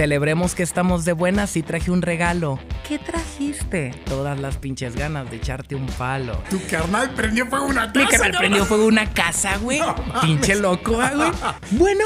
[0.00, 2.58] celebremos que estamos de buenas y traje un regalo.
[2.88, 3.90] ¿Qué trajiste?
[4.06, 6.42] Todas las pinches ganas de echarte un palo.
[6.48, 8.06] Tu carnal prendió fuego una casa.
[8.06, 9.78] Mi carnal prendió fuego una casa, güey.
[10.22, 11.30] Pinche loco, ah, güey.
[11.78, 12.04] Bueno.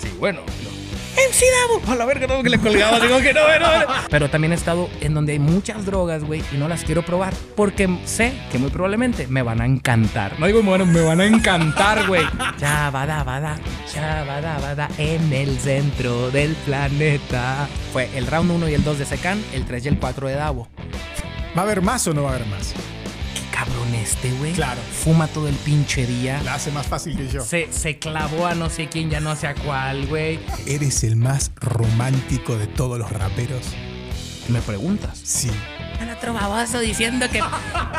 [0.00, 0.40] Sí, bueno.
[1.30, 1.92] MC Davo.
[1.92, 3.00] A la verga, no, que le colgaba.
[3.00, 3.94] Digo que no, no, no.
[4.10, 7.34] Pero también he estado en donde hay muchas drogas, güey, y no las quiero probar.
[7.56, 10.38] Porque sé que muy probablemente me van a encantar.
[10.38, 12.22] No digo, bueno, me van a encantar, güey.
[12.58, 13.58] Ya, bada, bada.
[13.94, 14.88] Ya, bada, bada.
[14.98, 17.68] En el centro del planeta.
[17.92, 20.34] Fue el round 1 y el 2 de Secan, el 3 y el 4 de
[20.34, 20.68] Davo.
[21.56, 22.74] ¿Va a haber más o no va a haber más?
[23.68, 24.52] Cabrón este, güey.
[24.52, 24.80] Claro.
[25.04, 26.40] Fuma todo el pinche día.
[26.44, 27.42] La hace más fácil que yo.
[27.44, 30.38] Se, se clavó a no sé quién, ya no sé a cuál, güey.
[30.66, 33.62] ¿Eres el más romántico de todos los raperos?
[34.48, 35.20] ¿Me preguntas?
[35.22, 35.50] Sí.
[36.00, 37.42] El otro baboso diciendo que,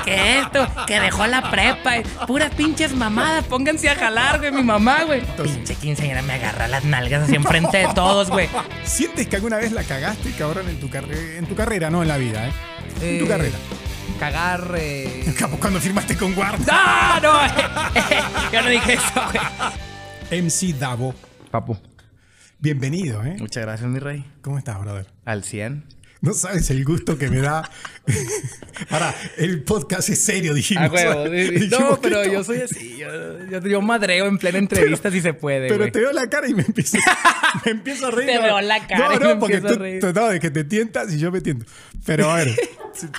[0.05, 1.97] que esto, que dejó la prepa.
[1.97, 5.21] y Puras pinches mamadas, pónganse a jalar, güey, mi mamá, güey.
[5.43, 8.47] Pinche quinceañera me agarra las nalgas así enfrente de todos, güey.
[8.85, 12.07] ¿Sientes que alguna vez la cagaste, cabrón, en tu, carre- en tu carrera, no en
[12.07, 12.51] la vida, eh?
[13.01, 13.57] En tu Eh, carrera.
[14.19, 14.75] Cagar.
[14.77, 15.33] Eh...
[15.37, 16.65] Capo, cuando firmaste con Guarda.
[16.71, 18.51] ¡Ah, no!
[18.51, 20.41] Yo no dije eso, güey.
[20.41, 21.15] MC Davo,
[21.49, 21.77] Papu.
[22.59, 23.37] bienvenido, ¿eh?
[23.39, 24.25] Muchas gracias, mi rey.
[24.41, 25.07] ¿Cómo estás, brother?
[25.25, 25.85] Al 100.
[26.21, 27.69] No sabes el gusto que me da.
[28.89, 30.89] Ahora, el podcast es serio, dijimos.
[30.89, 31.29] A huevo.
[31.29, 32.97] Dijimos No, pero yo soy así.
[32.97, 33.07] Yo,
[33.49, 35.69] yo, yo madreo en plena entrevista si se puede.
[35.69, 36.97] Pero te veo la cara y me empiezo,
[37.65, 38.31] me empiezo a reír.
[38.31, 40.01] Te veo la cara No, y no, me porque empiezo a tú, reír.
[40.01, 41.65] tú- no, de que te tientas y yo me tiento.
[42.05, 42.53] Pero a ver,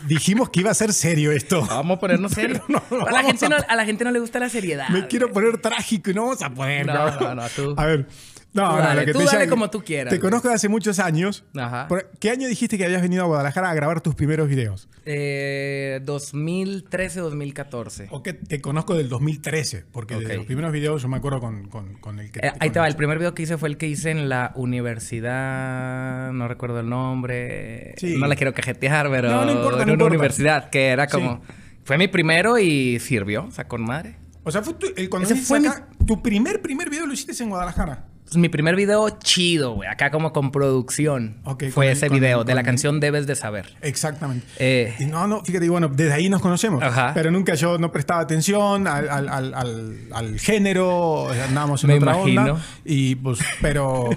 [0.06, 1.64] dijimos que iba a ser serio esto.
[1.66, 2.62] Vamos a ponernos serio.
[2.68, 4.88] no, a, la gente a- no, a la gente no le gusta la seriedad.
[4.90, 6.86] Me quiero poner trágico y no vamos a poder.
[6.86, 7.74] No, no, no, tú.
[7.78, 8.06] A ver.
[8.52, 10.22] No, Tú no, dale, lo que tú te dale como tú quieras, Te güey.
[10.28, 11.44] conozco de hace muchos años.
[11.56, 11.86] Ajá.
[12.18, 14.88] ¿Qué año dijiste que habías venido a Guadalajara a grabar tus primeros videos?
[15.06, 18.08] Eh, 2013-2014.
[18.10, 20.22] O que te conozco del 2013, porque Ok.
[20.22, 22.40] de los primeros videos yo me acuerdo con, con- con el que...
[22.40, 24.52] Eh, ahí te va, el primer video que hice fue el que hice en la
[24.56, 28.16] universidad, no recuerdo el nombre, Sí.
[28.18, 30.04] no la quiero cajetear, pero No, no importa, en no una importa.
[30.06, 31.42] universidad, que era como,
[31.84, 34.16] fue mi primero y sirvió, o sea, con madre.
[34.42, 35.68] O sea, fue tu, el, cuando Ese fue mi-
[36.06, 38.06] tu primer, primer video lo hiciste en Guadalajara.
[38.30, 42.20] Pues mi primer video chido, güey, acá como con producción, Ok, con fue ese con
[42.20, 43.74] video con de la canción Debes de Saber.
[43.83, 44.46] Exactamente.
[44.61, 44.95] Eh.
[45.01, 46.80] Y no, no, fíjate, y bueno, desde ahí nos conocemos.
[46.80, 47.11] Ajá.
[47.13, 52.13] Pero nunca yo no prestaba atención al, al- al- al- género, andábamos en Me otra
[52.19, 52.42] imagino.
[52.42, 52.64] onda.
[52.85, 54.11] Y pues, pero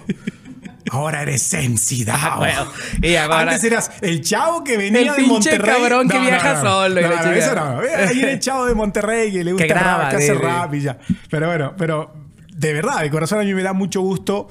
[0.92, 2.12] ahora eres sensitive.
[2.14, 2.68] Ah, bueno.
[3.02, 5.74] Y ahora- Antes eras el chavo que venía El de Monterrey.
[5.74, 7.36] cabrón que viaja solo No, no, chingada.
[7.36, 7.80] eso no.
[8.10, 10.72] Ahí era el chavo de Monterrey que le gusta Que graba, rap, que hace rap
[10.76, 11.00] y ya.
[11.32, 12.22] Pero bueno, pero
[12.56, 14.48] de verdad, de corazón a mí me da mucho gusto.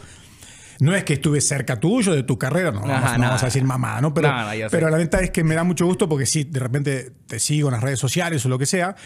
[0.80, 3.46] No es que estuve cerca tuyo, de tu carrera, no, Ajá, vamos, no vamos a
[3.46, 4.12] decir mamá, ¿no?
[4.12, 4.32] Pero,
[4.68, 7.68] pero la venta es que me da mucho gusto porque sí, de repente te sigo
[7.68, 8.96] en las redes sociales o lo que sea.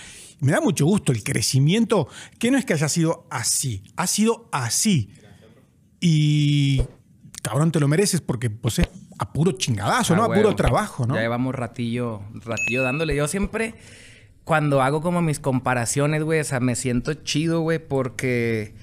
[0.40, 2.08] Me da mucho gusto el crecimiento,
[2.38, 5.10] que no es que haya sido así, ha sido así.
[6.00, 6.82] Y
[7.42, 10.24] cabrón, te lo mereces porque pues es a puro chingadazo, Ah, ¿no?
[10.24, 11.14] A puro trabajo, ¿no?
[11.14, 13.16] Ya llevamos ratillo, ratillo dándole.
[13.16, 13.74] Yo siempre,
[14.44, 18.74] cuando hago como mis comparaciones, güey, o sea, me siento chido, güey, porque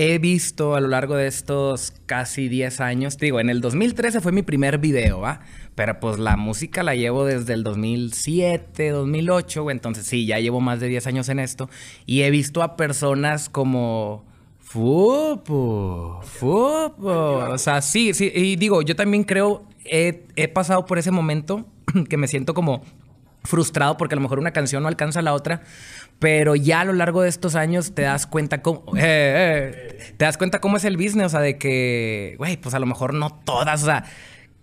[0.00, 4.30] he visto a lo largo de estos casi 10 años, digo, en el 2013 fue
[4.30, 5.40] mi primer video, ¿va?
[5.74, 10.60] Pero pues la música la llevo desde el 2007, 2008, güey, entonces sí, ya llevo
[10.60, 11.68] más de 10 años en esto
[12.06, 14.24] y he visto a personas como...
[14.60, 17.10] Fupo, fupo.
[17.50, 18.30] O sea, sí, sí.
[18.34, 21.66] Y digo, yo también creo, he, he pasado por ese momento
[22.08, 22.82] que me siento como
[23.44, 25.62] frustrado porque a lo mejor una canción no alcanza a la otra,
[26.18, 30.24] pero ya a lo largo de estos años te das cuenta cómo, eh, eh, te
[30.24, 33.14] das cuenta cómo es el business, o sea, de que, güey, pues a lo mejor
[33.14, 34.04] no todas, o sea,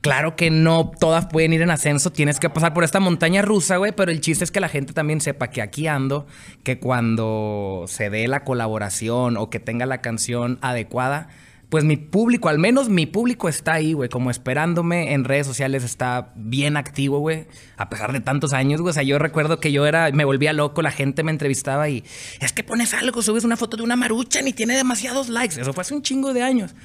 [0.02, 3.78] claro que no todas pueden ir en ascenso, tienes que pasar por esta montaña rusa,
[3.78, 6.28] güey, pero el chiste es que la gente también sepa que aquí ando,
[6.64, 11.30] que cuando se dé la colaboración o que tenga la canción adecuada,
[11.75, 15.84] pues mi público, al menos mi público está ahí, güey, como esperándome en redes sociales,
[15.84, 18.91] está bien activo, güey, a pesar de tantos años, güey.
[18.91, 22.06] O sea, yo recuerdo que yo era, me volvía loco, la gente me entrevistaba y
[22.40, 25.59] es que pones algo, subes una foto de una marucha y tiene demasiados likes.
[25.59, 26.75] Eso fue hace un chingo de años.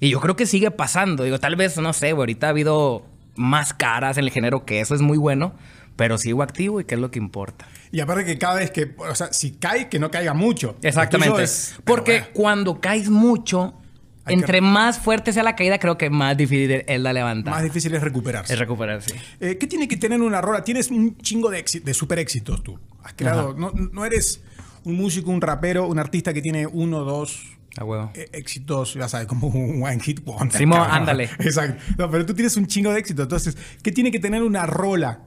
[0.00, 1.22] Y yo creo que sigue pasando.
[1.22, 4.80] Digo, tal vez, no sé, güey, ahorita ha habido más caras en el género que
[4.80, 5.54] eso es muy bueno,
[5.94, 7.68] pero sigo activo y qué es lo que importa.
[7.92, 10.74] Y aparte que cada vez que, o sea, si cae, que no caiga mucho.
[10.82, 11.44] Exactamente.
[11.44, 12.26] es- Porque bueno.
[12.32, 13.74] cuando caes mucho,
[14.24, 17.56] Hay que- entre más fuerte sea la caída, creo que más difícil es la levantada.
[17.56, 18.52] Más difícil es recuperarse.
[18.52, 19.14] Es recuperarse.
[19.40, 20.62] Eh, ¿Qué tiene que tener una rola?
[20.64, 22.78] Tienes un chingo de, éxi- de super éxitos tú.
[23.02, 24.42] Has creado, no, no eres
[24.84, 28.10] un músico, un rapero, un artista que tiene uno, dos A huevo.
[28.14, 30.56] eh, éxitos, ya sabes, como un one hit wonder.
[30.58, 31.24] Simón, ándale.
[31.38, 31.82] Exacto.
[31.98, 33.22] No, pero tú tienes un chingo de éxito.
[33.22, 35.20] Entonces, ¿qué tiene que tener una rola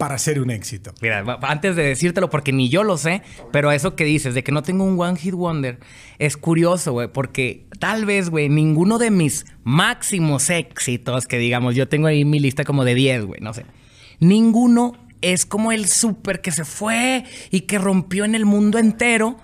[0.00, 0.94] para ser un éxito?
[1.02, 3.20] Mira, antes de decírtelo, porque ni yo lo sé,
[3.52, 5.78] pero eso que dices, de que no tengo un One Hit Wonder,
[6.18, 11.86] es curioso, güey, porque tal vez, güey, ninguno de mis máximos éxitos, que digamos, yo
[11.86, 13.66] tengo ahí mi lista como de 10, güey, no sé,
[14.20, 19.36] ninguno es como el súper que se fue y que rompió en el mundo entero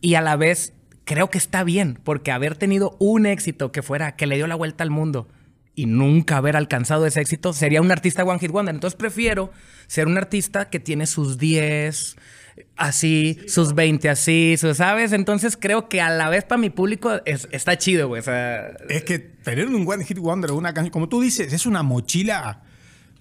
[0.00, 0.72] y a la vez
[1.04, 4.54] creo que está bien, porque haber tenido un éxito que fuera, que le dio la
[4.54, 5.28] vuelta al mundo
[5.76, 8.74] y nunca haber alcanzado ese éxito, sería un artista One Hit Wonder.
[8.74, 9.52] Entonces prefiero
[9.86, 12.16] ser un artista que tiene sus 10
[12.76, 15.12] así, sus 20 así, sus, ¿sabes?
[15.12, 18.20] Entonces creo que a la vez para mi público es- está chido, güey.
[18.20, 21.66] O sea, Es que tener un One Hit Wonder una canción, como tú dices, es
[21.66, 22.62] una mochila.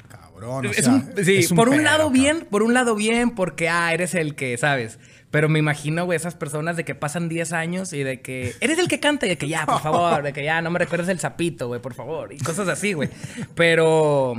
[0.07, 0.65] Cabrón.
[0.67, 2.13] o es sea, un- sí, es por un pedo, lado cabrón.
[2.13, 4.99] bien, por un lado bien, porque, ah, eres el que, ¿sabes?
[5.35, 8.79] Pero me imagino, güey, esas personas de que pasan 10 años y de que eres
[8.79, 11.09] el que canta y de que ya, por favor, de que ya no me recuerdes
[11.09, 13.09] el sapito, güey, por favor, y cosas así, güey.
[13.53, 14.35] Pero,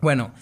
[0.00, 0.32] bueno,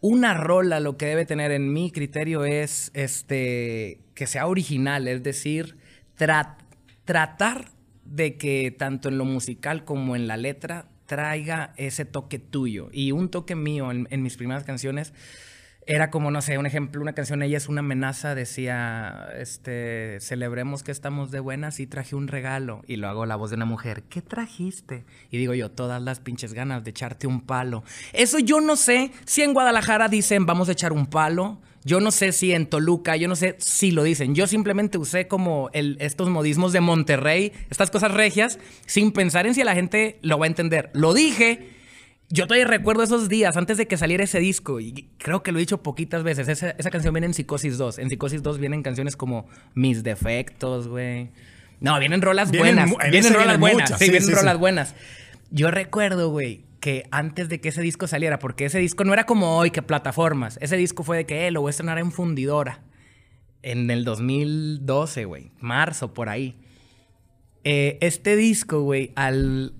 [0.00, 5.22] una rola lo que debe tener en mi criterio es, este, que sea original, es
[5.22, 5.76] decir,
[6.18, 6.56] tra-
[7.04, 7.70] tratar
[8.04, 12.88] de que tanto en lo musical como en la letra traiga ese toque tuyo.
[12.92, 15.12] Y un toque mío en, en mis primeras canciones
[15.86, 20.82] era como, no sé, un ejemplo, una canción, ella es una amenaza, decía, este, celebremos
[20.82, 22.82] que estamos de buenas y traje un regalo.
[22.88, 25.04] Y lo hago la voz de una mujer, ¿qué trajiste?
[25.30, 27.84] Y digo yo, todas las pinches ganas de echarte un palo.
[28.12, 31.60] Eso yo no sé si en Guadalajara dicen, vamos a echar un palo.
[31.84, 34.34] Yo no sé si en Toluca, yo no sé si lo dicen.
[34.34, 39.54] Yo simplemente usé como el, estos modismos de Monterrey, estas cosas regias, sin pensar en
[39.54, 40.90] si la gente lo va a entender.
[40.94, 41.75] Lo dije.
[42.28, 45.58] Yo todavía recuerdo esos días antes de que saliera ese disco y creo que lo
[45.58, 46.48] he dicho poquitas veces.
[46.48, 47.98] Esa, esa canción viene en Psicosis 2.
[48.00, 51.30] En Psicosis 2 vienen canciones como Mis Defectos, güey.
[51.80, 53.10] No, vienen rolas Vienen buenas.
[53.10, 53.90] Vienen rolas vienen buenas.
[53.90, 54.94] muchas, sí, sí, vienen sí, rolas buenas.
[55.50, 59.24] Yo recuerdo, güey, que antes de que ese disco saliera, porque ese disco no era
[59.24, 60.58] como hoy que plataformas.
[60.60, 62.82] Ese disco fue de que eh, lo voy a estrenar en Fundidora.
[63.62, 65.50] En el 2012, güey.
[65.60, 66.56] Marzo, por ahí.
[67.64, 69.74] Eh, este disco, güey, al.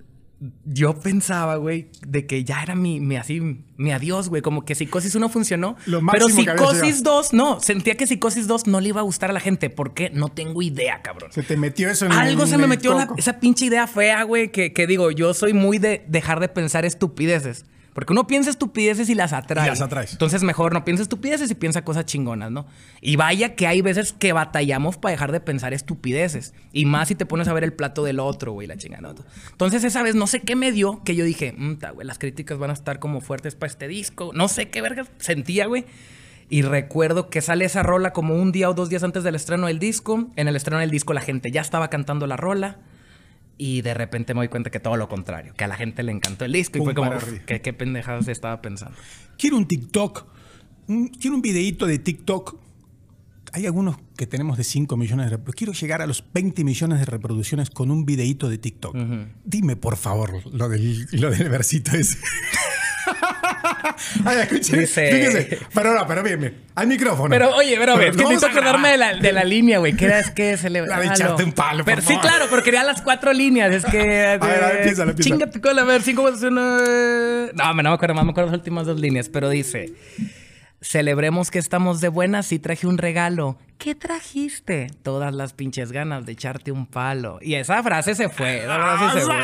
[0.67, 3.41] Yo pensaba, güey, de que ya era mi, mi así,
[3.79, 4.43] mi adiós, güey.
[4.43, 5.77] Como que Psicosis 1 funcionó.
[5.87, 7.59] Lo pero Psicosis 2, no.
[7.61, 9.71] Sentía que Psicosis 2 no le iba a gustar a la gente.
[9.71, 10.11] ¿Por qué?
[10.11, 11.33] No tengo idea, cabrón.
[11.33, 14.53] Se te metió eso en Algo se me metió la- esa pinche idea fea, güey,
[14.53, 17.65] que, que digo, yo soy muy de dejar de pensar estupideces.
[17.97, 19.65] Porque uno piensa estupideces y las atrae.
[19.65, 20.13] Y las atraes.
[20.13, 22.67] Entonces mejor no piensa estupideces y piensa cosas chingonas, ¿no?
[23.01, 26.53] Y vaya que hay veces que batallamos para dejar de pensar estupideces.
[26.75, 29.01] Y más si te pones a ver el plato del otro, güey, la chingada.
[29.01, 29.15] ¿no?
[29.51, 32.59] Entonces esa vez no sé qué me dio que yo dije, "Mm, güey, las críticas
[32.59, 34.31] van a estar como fuertes para este disco.
[34.35, 35.87] No sé qué verga sentía, güey.
[36.51, 39.69] Y recuerdo que sale esa rola como un día o dos días antes del estreno
[39.69, 40.29] del disco.
[40.37, 42.77] En el estreno del disco la gente ya estaba cantando la rola.
[43.59, 46.13] Y de repente me doy cuenta que todo lo contrario, que a la gente le
[46.13, 47.13] encantó el disco y Pum, fue como.
[47.47, 48.95] ¿qué, qué pendejadas estaba pensando.
[49.39, 50.27] Quiero un TikTok.
[50.89, 52.57] un- quiero un videíto de TikTok.
[53.53, 55.57] Hay algunos que tenemos de 5 millones de reproducciones.
[55.59, 58.95] Quiero llegar a los 20 millones de reproducciones con un videíto de TikTok.
[59.45, 62.19] Dime, por favor, lo del, lo del versito ese.
[64.25, 64.81] Ay, escuchen.
[64.81, 65.59] Dice- Fíjense.
[65.75, 66.63] Pero no, pero bien, bien.
[66.75, 67.31] Al micrófono.
[67.31, 69.95] Pero oye, pero, Pero es que necesito acordarme de la, de la línea, güey.
[69.97, 70.87] Que era es que se le.
[70.87, 72.29] La de echarte un palo, Pero por sí, favor.
[72.31, 73.73] claro, pero quería las cuatro líneas.
[73.73, 73.99] Es que.
[74.41, 75.13] A ver, a ver, empiézalo.
[75.15, 76.79] Chinga tu cola, a ver, cinco, cuatro, uno.
[77.53, 79.93] No, me- no me acuerdo más, me acuerdo las últimas dos líneas, pero dice.
[80.83, 83.59] Celebremos que estamos de buenas y traje un regalo.
[83.79, 84.89] ¿Qué trajiste?
[85.03, 87.39] Todas las pinches ganas de echarte un palo.
[87.41, 88.59] Y esa frase se fue.
[88.59, 89.37] Esa frase se fue.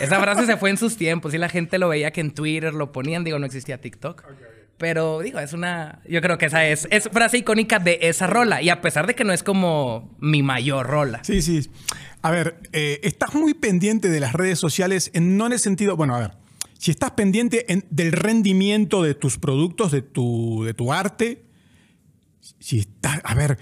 [0.00, 2.74] Esa frase se fue en sus tiempos y la gente lo veía que en Twitter
[2.74, 3.24] lo ponían.
[3.24, 4.22] Digo, no existía TikTok.
[4.76, 6.00] Pero digo, es una.
[6.08, 8.62] Yo creo que esa es, es frase icónica de esa rola.
[8.62, 11.20] Y a pesar de que no es como mi mayor rola.
[11.24, 11.68] Sí, sí.
[12.22, 15.96] A ver, eh, estás muy pendiente de las redes sociales, en, no en el sentido,
[15.96, 16.30] bueno, a ver,
[16.78, 21.44] si estás pendiente en- del rendimiento de tus productos, de tu, de tu arte,
[22.60, 23.58] si estás, a ver,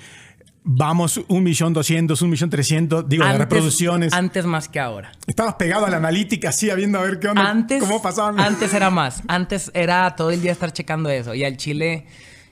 [0.68, 4.12] vamos un millón doscientos, un millón trescientos, digo, de reproducciones.
[4.12, 5.12] Antes más que ahora.
[5.26, 8.38] Estabas pegado a la analítica, así, viendo a ver qué onda, Antes, cómo pasaban.
[8.40, 9.22] antes era más.
[9.28, 11.34] Antes era todo el día estar checando eso.
[11.34, 12.06] Y al Chile,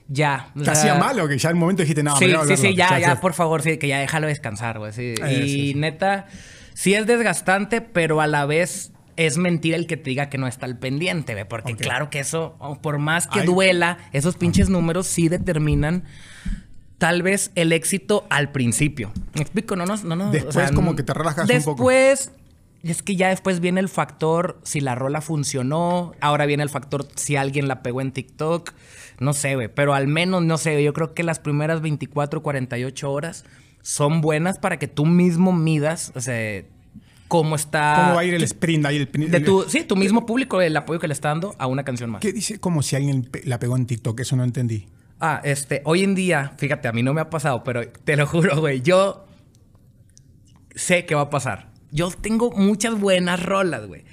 [0.07, 0.47] ya.
[0.55, 2.25] o ¿Te sea, hacía mal o que ya en el momento dijiste, no, me sí,
[2.25, 2.77] sí, sí, loco"?
[2.77, 4.93] ya, ya, por favor, sí, que ya déjalo descansar, güey.
[4.93, 5.13] sí.
[5.21, 5.73] Eh, y sí, sí.
[5.75, 6.27] neta,
[6.73, 10.47] sí es desgastante, pero a la vez es mentira el que te diga que no
[10.47, 11.45] está al pendiente, güey.
[11.47, 13.45] Porque claro que eso, por más que Ay.
[13.45, 16.05] duela, esos pinches números sí determinan
[16.97, 19.11] tal vez el éxito al principio.
[19.35, 19.75] ¿Me explico?
[19.75, 20.31] No, no, no, no.
[20.31, 21.89] Después como que te relajas un poco.
[21.89, 22.31] Después,
[22.83, 26.13] es que ya después viene el factor si la rola funcionó.
[26.21, 28.73] Ahora viene el factor si alguien la pegó en TikTok.
[29.19, 29.67] No sé, güey.
[29.67, 33.45] Pero al menos, no sé, yo creo que las primeras 24, 48 horas
[33.81, 36.63] son buenas para que tú mismo midas, o sea,
[37.27, 37.95] cómo está...
[37.97, 38.85] ¿Cómo va a ir el sprint?
[38.85, 41.67] Ahí el, de tu, sí, tu mismo público, el apoyo que le está dando a
[41.67, 42.21] una canción más.
[42.21, 42.59] ¿Qué dice?
[42.59, 44.87] Como si alguien la pegó en TikTok, eso no entendí.
[45.19, 48.27] Ah, este, hoy en día, fíjate, a mí no me ha pasado, pero te lo
[48.27, 49.25] juro, güey, yo
[50.75, 51.69] sé qué va a pasar.
[51.91, 54.03] Yo tengo muchas buenas rolas, güey.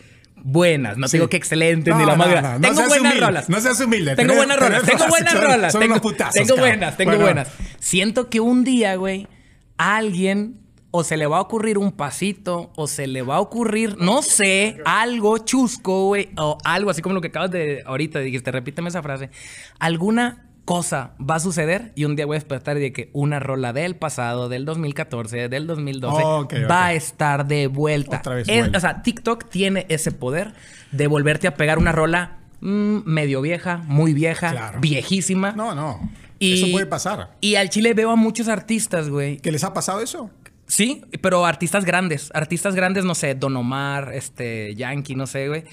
[0.45, 2.43] Buenas, no digo que excelentes ni la madre.
[2.61, 3.49] tengo buenas rolas.
[3.49, 4.17] No seas humilde.
[4.17, 4.83] Tengo buenas rolas.
[4.83, 5.73] Tengo buenas rolas.
[5.73, 6.01] Tengo,
[6.33, 7.49] tengo buenas, tengo buenas.
[7.79, 9.29] Siento que un día, güey,
[9.77, 10.63] alguien
[10.95, 14.21] o se le va a ocurrir un pasito, o se le va a ocurrir, no
[14.21, 18.91] sé, algo chusco, güey, o algo así como lo que acabas de ahorita dijiste, repíteme
[18.91, 19.31] esa frase.
[19.79, 23.73] Alguna cosa va a suceder y un día voy a despertar de que una rola
[23.73, 26.23] del pasado, del 2014, del 2012,
[26.71, 28.19] va a estar de vuelta.
[28.19, 30.54] Otra vez o sea, TikTok tiene ese poder
[30.92, 35.52] de volverte a pegar una rola mm, medio vieja, muy vieja, viejísima.
[35.52, 36.11] No, no.
[36.38, 37.33] eso puede pasar.
[37.40, 39.38] Y al Chile veo a muchos artistas, güey.
[39.38, 40.31] ¿Que les ha pasado eso?
[40.66, 42.31] Sí, pero artistas grandes.
[42.35, 45.64] Artistas grandes, no sé, Don Omar, este, Yankee, no sé, güey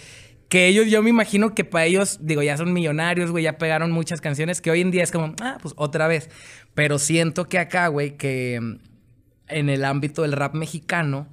[0.49, 3.91] que ellos, yo me imagino que para ellos, digo, ya son millonarios, güey, ya pegaron
[3.91, 6.29] muchas canciones que hoy en día es como, ah, pues otra vez.
[6.73, 8.79] Pero siento que acá, güey, que mm,
[9.49, 11.27] en el ámbito del rap mexicano,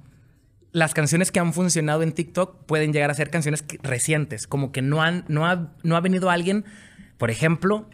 [0.71, 4.83] las canciones que han funcionado en TikTok pueden llegar a ser canciones recientes, como que
[4.83, 6.65] no han, no ha, no ha venido alguien,
[7.17, 7.89] por ejemplo,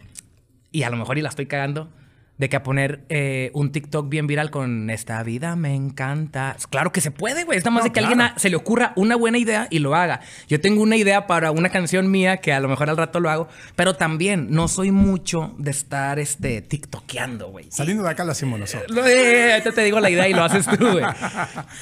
[0.72, 1.90] y a lo mejor y la estoy cagando,
[2.36, 6.56] de que a poner eh, un TikTok bien viral con esta vida me encanta.
[6.68, 7.58] Claro que se puede, güey.
[7.58, 10.20] Es nada más de que alguien se le ocurra una buena idea y lo haga.
[10.48, 13.30] Yo tengo una idea para una canción mía que a lo mejor al rato lo
[13.30, 17.66] hago, pero también no soy mucho de estar este, TikTokeando, güey.
[17.70, 19.06] Saliendo de acá lo hacemos nosotros.
[19.06, 21.04] Eh, te digo la idea y lo haces tú, güey.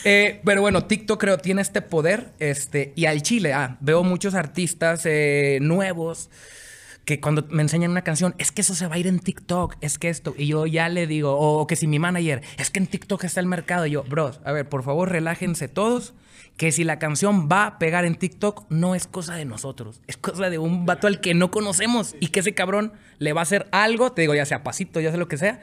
[0.05, 2.31] Eh, pero bueno, TikTok creo tiene este poder.
[2.39, 5.07] Este, y al Chile, ah, veo muchos artistas
[5.61, 6.29] nuevos
[7.05, 9.77] que cuando me enseñan una canción, es que eso se va a ir en TikTok,
[9.81, 12.79] es que esto, y yo ya le digo, o, que si mi manager, es que
[12.79, 16.15] en TikTok está el mercado, y yo, bros, a ver, por favor, relájense todos,
[16.57, 20.17] que si la canción va a pegar en TikTok, no es cosa de nosotros, es
[20.17, 23.43] cosa de un vato al que no conocemos y que ese cabrón le va a
[23.43, 25.61] hacer algo, te digo, ya sea pasito, ya sea lo que sea,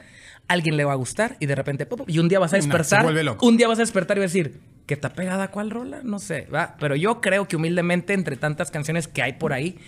[0.48, 3.06] alguien le va a gustar y de repente, y un día vas a despertar,
[3.40, 6.00] un día vas a despertar y vas a decir, ¿que está pegada cuál rola?
[6.02, 6.74] No sé, ¿va?
[6.80, 9.78] Pero yo creo que humildemente, entre tantas canciones que hay por ahí,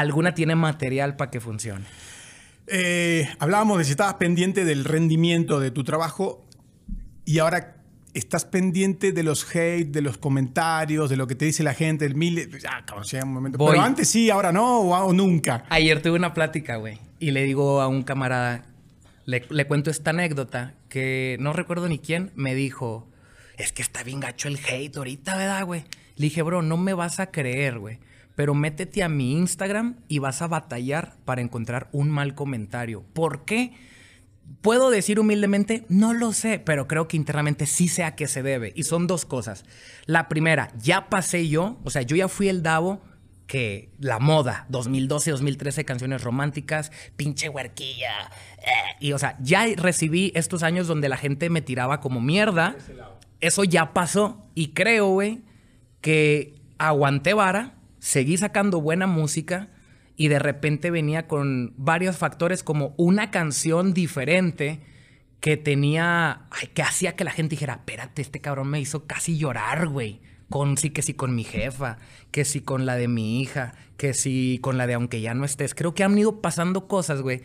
[0.00, 1.84] alguna tiene material para que funcione.
[2.66, 6.46] Eh, hablábamos de si estabas pendiente del rendimiento de tu trabajo
[7.24, 7.76] y ahora
[8.14, 12.04] estás pendiente de los hate, de los comentarios, de lo que te dice la gente,
[12.04, 12.50] el mil...
[12.58, 12.84] Ya,
[13.24, 13.58] un momento.
[13.58, 15.64] Pero antes sí, ahora no o, nunca.
[15.70, 18.64] Ayer tuve una plática, güey, y le digo a un camarada,
[19.24, 23.08] le, le cuento esta anécdota que no recuerdo ni quién, me dijo,
[23.56, 25.84] es que está bien gacho el hate ahorita, ¿verdad, güey?
[26.16, 27.98] Le dije, bro, no me vas a creer, güey
[28.38, 33.02] pero métete a mi Instagram y vas a batallar para encontrar un mal comentario.
[33.12, 33.72] ¿Por qué?
[34.60, 38.44] Puedo decir humildemente, no lo sé, pero creo que internamente sí sé a qué se
[38.44, 38.72] debe.
[38.76, 39.64] Y son dos cosas.
[40.06, 43.02] La primera, ya pasé yo, o sea, yo ya fui el Davo
[43.48, 48.30] que la moda, 2012, 2013, canciones románticas, pinche huerquilla.
[48.58, 52.76] Eh, y o sea, ya recibí estos años donde la gente me tiraba como mierda.
[53.40, 54.46] Eso ya pasó.
[54.54, 55.42] Y creo, güey,
[56.00, 59.68] que aguanté vara seguí sacando buena música
[60.16, 64.80] y de repente venía con varios factores como una canción diferente
[65.40, 69.88] que tenía, que hacía que la gente dijera, espérate, este cabrón me hizo casi llorar,
[69.88, 70.20] güey.
[70.50, 71.98] Con sí que sí con mi jefa,
[72.30, 75.44] que sí con la de mi hija, que sí con la de aunque ya no
[75.44, 75.74] estés.
[75.74, 77.42] Creo que han ido pasando cosas, güey,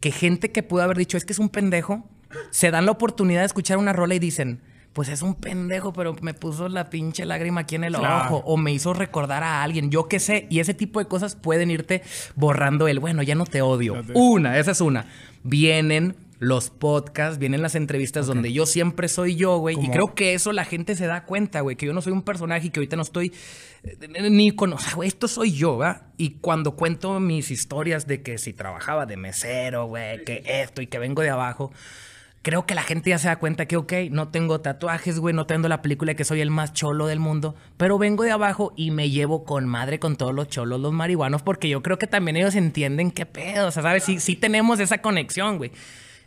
[0.00, 2.08] que gente que pudo haber dicho, es que es un pendejo,
[2.50, 4.60] se dan la oportunidad de escuchar una rola y dicen,
[4.92, 8.56] pues es un pendejo, pero me puso la pinche lágrima aquí en el ojo o
[8.56, 12.02] me hizo recordar a alguien, yo qué sé, y ese tipo de cosas pueden irte
[12.34, 14.02] borrando el, bueno, ya no te odio.
[14.14, 15.06] Una, esa es una.
[15.42, 19.76] Vienen los podcasts, vienen las entrevistas donde yo siempre soy yo, güey.
[19.78, 22.22] Y creo que eso la gente se da cuenta, güey, que yo no soy un
[22.22, 23.32] personaje y que ahorita no estoy
[23.82, 26.02] eh, ni con, o sea, güey, esto soy yo, ¿verdad?
[26.16, 30.86] Y cuando cuento mis historias de que si trabajaba de mesero, güey, que esto y
[30.86, 31.72] que vengo de abajo,
[32.42, 35.46] creo que la gente ya se da cuenta que, ok, no tengo tatuajes, güey, no
[35.46, 38.72] tengo la película de que soy el más cholo del mundo, pero vengo de abajo
[38.76, 42.06] y me llevo con madre con todos los cholos, los marihuanos, porque yo creo que
[42.06, 44.04] también ellos entienden qué pedo, o sea, ¿sabes?
[44.04, 45.72] Sí, sí tenemos esa conexión, güey.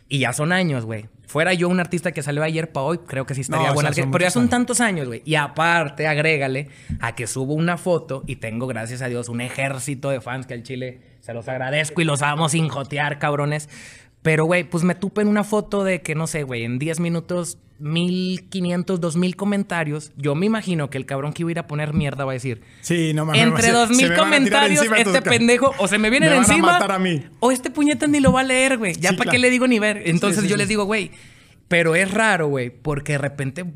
[0.08, 1.08] Y ya son años, güey.
[1.26, 3.90] Fuera yo un artista que salió ayer para hoy, creo que sí estaría bueno.
[3.94, 5.22] Pero ya son tantos años, güey.
[5.24, 6.68] Y aparte, agrégale
[7.00, 10.54] a que subo una foto y tengo, gracias a Dios, un ejército de fans que
[10.54, 13.70] al Chile se los agradezco y los vamos sin jotear, cabrones.
[14.24, 16.98] Pero, güey, pues me tupe en una foto de que, no sé, güey, en 10
[16.98, 20.12] minutos, 1500, 2000 comentarios.
[20.16, 22.32] Yo me imagino que el cabrón que iba a ir a poner mierda va a
[22.32, 22.62] decir.
[22.80, 23.42] Sí, no mames.
[23.42, 26.78] Entre 2000 comentarios, este pendejo o se me viene encima.
[26.78, 27.22] A mí.
[27.40, 28.94] O este puñeta ni lo va a leer, güey.
[28.94, 30.00] Ya para qué le digo ni ver.
[30.06, 31.10] Entonces yo les digo, güey.
[31.68, 33.66] Pero es raro, güey, porque de repente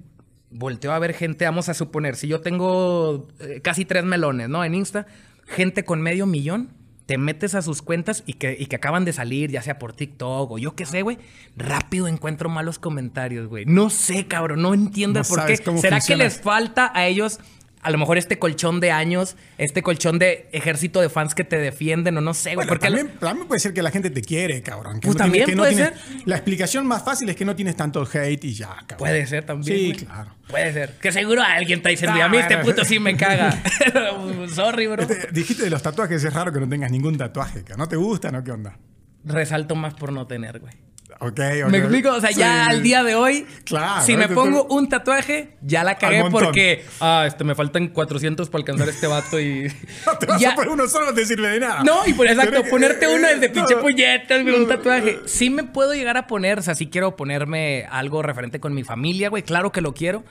[0.50, 4.64] volteo a ver gente, vamos a suponer, si yo tengo eh, casi tres melones, ¿no?
[4.64, 5.06] En Insta,
[5.46, 6.70] gente con medio millón,
[7.08, 9.94] te metes a sus cuentas y que, y que acaban de salir, ya sea por
[9.94, 11.16] TikTok o yo qué sé, güey,
[11.56, 13.64] rápido encuentro malos comentarios, güey.
[13.64, 15.56] No sé, cabrón, no entiendo No por qué.
[15.56, 17.40] ¿Será que les falta a ellos
[17.82, 21.58] a lo mejor este colchón de años, este colchón de ejército de fans que te
[21.58, 22.56] defienden o no sé, güey?
[22.56, 25.00] Bueno, porque también, también puede ser que la gente te quiere, cabrón.
[25.00, 26.22] que Pues no también que no puede tienes- ser.
[26.26, 28.98] La explicación más fácil es que no tienes tanto hate y ya, cabrón.
[28.98, 29.76] Puede ser también.
[29.78, 30.04] Sí, güey.
[30.06, 30.34] claro.
[30.48, 30.94] Puede ser.
[31.00, 33.62] Que seguro alguien está diciendo, a mí este puto sí me caga.
[34.54, 35.02] Sorry, bro.
[35.02, 37.64] Este, dijiste de los tatuajes, es raro que no tengas ningún tatuaje.
[37.64, 38.78] que ¿No te gustan o qué onda?
[39.24, 40.72] Resalto más por no tener, güey.
[41.20, 41.70] Ok, ok.
[41.70, 42.10] ¿Me explico?
[42.10, 45.98] O sea, ya al día de hoy, Claro, si me pongo un tatuaje, ya la
[45.98, 49.66] cagué porque, ah, este, me faltan 400 para alcanzar este vato y...
[50.06, 51.82] No te vas ya- a poner uno solo, te sirve de nada.
[51.82, 53.52] No, y por exacto, que- ponerte uno desde no.
[53.54, 55.18] pinche puñetas, güey, un tatuaje.
[55.26, 58.84] Sí me puedo llegar a poner, o sea, sí quiero ponerme algo referente con mi
[58.84, 60.22] familia, güey, claro que lo quiero.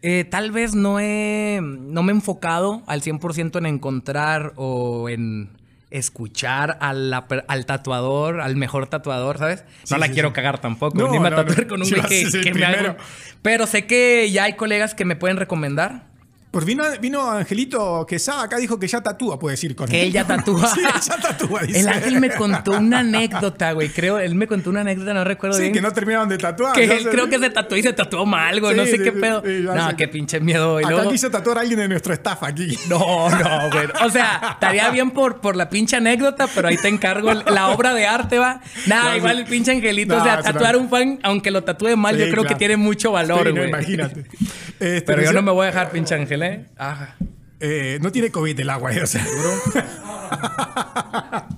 [0.00, 5.50] Eh, tal vez no he, no me he enfocado al 100% en encontrar o en
[5.92, 9.64] escuchar a la al tatuador, al mejor tatuador, ¿sabes?
[9.64, 10.34] No Sí, la sí, quiero sí.
[10.34, 11.68] cagar tampoco, No, ni me no, tatuar no.
[11.68, 12.96] con un güey a que, que me haga- primero.
[13.42, 16.11] Pero sé que ya hay colegas que me pueden recomendar.
[16.52, 20.12] Pues vino, vino Angelito Quesada, acá dijo que ya tatúa, puede decir con Que él
[20.12, 20.66] ya tatúa.
[20.74, 21.80] sí, ya tatúa, dice.
[21.80, 23.88] El ángel me contó una anécdota, güey.
[23.88, 25.72] Creo, él me contó una anécdota, no recuerdo Sí, bien.
[25.72, 26.74] que no terminaron de tatuar.
[26.74, 26.92] Que ¿no?
[26.92, 28.76] él creo que se tatuó y se tatuó mal, güey.
[28.76, 29.42] no sé sí, qué pedo.
[29.42, 29.96] no, sé.
[29.96, 30.78] qué pinche miedo.
[30.78, 31.10] Y Acá luego...
[31.10, 32.78] quiso tatuar a alguien de nuestro staff aquí.
[32.88, 33.86] No, no, güey.
[34.04, 37.94] O sea, estaría bien por, por la pinche anécdota, pero ahí te encargo la obra
[37.94, 38.60] de arte, va.
[38.86, 40.14] Nada, No, igual el pinche angelito.
[40.16, 42.76] No, o sea, tatuar a un fan, aunque lo tatúe mal, yo creo que tiene
[42.76, 43.68] mucho valor, güey.
[43.68, 44.26] imagínate.
[44.82, 46.66] Este, Pero yo no me voy a dejar pinche ángel, ¿eh?
[46.76, 47.16] Ajá.
[47.60, 49.24] eh, no tiene COVID el agua, eh, o sea.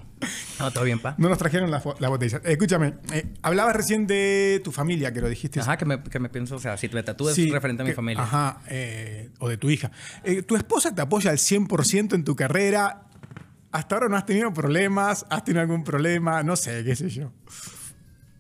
[0.59, 1.15] No, todo bien, pa.
[1.19, 2.39] No nos trajeron la, botella.
[2.45, 5.61] Eh, escúchame, eh, hablabas recién de tu familia, que lo dijiste.
[5.61, 7.91] Ajá, que me, que me pienso, o sea, si me tatúas Sí, referente a mi
[7.91, 8.23] que- familia.
[8.23, 9.91] Ajá, eh, o de tu hija.
[10.23, 13.03] Eh, ¿Tu esposa te apoya al 100% en tu carrera?
[13.73, 17.33] Hasta ahora no has tenido problemas, has tenido algún problema, no sé, qué sé yo.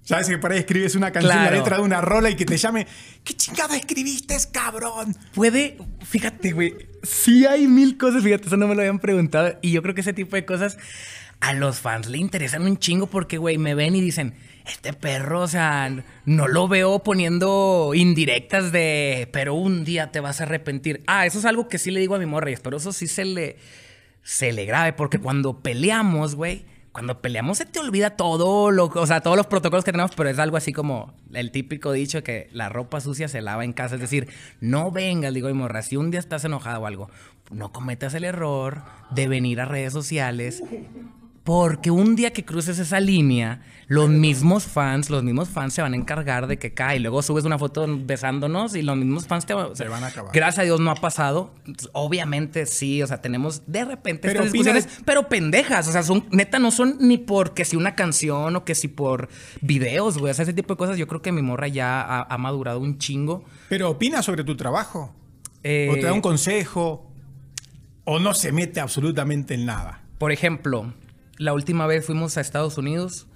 [0.02, 1.50] Sabes que por ahí escribes una canción, Claro.
[1.50, 2.86] la letra de una rola y que te llame,
[3.24, 5.16] ¿qué chingada escribiste, cabrón?
[5.34, 9.58] Puede, fíjate, güey, sí hay mil cosas, fíjate, eso no me lo habían preguntado.
[9.62, 10.78] Y yo creo que ese tipo de cosas
[11.40, 14.34] a los fans le interesan un chingo porque, güey, me ven y dicen,
[14.66, 20.40] este perro, o sea, no lo veo poniendo indirectas de, pero un día te vas
[20.40, 21.02] a arrepentir.
[21.06, 23.06] Ah, eso es algo que sí le digo a mi morra y espero eso sí
[23.06, 23.56] se le,
[24.22, 26.64] se le grabe porque cuando peleamos, güey,
[26.94, 30.30] cuando peleamos se te olvida todo, lo, o sea, todos los protocolos que tenemos, pero
[30.30, 33.96] es algo así como el típico dicho que la ropa sucia se lava en casa.
[33.96, 34.28] Es decir,
[34.60, 37.10] no vengas, digo, mi morra, si un día estás enojado o algo,
[37.50, 40.62] no cometas el error de venir a redes sociales.
[41.44, 45.92] Porque un día que cruces esa línea, los mismos fans, los mismos fans se van
[45.92, 46.98] a encargar de que cae.
[47.00, 50.06] Luego subes una foto besándonos y los mismos fans te o sea, Se van a
[50.06, 50.32] acabar.
[50.32, 51.52] Gracias a Dios no ha pasado.
[51.92, 55.86] Obviamente sí, o sea, tenemos de repente Pero estas discusiones, opinas- pero pendejas.
[55.86, 59.28] O sea, son, neta, no son ni porque si una canción o que si por
[59.60, 60.30] videos, güey.
[60.30, 62.80] O sea, ese tipo de cosas yo creo que mi morra ya ha, ha madurado
[62.80, 63.44] un chingo.
[63.68, 65.14] ¿Pero opina sobre tu trabajo?
[65.62, 67.06] Eh, ¿O te da un consejo?
[68.04, 70.00] ¿O no se mete absolutamente en nada?
[70.16, 70.94] Por ejemplo,
[71.38, 73.26] la última vez fuimos a Estados Unidos,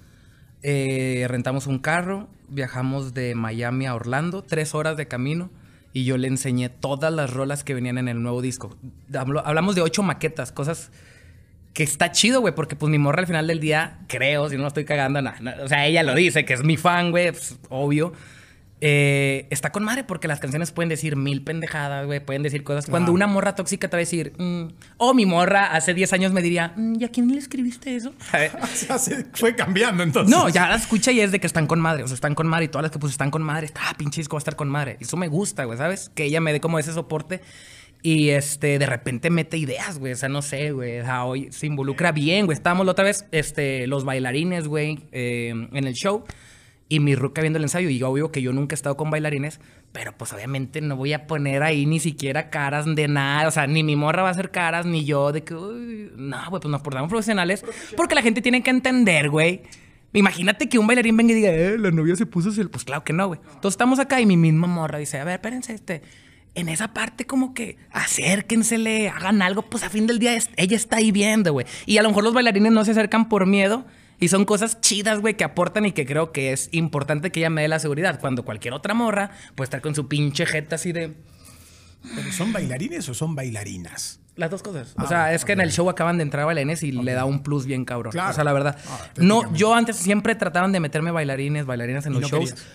[0.61, 5.49] eh, rentamos un carro, viajamos de Miami a Orlando, tres horas de camino,
[5.93, 8.75] y yo le enseñé todas las rolas que venían en el nuevo disco.
[9.13, 10.91] Hablamos de ocho maquetas, cosas
[11.73, 14.63] que está chido, güey, porque pues mi morra al final del día, creo, si no
[14.63, 15.63] la estoy cagando, nada.
[15.63, 18.13] o sea, ella lo dice, que es mi fan, güey, pues, obvio.
[18.81, 22.85] Eh, está con madre porque las canciones pueden decir mil pendejadas, güey, pueden decir cosas.
[22.85, 26.31] Cuando una morra tóxica te va a decir, mm, o mi morra hace 10 años
[26.31, 28.13] me diría, mm, ¿y a quién le escribiste eso?
[28.61, 30.33] O sea, se fue cambiando entonces.
[30.33, 32.03] No, ya la escucha y es de que están con madre.
[32.03, 33.65] O sea, están con madre y todas las que pues están con madre.
[33.65, 34.97] Está, ah, pinche disco va a estar con madre.
[34.99, 36.09] Eso me gusta, güey, ¿sabes?
[36.15, 37.41] Que ella me dé como ese soporte.
[38.01, 40.13] Y este, de repente mete ideas, güey.
[40.13, 40.99] O sea, no sé, güey.
[40.99, 42.55] O sea, hoy se involucra bien, güey.
[42.55, 46.23] Estábamos la otra vez, este, los bailarines, güey, eh, en el show.
[46.91, 47.87] Y mi ruca viendo el ensayo.
[47.87, 49.59] Y yo, obvio que yo nunca he estado con bailarines.
[49.91, 53.47] Pero pues obviamente no voy a poner ahí ni siquiera caras de nada.
[53.47, 56.37] O sea, ni mi morra va a hacer caras, ni yo de que, uy, no,
[56.49, 57.63] güey, pues nos portamos profesionales.
[57.95, 59.61] Porque la gente tiene que entender, güey.
[60.13, 62.69] Imagínate que un bailarín venga y diga, eh, la novia se puso cel-".
[62.69, 63.39] Pues claro que no, güey.
[63.43, 66.01] Entonces estamos acá y mi misma morra dice, a ver, espérense, este.
[66.55, 70.97] En esa parte, como que acérquensele, hagan algo, pues a fin del día ella está
[70.97, 71.67] ahí viendo, güey.
[71.85, 73.85] Y a lo mejor los bailarines no se acercan por miedo.
[74.19, 77.49] Y son cosas chidas, güey, que aportan y que creo que es importante que ella
[77.49, 78.19] me dé la seguridad.
[78.19, 81.15] Cuando cualquier otra morra puede estar con su pinche jeta así de.
[82.15, 84.19] ¿Pero ¿Son bailarines o son bailarinas?
[84.35, 84.93] Las dos cosas.
[84.97, 87.25] O Ah, sea, es que en el show acaban de entrar bailarines y le da
[87.25, 88.11] un plus bien cabrón.
[88.11, 88.29] Claro.
[88.31, 88.77] O sea, la verdad.
[88.89, 92.51] Ah, no, yo antes siempre trataban de meterme bailarines, bailarinas en Y los no shows.
[92.53, 92.67] querías.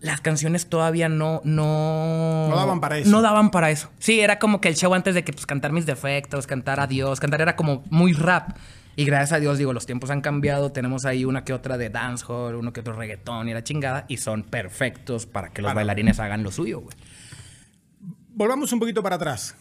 [0.00, 2.46] las canciones todavía no, no...
[2.48, 3.10] No daban para eso.
[3.10, 3.90] No daban para eso.
[3.98, 7.20] Sí, era como que el show antes de que pues, cantar mis defectos, cantar adiós,
[7.20, 8.56] cantar era como muy rap.
[8.96, 10.72] Y gracias a Dios, digo, los tiempos han cambiado.
[10.72, 14.04] Tenemos ahí una que otra de dancehall, uno que otro reggaetón y la chingada.
[14.08, 16.96] Y son perfectos para que los bailarines hagan lo suyo, güey.
[18.34, 19.56] Volvamos un poquito para atrás.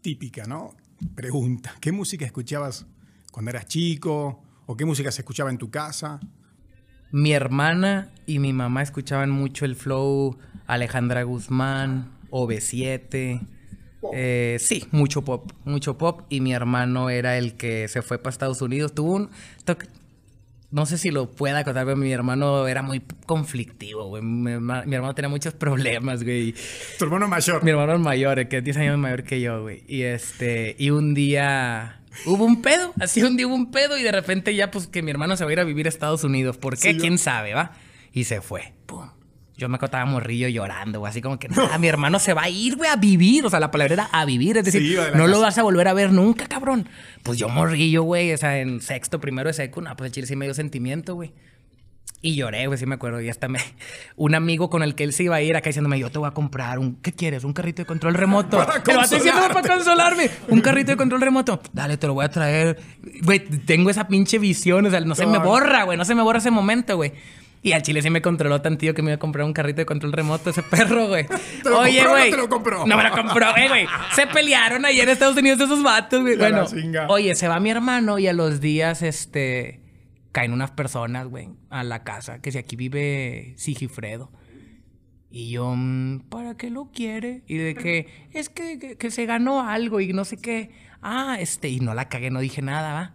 [0.00, 0.74] Típica, ¿no?
[1.14, 1.74] Pregunta.
[1.80, 2.86] ¿Qué música escuchabas
[3.30, 4.42] cuando eras chico?
[4.66, 6.20] ¿O qué música se escuchaba en tu casa?
[7.10, 13.40] Mi hermana y mi mamá escuchaban mucho el flow Alejandra Guzmán, OV7.
[14.12, 16.22] Eh, sí, mucho pop, mucho pop.
[16.28, 18.94] Y mi hermano era el que se fue para Estados Unidos.
[18.94, 19.30] Tuvo un...
[20.70, 24.22] No sé si lo pueda contar, pero mi hermano era muy conflictivo, güey.
[24.22, 26.54] Mi, hermano tenía muchos problemas, güey.
[26.98, 27.64] ¿Tu hermano mayor?
[27.64, 29.82] Mi hermano mayor, que es 10 años mayor que yo, güey.
[29.88, 30.76] Y este...
[30.78, 34.54] Y un día hubo un pedo, así un día hubo un pedo y de repente
[34.54, 36.58] ya pues que mi hermano se va a ir a vivir a Estados Unidos.
[36.58, 36.96] ¿Por qué?
[36.96, 37.72] ¿Quién sabe, va?
[38.12, 38.74] Y se fue.
[38.86, 39.08] Pum.
[39.58, 41.10] Yo me acotaba morrillo llorando, güey.
[41.10, 43.44] Así como que, no, mi hermano se va a ir, güey, a vivir.
[43.44, 44.56] O sea, la palabra era a vivir.
[44.56, 46.88] Es decir, no lo vas a volver a ver nunca, cabrón.
[47.24, 48.32] Pues yo morrillo, güey.
[48.32, 51.16] O sea, en sexto, primero de seco, no, pues el chile sí me dio sentimiento,
[51.16, 51.32] güey.
[52.22, 53.20] Y lloré, güey, sí me acuerdo.
[53.20, 53.58] Y hasta me...
[54.16, 56.28] Un amigo con el que él se iba a ir acá diciéndome, yo te voy
[56.28, 56.94] a comprar un...
[56.94, 57.42] ¿Qué quieres?
[57.42, 58.58] ¿Un carrito de control remoto?
[58.58, 59.00] Para Pero
[59.52, 60.30] para consolarme.
[60.46, 61.60] Un carrito de control remoto.
[61.72, 62.78] Dale, te lo voy a traer.
[63.22, 64.86] Güey, tengo esa pinche visión.
[64.86, 65.98] O sea, no se me borra, güey.
[65.98, 67.12] No se me borra ese momento, güey.
[67.60, 69.86] Y al chile sí me controló tantillo que me iba a comprar un carrito de
[69.86, 71.26] control remoto ese perro, güey.
[71.76, 72.30] Oye, güey.
[72.30, 72.86] No te lo compró.
[72.86, 73.86] No me lo compró, eh, güey.
[74.14, 76.36] Se pelearon ayer en Estados Unidos esos vatos, güey.
[76.36, 76.64] Bueno,
[77.08, 79.82] oye, se va mi hermano y a los días, este
[80.32, 84.30] caen unas personas, güey, a la casa, que si aquí vive Sigifredo.
[85.30, 87.42] Y yo, mm, ¿para qué lo quiere?
[87.46, 90.70] Y de que, es que, que, se ganó algo y no sé qué.
[91.02, 93.14] Ah, este, y no la cagué, no dije nada, ¿va?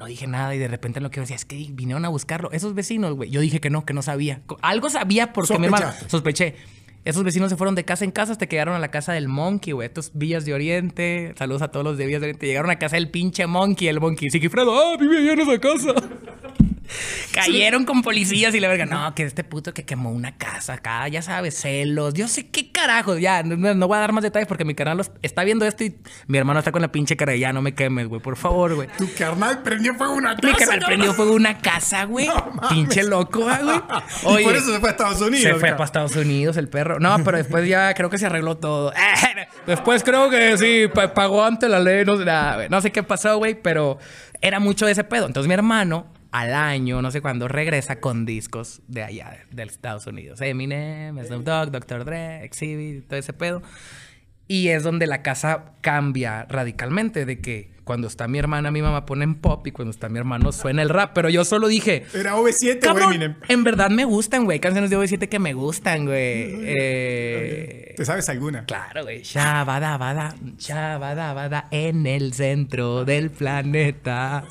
[0.00, 2.50] No dije nada y de repente lo que decía es que vinieron a buscarlo.
[2.52, 3.28] Esos vecinos, güey.
[3.28, 4.40] Yo dije que no, que no sabía.
[4.62, 6.56] Algo sabía porque mi hermano sospeché.
[7.04, 9.28] Esos vecinos se fueron de casa en casa hasta que llegaron a la casa del
[9.28, 9.86] Monkey, güey.
[9.86, 11.34] Estos Villas de Oriente.
[11.36, 12.46] Saludos a todos los de Villas de Oriente.
[12.46, 14.30] Llegaron a casa del pinche Monkey, el Monkey.
[14.30, 15.94] Sigifredo, ah, vive allá en esa casa.
[17.32, 21.06] Cayeron con policías y la verga, no, que este puto que quemó una casa acá,
[21.08, 24.64] ya sabes, celos, yo sé qué carajo, ya, no, voy a dar más detalles porque
[24.64, 27.52] mi canal está viendo esto y mi hermano está con la pinche cara de ya,
[27.52, 28.88] no me quemes, güey, por favor, güey.
[28.98, 30.46] Tu carnal prendió fuego una casa.
[30.46, 32.28] Mi carnal prendió fuego una casa, güey.
[32.68, 33.56] pinche loco, güey.
[34.40, 35.42] y por eso se fue a Estados Unidos.
[35.42, 37.00] Se fue para Estados Unidos el perro.
[37.00, 38.92] No, pero después ya creo que se arregló todo.
[39.66, 42.24] después creo que sí, pagó ante la ley, no sé,
[42.68, 43.98] no sé qué pasó, güey, pero
[44.40, 45.26] era mucho de ese pedo.
[45.26, 50.06] Entonces mi hermano al año, no sé cuándo, regresa con discos de allá, de, Estados
[50.06, 50.40] Unidos.
[50.40, 52.04] Eminem, Snoop Dogg, Dr.
[52.04, 53.62] Dre, Exhibit, todo ese pedo.
[54.50, 59.06] Y es donde la casa cambia radicalmente, de que cuando está mi hermana, mi mamá
[59.06, 61.12] ponen pop y cuando está mi hermano suena el rap.
[61.14, 62.04] Pero yo solo dije.
[62.12, 63.36] Era OV7 o Eminem.
[63.46, 64.58] En verdad me gustan, güey.
[64.58, 66.48] Canciones de OV7 que me gustan, güey.
[66.64, 68.64] Eh, ¿Te sabes alguna?
[68.64, 69.22] Claro, güey.
[69.22, 74.42] Shabada, bada, shabada, bada, en el centro del planeta.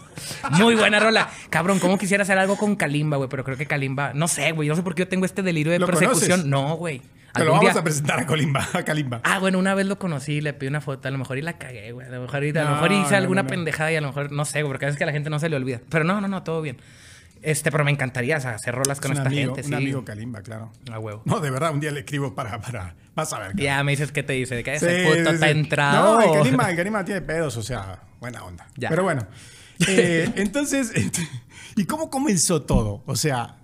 [0.51, 1.29] Muy buena rola.
[1.49, 3.27] Cabrón, ¿cómo quisiera hacer algo con Kalimba, güey?
[3.27, 4.13] Pero creo que Kalimba.
[4.13, 4.65] No sé, güey.
[4.65, 6.49] Yo no sé por qué yo tengo este delirio de persecución.
[6.49, 7.01] No, güey.
[7.33, 9.21] Te lo vamos a presentar a Kalimba, a Kalimba.
[9.23, 11.57] Ah, bueno, una vez lo conocí, le pedí una foto, a lo mejor y la
[11.57, 12.07] cagué, güey.
[12.07, 14.63] A lo mejor, a lo mejor hice alguna pendejada y a lo mejor, no sé,
[14.65, 15.81] porque a veces que a la gente no se le olvida.
[15.89, 16.77] Pero no, no, no, todo bien.
[17.41, 19.61] Este, pero me encantaría hacer rolas con esta gente.
[19.65, 20.71] Un amigo Kalimba, claro.
[20.91, 21.21] A huevo.
[21.25, 22.59] No, de verdad, un día le escribo para.
[22.59, 23.55] para vas a ver.
[23.55, 26.19] Ya me dices qué te dice, de que ese puto está entrado.
[26.19, 28.67] No, el Kalimba, el Kalimba tiene pedos, o sea, buena onda.
[28.75, 28.89] Ya.
[28.89, 29.25] Pero bueno.
[29.87, 30.91] Eh, entonces,
[31.77, 33.01] ¿y cómo comenzó todo?
[33.05, 33.55] O sea,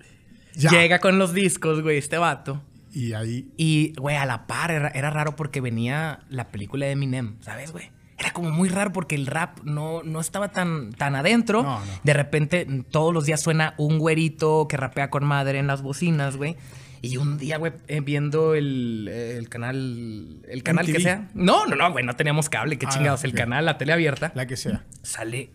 [0.54, 0.70] ya.
[0.70, 2.62] Llega con los discos, güey, este vato.
[2.96, 3.52] Y ahí.
[3.58, 7.92] Y, güey, a la par era, raro porque venía la película de Eminem, ¿sabes, güey?
[8.18, 11.82] Era como muy raro porque el rap no, no estaba tan, tan adentro.
[12.06, 16.38] De repente, todos los días suena un güerito que rapea con madre en las bocinas,
[16.38, 16.56] güey.
[17.02, 21.30] Y un día, güey, eh, viendo el, canal, el canal que sea.
[21.34, 23.26] No, no, no, güey, no teníamos cable, qué ah, chingados.
[23.26, 24.32] El canal, la tele abierta.
[24.36, 24.86] La que sea.
[25.02, 25.50] Sale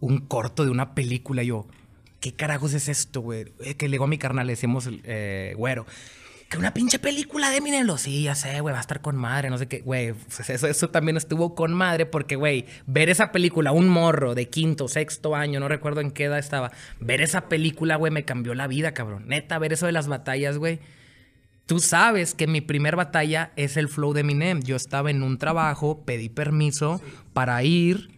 [0.00, 1.42] un corto de una película.
[1.42, 1.68] yo,
[2.18, 3.52] ¿qué carajos es esto, güey?
[3.60, 5.84] Eh, que le digo a mi carnal, le decimos, eh, güero
[6.48, 7.86] que una pinche película de Eminem.
[7.98, 9.80] Sí, ya sé, güey, va a estar con madre, no sé qué.
[9.80, 14.34] Güey, pues eso, eso también estuvo con madre porque, güey, ver esa película, un morro
[14.34, 18.24] de quinto, sexto año, no recuerdo en qué edad estaba, ver esa película, güey, me
[18.24, 19.24] cambió la vida, cabrón.
[19.28, 20.80] Neta, ver eso de las batallas, güey.
[21.66, 24.62] Tú sabes que mi primer batalla es el flow de Eminem.
[24.62, 27.02] Yo estaba en un trabajo, pedí permiso
[27.34, 28.17] para ir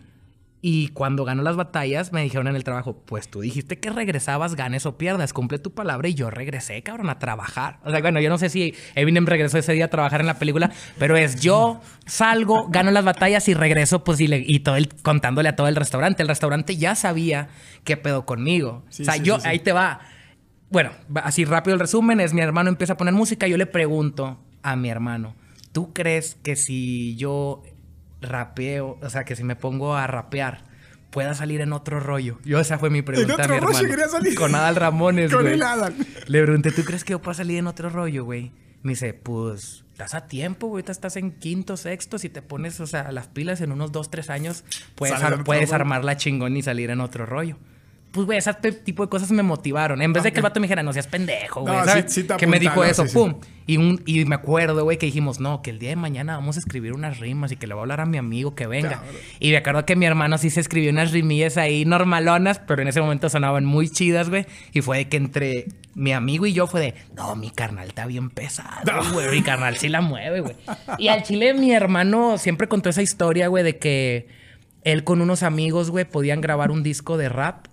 [0.63, 4.57] y cuando ganó las batallas, me dijeron en el trabajo, pues tú dijiste que regresabas,
[4.57, 6.09] ganes o pierdas, cumple tu palabra.
[6.09, 7.79] Y yo regresé, cabrón, a trabajar.
[7.85, 10.39] O sea, bueno, yo no sé si Eminem regresó ese día a trabajar en la
[10.39, 14.89] película, pero es yo salgo, gano las batallas y regreso, pues, y, y todo el,
[15.03, 16.23] contándole a todo el restaurante.
[16.23, 17.49] El restaurante ya sabía
[17.85, 18.85] qué pedo conmigo.
[18.89, 20.01] o sea, yo, ahí te va
[20.71, 24.39] bueno, así rápido el resumen es mi hermano empieza a poner música, yo le pregunto
[24.63, 25.35] a mi hermano,
[25.73, 27.65] ¿tú crees que si yo
[28.21, 30.65] rapeo, o sea, que si me pongo a rapear,
[31.11, 32.39] pueda salir en otro rollo?
[32.45, 33.79] Yo esa fue mi pregunta mi hermano.
[33.79, 34.35] Quería salir?
[34.35, 35.95] Con Adal Ramones, Con el Adal.
[36.27, 38.53] Le pregunté, ¿tú crees que yo puedo salir en otro rollo, güey?
[38.83, 40.83] Me dice, pues, estás a tiempo, güey.
[40.87, 42.19] Estás en quinto, sexto.
[42.19, 46.05] Si te pones, o sea, las pilas en unos dos, tres años, puedes, puedes armar
[46.05, 47.59] la chingón y salir en otro rollo
[48.13, 50.03] pues, güey, ese tipo de cosas me motivaron.
[50.03, 51.77] En vez de que el vato me dijera, no seas pendejo, güey.
[52.39, 53.37] que me dijo eso, pum.
[53.67, 56.57] Y, un, y me acuerdo, güey, que dijimos, no, que el día de mañana vamos
[56.57, 59.05] a escribir unas rimas y que le voy a hablar a mi amigo que venga.
[59.39, 62.89] Y me acuerdo que mi hermano sí se escribió unas rimillas ahí normalonas, pero en
[62.89, 64.45] ese momento sonaban muy chidas, güey.
[64.73, 68.07] Y fue de que entre mi amigo y yo fue de, no, mi carnal está
[68.07, 69.31] bien pesado, güey.
[69.31, 70.57] Mi carnal sí la mueve, güey.
[70.99, 74.27] Y al chile mi hermano siempre contó esa historia, güey, de que
[74.83, 77.67] él con unos amigos, güey, podían grabar un disco de rap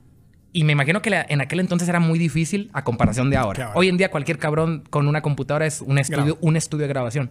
[0.57, 3.73] y me imagino que en aquel entonces era muy difícil a comparación de ahora.
[3.75, 7.29] Hoy en día cualquier cabrón con una computadora es un estudio, un estudio de grabación.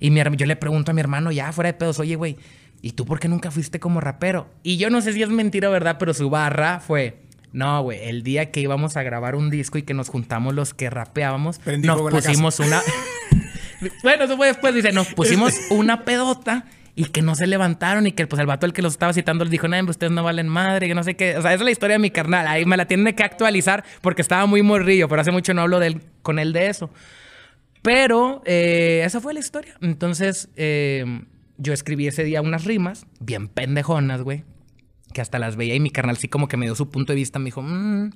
[0.00, 2.38] Y mi, yo le pregunto a mi hermano ya fuera de pedos, oye, güey,
[2.80, 4.48] ¿y tú por qué nunca fuiste como rapero?
[4.62, 7.20] Y yo no sé si es mentira o verdad, pero su barra fue...
[7.52, 10.72] No, güey, el día que íbamos a grabar un disco y que nos juntamos los
[10.72, 12.80] que rapeábamos, nos pusimos una...
[14.02, 16.64] bueno, eso fue después, dice, nos pusimos una pedota
[16.96, 19.44] y que no se levantaron y que pues el vato el que los estaba citando
[19.44, 21.36] les dijo, no, ustedes no valen madre, que no sé qué.
[21.36, 22.46] O sea, esa es la historia de mi carnal.
[22.46, 25.80] Ahí me la tienen que actualizar porque estaba muy morrillo, pero hace mucho no hablo
[26.22, 26.90] con él de eso.
[27.82, 29.76] Pero eh, esa fue la historia.
[29.80, 31.04] Entonces, eh,
[31.58, 34.44] yo escribí ese día unas rimas, bien pendejonas, güey,
[35.12, 37.16] que hasta las veía y mi carnal sí como que me dio su punto de
[37.16, 37.38] vista.
[37.38, 38.10] Me dijo, mmm,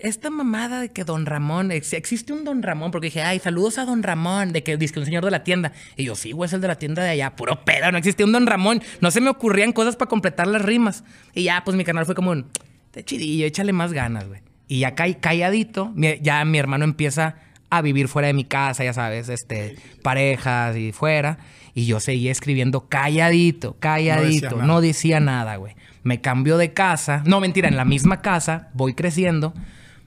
[0.00, 3.84] esta mamada de que Don Ramón, existe un Don Ramón, porque dije, ay, saludos a
[3.84, 5.72] Don Ramón, de que dice un señor de la tienda.
[5.96, 8.26] Y yo, sí, güey, es el de la tienda de allá, puro pedo, no existía
[8.26, 8.82] un Don Ramón.
[9.00, 11.04] No se me ocurrían cosas para completar las rimas.
[11.34, 12.46] Y ya, pues mi canal fue como un,
[12.92, 14.40] de chidillo, échale más ganas, güey.
[14.66, 17.36] Y ya caí calladito, ya mi hermano empieza
[17.70, 21.38] a vivir fuera de mi casa, ya sabes, este, parejas y fuera.
[21.74, 25.74] Y yo seguía escribiendo calladito, calladito, no decía nada, güey.
[26.02, 29.54] Me cambió de casa, no mentira, en la misma casa, voy creciendo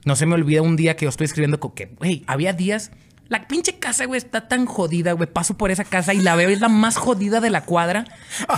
[0.08, 2.90] no se me olvida un día que yo estoy escribiendo que, güey, había días.
[3.28, 5.30] La pinche casa, güey, está tan jodida, güey.
[5.30, 8.06] Paso por esa casa y la veo, es la más jodida de la cuadra.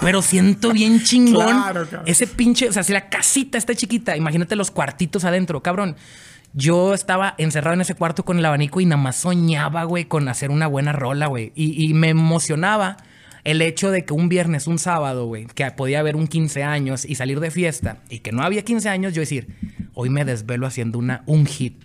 [0.00, 1.60] Pero siento bien chingón.
[2.06, 5.96] Ese pinche, o sea, si la casita está chiquita, imagínate los cuartitos adentro, cabrón.
[6.52, 10.28] Yo estaba encerrado en ese cuarto con el abanico y nada más soñaba, güey, con
[10.28, 11.50] hacer una buena rola, güey.
[11.56, 12.96] Y, y me emocionaba
[13.44, 17.04] el hecho de que un viernes, un sábado, güey, que podía haber un 15 años
[17.04, 19.48] y salir de fiesta y que no había 15 años, yo decir,
[19.94, 21.82] hoy me desvelo haciendo una, un hit.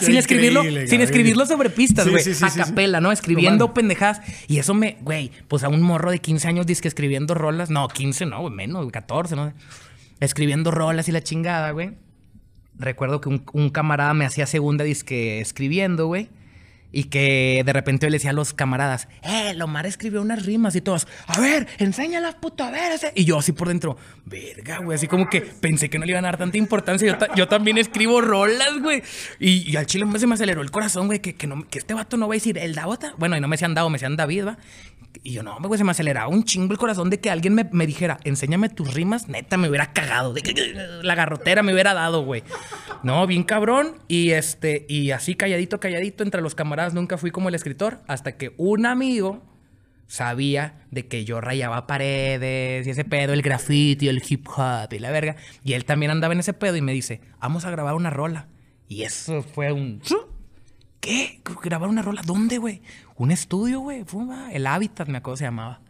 [0.00, 2.22] sin escribirlo, sin escribirlo sobre pistas, güey.
[2.42, 3.10] a capela, ¿no?
[3.10, 4.20] Escribiendo pendejadas.
[4.46, 7.70] Y eso me, güey, pues a un morro de 15 años dice que escribiendo rolas.
[7.70, 9.52] No, 15 no, güey, menos, 14, ¿no?
[10.20, 11.92] Escribiendo rolas y la chingada, güey.
[12.78, 16.28] Recuerdo que un, un camarada me hacía segunda disque escribiendo, güey.
[16.90, 20.74] Y que de repente yo le decía a los camaradas, eh, Lomar escribió unas rimas
[20.74, 22.92] y todos, a ver, enséñalas, puto, a ver.
[22.92, 23.12] Ese.
[23.14, 26.24] Y yo así por dentro, verga, güey, así como que pensé que no le iban
[26.24, 27.18] a dar tanta importancia.
[27.36, 29.02] Yo, también escribo rolas, güey.
[29.38, 32.26] Y, al chile se me aceleró el corazón, güey, que, que, que este vato no
[32.26, 33.14] va a decir el Davota.
[33.18, 34.58] Bueno, y no me decían Davo, me decían David, ¿va?
[35.22, 37.86] Y yo, no, güey, se me aceleraba un chingo el corazón de que alguien me,
[37.86, 39.28] dijera, enséñame tus rimas.
[39.28, 40.32] Neta, me hubiera cagado.
[40.32, 42.42] De que la garrotera me hubiera dado, güey.
[43.02, 43.96] No, bien cabrón.
[44.08, 48.00] Y este, y así calladito, calladito, entre los camaradas nunca fui como el escritor.
[48.06, 49.42] Hasta que un amigo
[50.06, 54.98] sabía de que yo rayaba paredes y ese pedo, el graffiti, el hip hop y
[54.98, 55.36] la verga.
[55.62, 58.48] Y él también andaba en ese pedo y me dice, vamos a grabar una rola.
[58.88, 60.00] Y eso fue un...
[61.00, 61.40] ¿Qué?
[61.62, 62.22] ¿Grabar una rola?
[62.24, 62.82] ¿Dónde, güey?
[63.16, 64.04] Un estudio, güey.
[64.52, 65.80] El Hábitat, me acuerdo se llamaba.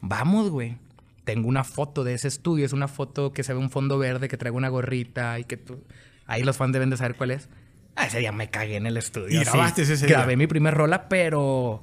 [0.00, 0.76] Vamos, güey.
[1.24, 2.66] Tengo una foto de ese estudio.
[2.66, 5.56] Es una foto que se ve un fondo verde, que traigo una gorrita y que
[5.56, 5.84] tú...
[6.26, 7.48] Ahí los fans deben de saber cuál es.
[7.94, 9.40] Ah, ese día me cagué en el estudio.
[9.40, 11.82] ¿Y grabaste ese Grabé mi primer rola, pero...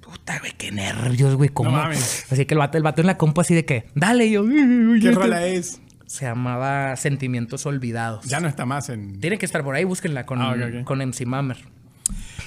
[0.00, 1.50] Puta, güey, qué nervios, güey.
[1.50, 1.76] ¿Cómo?
[1.76, 3.86] Así que el vato, el vato en la compu así de que...
[3.94, 4.44] Dale, yo...
[4.44, 5.80] ¿Qué rola es?
[6.06, 8.24] Se llamaba Sentimientos Olvidados.
[8.26, 9.20] Ya no está más en...
[9.20, 11.73] Tiene que estar por ahí, búsquenla con, ah, con MC Mammer.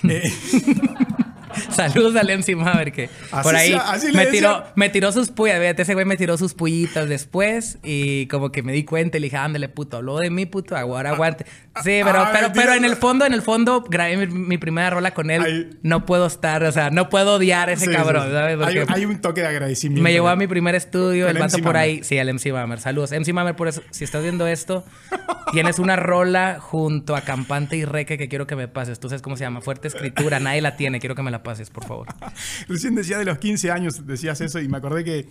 [0.04, 1.14] 诶嘿嘿
[1.72, 3.10] Saludos a MC Maverick que
[3.44, 3.76] por ahí
[4.14, 5.60] me, tiró, me tiró sus puyas.
[5.62, 9.26] ese güey me tiró sus pullitas después y como que me di cuenta y le
[9.26, 11.46] dije, ándale, puto, habló de mí, puto, ahora aguante.
[11.84, 15.14] Sí, pero, ah, pero, pero en el fondo, en el fondo, grabé mi, primera rola
[15.14, 15.78] con él.
[15.84, 18.58] no puedo estar, o sea, no puedo odiar a ese cabrón, ¿sabes?
[18.90, 20.04] hay, un toque de agradecimiento.
[20.04, 22.02] Me llevó a mi primer estudio, el, vato por ahí.
[22.04, 22.80] Sí, el MC Mamer.
[22.80, 23.12] Saludos.
[23.12, 24.84] MC Mamer, por eso, si estás viendo esto,
[25.52, 29.00] tienes una rola junto a Campante y Reque que quiero que me pases.
[29.00, 30.40] Tú sabes cómo se llama, Fuerte Escritura.
[30.40, 32.08] Nadie la tiene, quiero que me la pases, por favor.
[32.68, 35.28] Recién decía de los 15 años, decías eso y me acordé que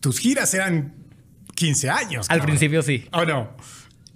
[0.00, 0.94] tus giras eran
[1.54, 2.26] 15 años.
[2.30, 3.06] Al principio sí.
[3.12, 3.50] ¿O no?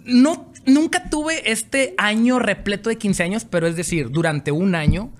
[0.04, 5.12] no, nunca tuve este año repleto de 15 años, pero es decir, durante un año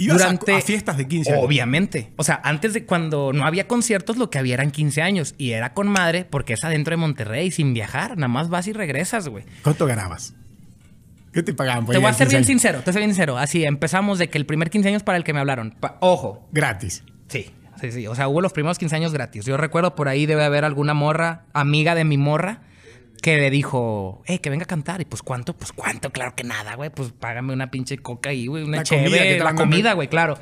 [0.00, 1.44] Ibas a- durante a, fiestas de 15 años.
[1.44, 2.12] Obviamente.
[2.16, 5.34] O sea, antes de cuando no había conciertos, lo que había eran 15 años.
[5.38, 8.16] Y era con madre porque es adentro de Monterrey, sin viajar.
[8.16, 9.44] Nada más vas y regresas, güey.
[9.62, 10.34] ¿Cuánto ganabas?
[11.32, 11.84] ¿Qué te pagaban?
[11.86, 13.36] por Te voy a ser 15 bien sincero, te soy bien sincero.
[13.38, 15.72] Así empezamos de que el primer 15 años para el que me hablaron.
[15.78, 17.04] Pa- Ojo, Gratis.
[17.28, 18.06] Sí, sí, sí.
[18.06, 19.44] O sea, hubo los primeros 15 años gratis.
[19.44, 22.62] Yo recuerdo por ahí debe haber alguna morra, amiga de mi morra,
[23.22, 25.00] que le dijo, eh, que venga a cantar.
[25.00, 25.54] Y pues, ¿cuánto?
[25.54, 26.10] Pues, ¿cuánto?
[26.10, 26.88] Claro que nada, güey.
[26.90, 28.62] Pues, págame una pinche coca ahí, güey.
[28.64, 30.38] Una La comida que la comida, güey, claro.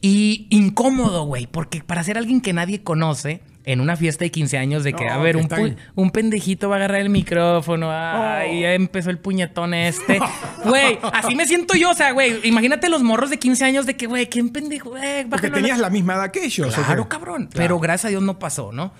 [0.00, 1.46] Y incómodo, güey.
[1.46, 5.04] Porque para ser alguien que nadie conoce, en una fiesta de 15 años, de que,
[5.04, 7.88] No, a ver, un, pu- un pendejito va a agarrar el micrófono.
[7.88, 7.92] Oh.
[7.92, 10.18] Ay, ya empezó el puñetón este.
[10.64, 11.90] Güey, así me siento yo.
[11.90, 14.90] O sea, güey, imagínate los morros de 15 años de que, güey, ¿quién pendejo?
[14.90, 16.78] Güey, Porque bájalo a la- tenías la misma edad que ellos.
[16.78, 17.46] ¿o Claro, cabrón.
[17.46, 17.56] Claro.
[17.56, 18.92] Pero gracias a Dios no pasó, ¿no?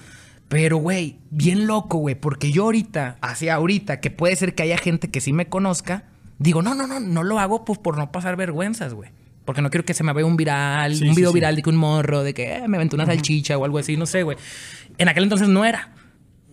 [0.49, 2.15] Pero, güey, bien loco, güey.
[2.15, 6.05] Porque yo ahorita, hacia ahorita, que puede ser que haya gente que sí me conozca,
[6.39, 9.11] digo, no, no, no, no lo hago pues por no pasar vergüenzas, güey.
[9.47, 11.35] Porque no quiero que se me vea un viral, Sí, un video sí.
[11.37, 13.97] viral de que un morro, de que eh, me aventó una salchicha o algo así,
[13.97, 14.37] no sé, güey.
[14.99, 15.93] En aquel entonces no era.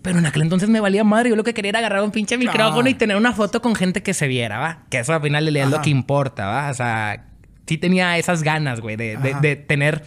[0.01, 1.29] Pero en aquel entonces me valía madre.
[1.31, 4.03] Yo lo que quería era agarrar un pinche micrófono y tener una foto con gente
[4.03, 4.83] que se viera, ¿va?
[4.89, 6.69] Que eso al final es lo que importa, ¿va?
[6.69, 7.25] O sea,
[7.65, 10.03] sí tenía esas ganas, güey, de, de- tener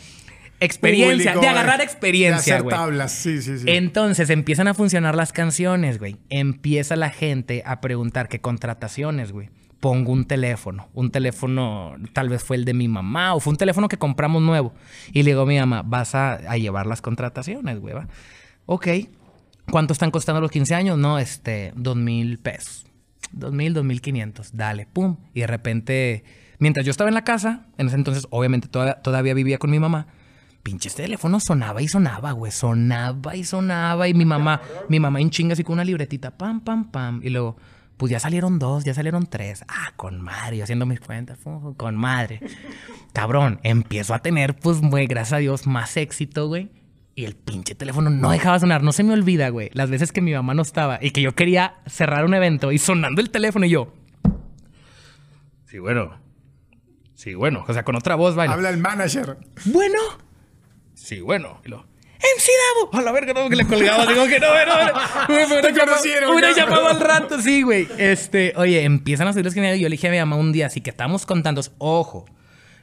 [0.60, 2.76] experiencia, Público, de agarrar de- experiencia, De hacer güey.
[2.76, 3.64] tablas, sí, sí, sí.
[3.68, 6.16] Entonces empiezan a funcionar las canciones, güey.
[6.30, 9.48] Empieza la gente a preguntar qué contrataciones, güey.
[9.80, 10.88] Pongo un teléfono.
[10.94, 14.42] Un teléfono, tal vez fue el de mi mamá o fue un teléfono que compramos
[14.42, 14.72] nuevo.
[15.12, 17.94] Y le digo a mi mamá, vas a, llevar las contrataciones, güey.
[17.94, 18.08] ¿va?
[18.64, 18.88] Ok.
[19.70, 20.98] ¿Cuánto están costando los 15 años?
[20.98, 22.86] No, este, dos mil pesos.
[23.32, 24.56] Dos mil, dos mil quinientos.
[24.56, 25.16] Dale, pum.
[25.34, 26.24] Y de repente,
[26.58, 29.78] mientras yo estaba en la casa, en ese entonces, obviamente toda- todavía vivía con mi
[29.78, 30.06] mamá.
[30.62, 32.50] Pinches teléfono sonaba y sonaba, güey.
[32.50, 34.08] Sonaba y sonaba.
[34.08, 36.36] Y mi mamá, mi mamá en chinga así con una libretita.
[36.38, 37.20] Pam, pam, pam.
[37.22, 37.56] Y luego,
[37.96, 39.64] pues ya salieron dos, ya salieron tres.
[39.68, 40.58] Ah, con madre.
[40.58, 41.38] Yo haciendo mis cuentas.
[41.76, 42.40] Con madre.
[43.12, 46.70] Cabrón, empiezo a tener, pues, güey, gracias a Dios, más éxito, güey.
[47.14, 48.82] Y el pinche teléfono no dejaba sonar.
[48.82, 49.70] No se me olvida, güey.
[49.72, 52.78] Las veces que mi mamá no estaba y que yo quería cerrar un evento y
[52.78, 53.94] sonando el teléfono y yo.
[55.64, 56.20] Sí, bueno.
[57.14, 57.64] Sí, bueno.
[57.66, 58.52] O sea, con otra voz, vaya.
[58.52, 59.38] Habla el manager.
[59.64, 59.98] Bueno.
[60.92, 61.62] Sí, bueno.
[61.64, 61.86] Y lo,
[62.18, 62.48] MC
[62.90, 62.98] Davo.
[62.98, 64.06] A la verga, no, que le colgaba.
[64.06, 65.60] Digo que no, no, no.
[65.62, 67.86] Te conocieron, Una llamada al rato, sí, güey.
[67.98, 69.80] Este, oye, empiezan a subir los geniales.
[69.80, 71.60] Yo le dije a mi mamá un día, así que estamos contando.
[71.78, 72.24] Ojo,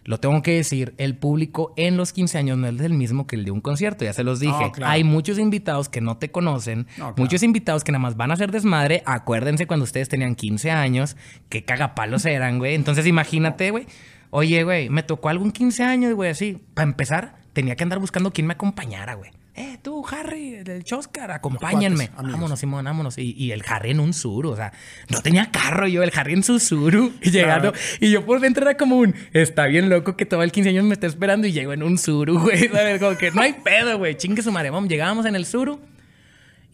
[0.06, 3.36] lo tengo que decir, el público en los 15 años no es el mismo que
[3.38, 4.52] el de un concierto, ya se los dije.
[4.60, 4.92] No, claro.
[4.92, 7.14] Hay muchos invitados que no te conocen, No, claro.
[7.18, 9.02] muchos invitados que nada más van a hacer desmadre.
[9.06, 11.16] Acuérdense cuando ustedes tenían 15 años,
[11.50, 12.76] qué cagapalos eran, güey.
[12.76, 13.88] Entonces imagínate, güey.
[14.30, 16.58] Oye, güey, me tocó algún 15 años, güey, así.
[16.74, 19.32] Para empezar, tenía que andar buscando quién me acompañara, güey.
[19.56, 22.10] Eh, tú, Harry, del Choscar, acompáñenme.
[22.10, 22.32] cuates.
[22.32, 23.20] Vámonos, Simón, vámonos.
[23.20, 24.74] Y, y el Harry en un suru, o sea,
[25.10, 27.14] no tenía carro yo, el Harry en su suru.
[27.22, 30.52] Y llegando, y yo por dentro era como un, está bien loco que todo el
[30.52, 32.68] 15 años me está esperando y llego en un suru, güey.
[32.70, 33.00] ¿sabes?
[33.00, 34.18] Como que no hay pedo, güey.
[34.18, 34.90] Chingue su madre, vamos.
[34.90, 35.80] Llegábamos en el suru.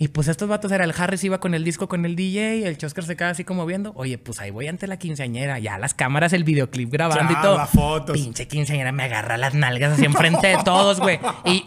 [0.02, 2.66] Y pues estos vatos era el Harry se iba con el disco con el DJ,
[2.66, 3.92] el Choscar se quedaba así como viendo.
[3.96, 7.42] Oye, pues ahí voy ante la quinceañera, ya las cámaras, el videoclip grabando Ya, y
[7.44, 7.58] todo.
[7.58, 8.14] las fotos.
[8.18, 11.20] Pinche quinceañera me agarra las nalgas así enfrente de todos, güey.
[11.44, 11.66] Y,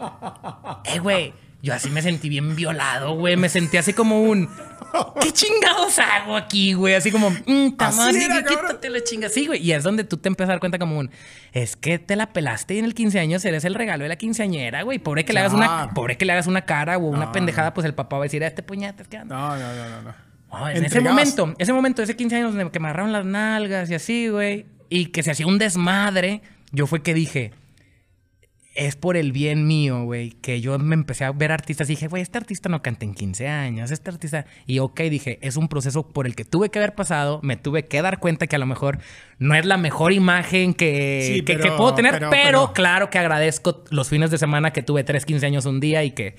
[0.87, 3.37] eh, güey, yo así me sentí bien violado, güey.
[3.37, 4.48] Me sentí así como un.
[5.22, 6.94] ¿Qué chingados hago aquí, güey?
[6.94, 9.29] Así como, mmm, Así madre, era, quítate la chinga.
[9.31, 9.62] Sí, güey.
[9.62, 11.11] Y es donde tú te empiezas a dar cuenta como un,
[11.53, 14.16] es que te la pelaste y en el 15 años eres el regalo de la
[14.16, 14.98] quinceañera, güey.
[14.98, 17.33] Pobre que le hagas una, pobre que le hagas una cara o una No.
[17.33, 19.35] pendejada, pues el papá va a decir, a este puñetas, ¿qué anda?
[19.35, 20.03] No, no, no, no.
[20.03, 20.14] no.
[20.51, 23.94] Oh, en ese momento, ese momento, ese 15 años que me agarraron las nalgas y
[23.94, 27.53] así, güey, y que se hacía un desmadre, yo fue que dije,
[28.75, 32.09] es por el bien mío, güey, que yo me empecé a ver artistas y dije,
[32.09, 34.47] güey, este artista no canta en 15 años, este artista...
[34.67, 37.87] Y ok, dije, es un proceso por el que tuve que haber pasado, me tuve
[37.87, 38.99] que dar cuenta que a lo mejor
[39.39, 42.73] no es la mejor imagen que, Sí, que, pero- que puedo tener, pero- pero, pero-
[42.73, 46.13] claro que agradezco los fines de semana que tuve tres 15 años un día y
[46.13, 46.37] que,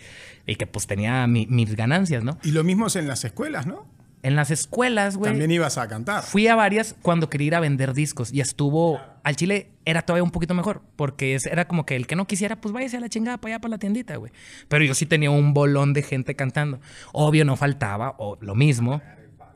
[0.47, 2.39] y que pues tenía mi- mis ganancias, ¿no?
[2.43, 3.85] Y lo mismo es en las escuelas, ¿no?
[4.23, 5.31] En las escuelas, güey.
[5.31, 6.23] También ibas a cantar.
[6.23, 8.99] Fui a varias cuando quería ir a vender discos y estuvo.
[9.23, 12.25] Al Chile era todavía un poquito mejor porque es- era como que el que no
[12.25, 14.31] quisiera, pues váyase a la chingada para allá, para la tiendita, güey.
[14.69, 16.79] Pero yo sí tenía un bolón de gente cantando.
[17.11, 19.01] Obvio, no faltaba, o lo mismo,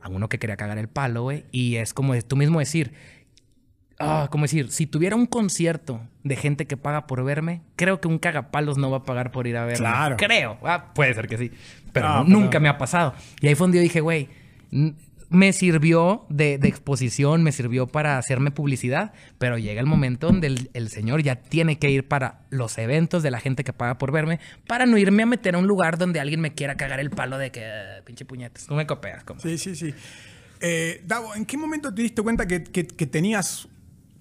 [0.02, 1.46] a uno que quería cagar el palo, güey.
[1.50, 2.92] Y es como tú mismo decir.
[4.00, 8.06] Ah, como decir, si tuviera un concierto de gente que paga por verme, creo que
[8.06, 9.78] un cagapalos no va a pagar por ir a verme.
[9.78, 10.16] Claro.
[10.16, 10.56] Creo.
[10.62, 11.50] Ah, puede ser que sí.
[11.92, 13.14] Pero No, no- pero- nunca me ha pasado.
[13.40, 14.28] Y ahí fue donde yo dije, güey,
[15.30, 20.46] me sirvió de, de exposición, me sirvió para hacerme publicidad, pero llega el momento donde
[20.46, 23.98] el, el señor ya tiene que ir para los eventos de la gente que paga
[23.98, 26.98] por verme, para no irme a meter a un lugar donde alguien me quiera cagar
[27.00, 29.22] el palo de que, "Ah, pinche puñetes, no me copeas.
[29.24, 29.38] Como.
[29.40, 29.92] Sí, sí, sí.
[30.60, 33.68] Eh, Davo, ¿en qué momento te diste cuenta que, que- que tenías,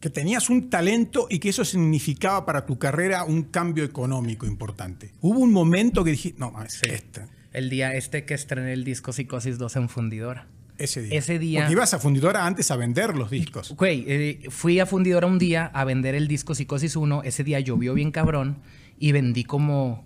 [0.02, 5.14] que tenías un talento y que eso significaba para tu carrera un cambio económico importante?
[5.22, 6.90] ¿Hubo un momento que dijiste, no, es Sí.
[6.92, 7.22] este,
[7.58, 10.48] El día este que estrené el disco Psicosis 2 en Fundidora.
[10.78, 11.18] ese día?
[11.18, 13.72] Ese día- Porque ibas a fundidora antes a vender los discos.
[13.76, 17.24] Güey, eh, fui a Fundidora un día a vender el disco Psicosis 1.
[17.24, 18.60] Ese día llovió bien cabrón
[19.00, 20.06] y vendí como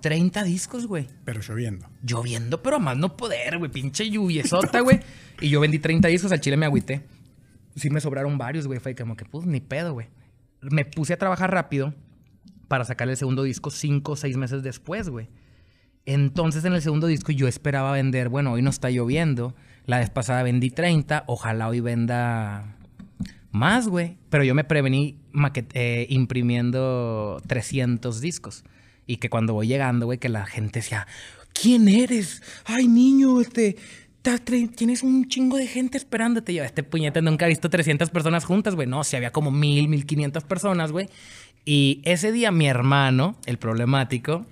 [0.00, 1.06] 30 discos, güey.
[1.24, 1.88] Pero lloviendo.
[2.02, 3.70] Lloviendo, pero a más no poder, güey.
[3.70, 4.98] Pinche lluviesota, güey.
[5.40, 7.02] Y yo vendí 30 discos, al chile me agüité.
[7.76, 8.80] Sí me sobraron varios, güey.
[8.80, 10.08] Fue como que, pues, ni pedo, güey.
[10.62, 11.94] Me puse a trabajar rápido
[12.66, 15.28] para sacar el segundo disco cinco o seis meses después, güey.
[16.10, 19.54] Entonces, en el segundo disco yo esperaba vender, bueno, hoy no está lloviendo.
[19.84, 22.78] La vez pasada vendí 30, ojalá hoy venda
[23.50, 24.16] más, güey.
[24.30, 25.18] Pero yo me prevení
[25.74, 28.64] eh, imprimiendo 300 discos.
[29.06, 31.06] Y que cuando voy llegando, güey, que la gente decía,
[31.52, 32.42] ¿quién eres?
[32.64, 33.76] Ay, niño, este...
[34.76, 36.52] Tienes un chingo de gente esperándote.
[36.54, 38.86] Yo, este puñete nunca he visto 300 personas juntas, güey.
[38.86, 41.08] No, si había como mil, mil quinientas personas, güey.
[41.64, 44.46] Y ese día mi hermano, el problemático,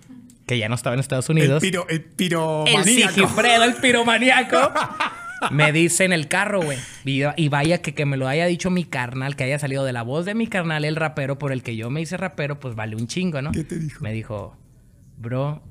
[0.47, 3.13] que ya no estaba en Estados El, Unidos, piro, el el piromaníaco.
[3.13, 4.57] Sigifredo, el piromaníaco.
[5.51, 6.79] Me dice en el carro, güey.
[7.05, 10.03] Y, vaya que, que me lo haya dicho mi carnal, que haya salido de la
[10.03, 12.97] voz de mi carnal, el rapero, por el que yo me hice rapero, pues vale
[12.97, 13.53] un chingo, ¿no?
[13.53, 14.03] ¿Qué te dijo?
[14.03, 14.57] Me dijo,
[15.19, 15.63] bro,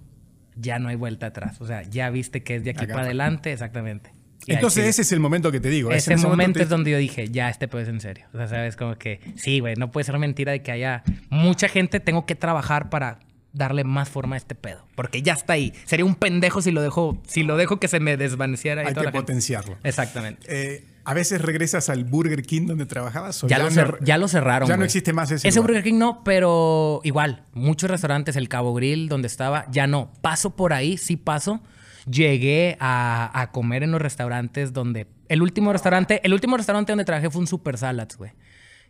[0.56, 1.60] ya no hay vuelta atrás.
[1.62, 4.14] O sea, ya viste que es de aquí para adelante, exactamente.
[4.46, 5.92] Y Entonces ese es el momento que te digo.
[5.92, 8.28] Ese en momento te- es donde yo dije, ya, este pedo es en serio.
[8.34, 11.68] O sea, sabes, como que, sí, güey, no puede ser mentira de que haya mucha
[11.68, 13.18] gente, tengo que trabajar para
[13.56, 14.86] darle más forma a este pedo.
[14.96, 15.74] Porque ya está ahí.
[15.86, 18.84] Sería un pendejo si lo dejo, si lo dejo que se me desvaneciera.
[18.84, 19.78] y Hay toda que potenciarlo.
[19.84, 20.46] Exactamente.
[20.50, 23.44] Eh, ¿A veces regresas al Burger King donde trabajabas?
[23.44, 24.68] o Ya, lo, no- cer- ya lo cerraron.
[24.68, 25.72] Ya no existe más ese Ese lugar?
[25.74, 30.12] Burger King no, pero igual, muchos restaurantes, el Cabo Grill, donde estaba, ya no.
[30.22, 31.62] Paso por ahí, sí paso.
[32.10, 35.08] Llegué a, a comer en los restaurantes donde.
[35.28, 38.32] El último restaurante, el último restaurante donde trabajé fue un Super Salads, güey.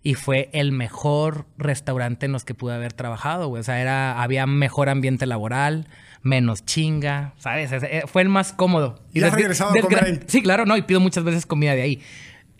[0.05, 3.59] Y fue el mejor restaurante en los que pude haber trabajado, güey.
[3.61, 5.87] O sea, era, había mejor ambiente laboral,
[6.21, 7.71] menos chinga, ¿sabes?
[7.71, 9.01] Eh, Fue el más cómodo.
[9.13, 10.19] ¿Y has desgra- regresado a comer ahí?
[10.27, 12.01] Sí, claro, no, y pido muchas veces comida de ahí.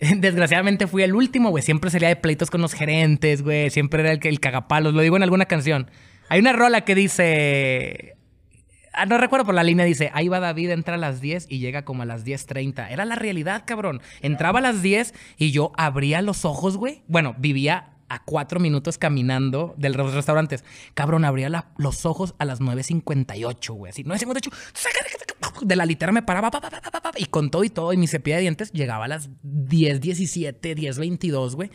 [0.00, 1.62] Desgraciadamente fui el último, güey.
[1.62, 3.70] Siempre salía de pleitos con los gerentes, güey.
[3.70, 4.92] Siempre era el, el cagapalos.
[4.92, 5.88] Lo digo en alguna canción.
[6.28, 8.15] Hay una rola que dice.
[8.96, 11.58] Ah, no recuerdo por la línea, dice, ahí va David, entra a las 10 y
[11.58, 12.90] llega como a las 10.30.
[12.90, 14.00] Era la realidad, cabrón.
[14.22, 17.02] Entraba a las 10 y yo abría los ojos, güey.
[17.06, 20.64] Bueno, vivía a cuatro minutos caminando de los restaurantes.
[20.94, 23.90] Cabrón, abría los ojos a las 9.58, güey.
[23.90, 24.50] Así, 9.58.
[25.62, 27.70] De la litera me paraba pa, pa, pa, pa, pa, pa, y con todo y
[27.70, 31.70] todo y mi cepilla de dientes llegaba a las 10.17, 10.22, güey.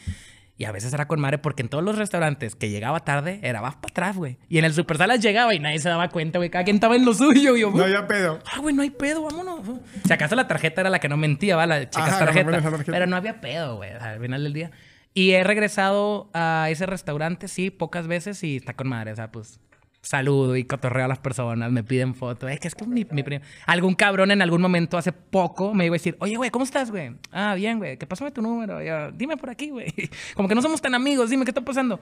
[0.62, 3.62] Y a veces era con madre porque en todos los restaurantes que llegaba tarde era
[3.62, 4.38] vas para atrás, güey.
[4.47, 6.51] Y en el Super Salas llegaba y nadie se daba cuenta, güey.
[6.51, 7.55] Cada quien estaba en lo suyo.
[7.57, 8.38] Yo, No había pedo.
[8.45, 9.62] Ah, güey, no hay pedo, vámonos.
[10.05, 12.62] Si acaso la tarjeta era la que no mentía, va, la chicas tarjeta.
[12.86, 14.70] Pero no había pedo, güey, al final del día.
[15.16, 19.14] Y he regresado a ese restaurante, sí, pocas veces y está con madre.
[19.14, 19.59] O sea, pues
[20.01, 22.49] saludo y cotorreo a las personas, me piden fotos.
[22.51, 23.43] Es que es como mi, mi primo.
[23.67, 26.91] Algún cabrón en algún momento hace poco me iba a decir, oye, güey, ¿cómo estás,
[26.91, 27.11] güey?
[27.31, 28.81] Ah, bien, güey, que pásame tu número.
[28.81, 29.93] Yo, dime por aquí, güey.
[30.35, 31.99] Como que no somos tan amigos, dime qué está pasando.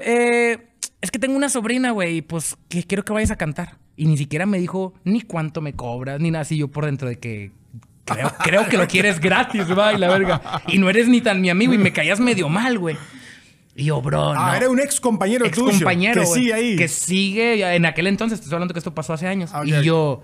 [0.00, 0.58] Eh,
[1.00, 3.78] es que tengo una sobrina, güey, y pues que quiero que vayas a cantar.
[3.96, 7.08] Y ni siquiera me dijo ni cuánto me cobras, ni nada así yo por dentro
[7.08, 7.52] de que
[8.04, 10.42] creo, creo que lo quieres gratis, va, y la verga.
[10.66, 12.96] Y no eres ni tan mi amigo y me caías medio mal, güey.
[13.78, 14.40] Y yo, bro, no.
[14.40, 15.70] Ah, era un ex compañero ex tuyo.
[15.70, 16.76] compañero, Que sigue ahí.
[16.76, 19.50] Que sigue en aquel entonces, te estoy hablando que esto pasó hace años.
[19.52, 19.64] Ah.
[19.66, 20.22] Y yo,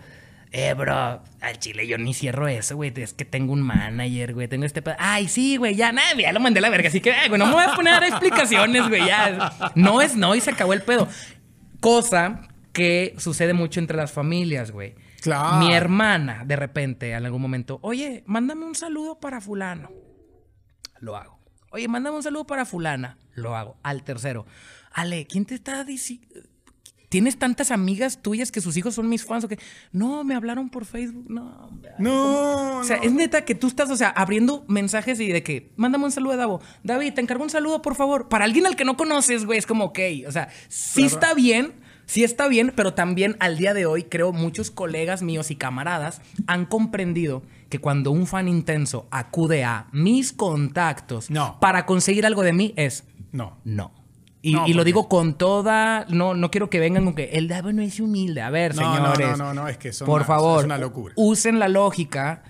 [0.52, 2.94] eh, bro, al chile yo ni cierro eso, güey.
[2.96, 4.48] Es que tengo un manager, güey.
[4.48, 4.82] Tengo este.
[4.98, 6.88] Ay, sí, güey, ya, nada, ya lo mandé a la verga.
[6.88, 9.72] Así que, ay, güey, no me voy a poner a dar explicaciones, güey, ya.
[9.74, 11.06] No es no y se acabó el pedo.
[11.80, 14.94] Cosa que sucede mucho entre las familias, güey.
[15.20, 15.58] Claro.
[15.58, 19.90] Mi hermana, de repente, en algún momento, oye, mándame un saludo para Fulano.
[21.00, 21.38] Lo hago.
[21.70, 23.16] Oye, mándame un saludo para fulana.
[23.34, 23.76] Lo hago.
[23.82, 24.46] Al tercero.
[24.92, 26.26] Ale, ¿quién te está diciendo?
[27.08, 29.58] ¿Tienes tantas amigas tuyas que sus hijos son mis fans o qué?
[29.92, 31.26] No, me hablaron por Facebook.
[31.28, 31.90] No, hombre.
[31.98, 33.02] No, O sea, no.
[33.02, 36.32] es neta que tú estás, o sea, abriendo mensajes y de que, mándame un saludo
[36.32, 36.62] a Davo.
[36.84, 38.30] David, te encargo un saludo, por favor.
[38.30, 39.98] Para alguien al que no conoces, güey, es como, ok.
[40.26, 41.14] O sea, sí Claro.
[41.16, 41.72] está bien,
[42.06, 46.22] sí está bien, pero también al día de hoy, creo, muchos colegas míos y camaradas
[46.46, 51.58] han comprendido que cuando un fan intenso acude a mis contactos No.
[51.60, 53.58] para conseguir algo de mí, es No.
[53.64, 53.92] no.
[54.44, 56.04] Y, No, y lo digo con toda.
[56.08, 58.40] No, no quiero que vengan con que el Davo no es humilde.
[58.42, 59.30] A ver, No, señores.
[59.30, 60.58] no, no, no, es que son Por una- favor.
[60.60, 61.14] es una locura.
[61.16, 62.42] Usen la lógica.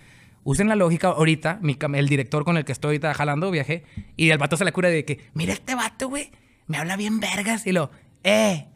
[0.45, 3.85] Usen la lógica ahorita, mi el director con el que estoy ahorita jalando viaje,
[4.17, 6.33] y el vato se la cura de que, mira este vato, güey,
[6.67, 7.93] me habla bien vergas, y lo,
[8.25, 8.67] eh,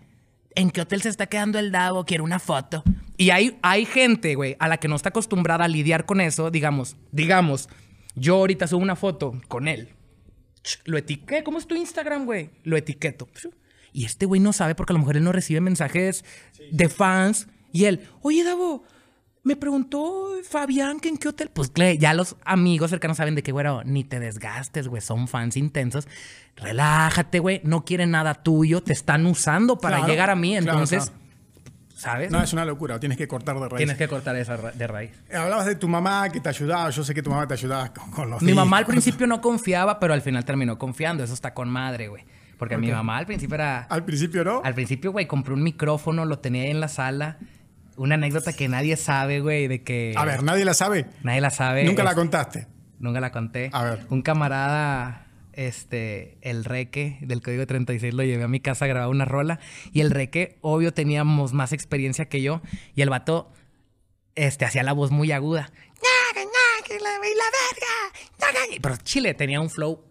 [0.55, 2.05] ¿en qué hotel se está quedando el Davo?
[2.05, 2.85] Quiero una foto.
[3.17, 6.53] Y hay, hay gente, güey, a la que no está acostumbrada a lidiar con eso,
[6.53, 7.69] digamos, digamos,
[8.15, 9.89] yo ahorita subo una foto con él,
[10.85, 12.51] lo etiqueté, ¿cómo es tu Instagram, güey?
[12.64, 13.29] Lo etiqueto.
[13.93, 16.25] Y este güey no sabe porque a lo mejor él no recibe mensajes
[16.71, 17.49] de fans.
[17.73, 18.85] Y él, oye, Davo,
[19.43, 21.51] me preguntó Fabián que en qué hotel.
[21.53, 25.57] Pues ya los amigos cercanos saben de que, güey, ni te desgastes, güey, son fans
[25.57, 26.09] intensos.
[26.57, 30.51] Relájate, güey, no quieren nada tuyo, te están usando para Claro, llegar a mí.
[30.59, 31.26] claro, Entonces, claro.
[31.97, 32.30] ¿Sabes?
[32.30, 33.76] No, es una locura, tienes que cortar de raíz.
[33.78, 35.11] Tienes que cortar esa ra- de raíz.
[35.34, 38.11] Hablabas de tu mamá que te ayudaba, yo sé que tu mamá te ayudaba con,
[38.11, 41.24] con los Mi mamá al principio no confiaba, pero al final terminó confiando.
[41.24, 42.24] Eso está con madre, güey.
[42.59, 43.80] Porque mi mamá al principio era...
[43.90, 44.62] Al principio no.
[44.64, 47.36] Al principio, güey, compré un micrófono, lo tenía ahí en la sala.
[47.97, 50.14] Una anécdota que nadie sabe, güey, de que...
[50.16, 51.07] A ver, nadie la sabe.
[51.22, 51.84] Nadie la sabe.
[51.84, 52.66] Nunca la contaste.
[52.99, 53.68] Nunca la conté.
[53.74, 54.07] A ver.
[54.09, 55.26] Un camarada,
[55.57, 59.59] este, el Reque del Código 36, lo llevé a mi casa a grabar una rola.
[59.93, 62.61] Y el Reque, obvio, teníamos más experiencia que yo.
[62.95, 63.51] Y el vato,
[64.35, 65.73] este, hacía la voz muy aguda.
[68.81, 70.05] Pero Chile tenía un flow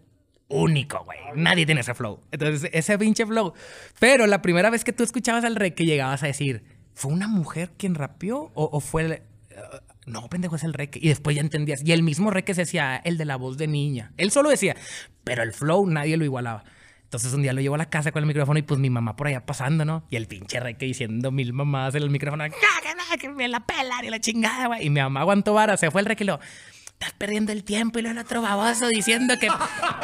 [0.48, 1.20] único, güey.
[1.36, 2.20] Nadie tiene ese flow.
[2.32, 3.54] Entonces, ese pinche flow.
[4.00, 7.72] Pero la primera vez que tú escuchabas al Reque, llegabas a decir, ¿fue una mujer
[7.78, 8.52] quien rapeó?
[8.56, 9.22] ¿O, o fue el,
[10.06, 11.00] no, pendejo, es el Reque.
[11.02, 11.82] Y después ya entendías.
[11.84, 14.12] Y el mismo Reque se decía, el de la voz de niña.
[14.18, 14.76] Él solo decía,
[15.24, 16.64] pero el flow nadie lo igualaba.
[17.04, 19.16] Entonces un día lo llevo a la casa con el micrófono y pues mi mamá
[19.16, 20.06] por allá pasando, ¿no?
[20.10, 22.44] Y el pinche Reque diciendo mil mamadas en el micrófono.
[22.44, 24.86] "Ah, que no, que me la pelan y la chingada, güey.
[24.86, 26.40] Y mi mamá aguantó vara, se fue el Reque y lo...
[27.00, 29.50] Estás perdiendo el tiempo y el otro baboso diciendo que,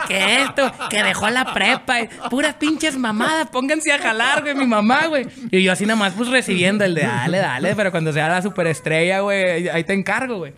[0.09, 2.01] que esto, que dejó la prepa.
[2.01, 5.25] y puras pinches mamadas, pónganse a jalar, güey, mi mamá, güey.
[5.51, 8.41] Y yo así nada más, pues recibiendo el de dale, dale, pero cuando sea la
[8.41, 10.53] superestrella, güey, ahí te encargo, güey.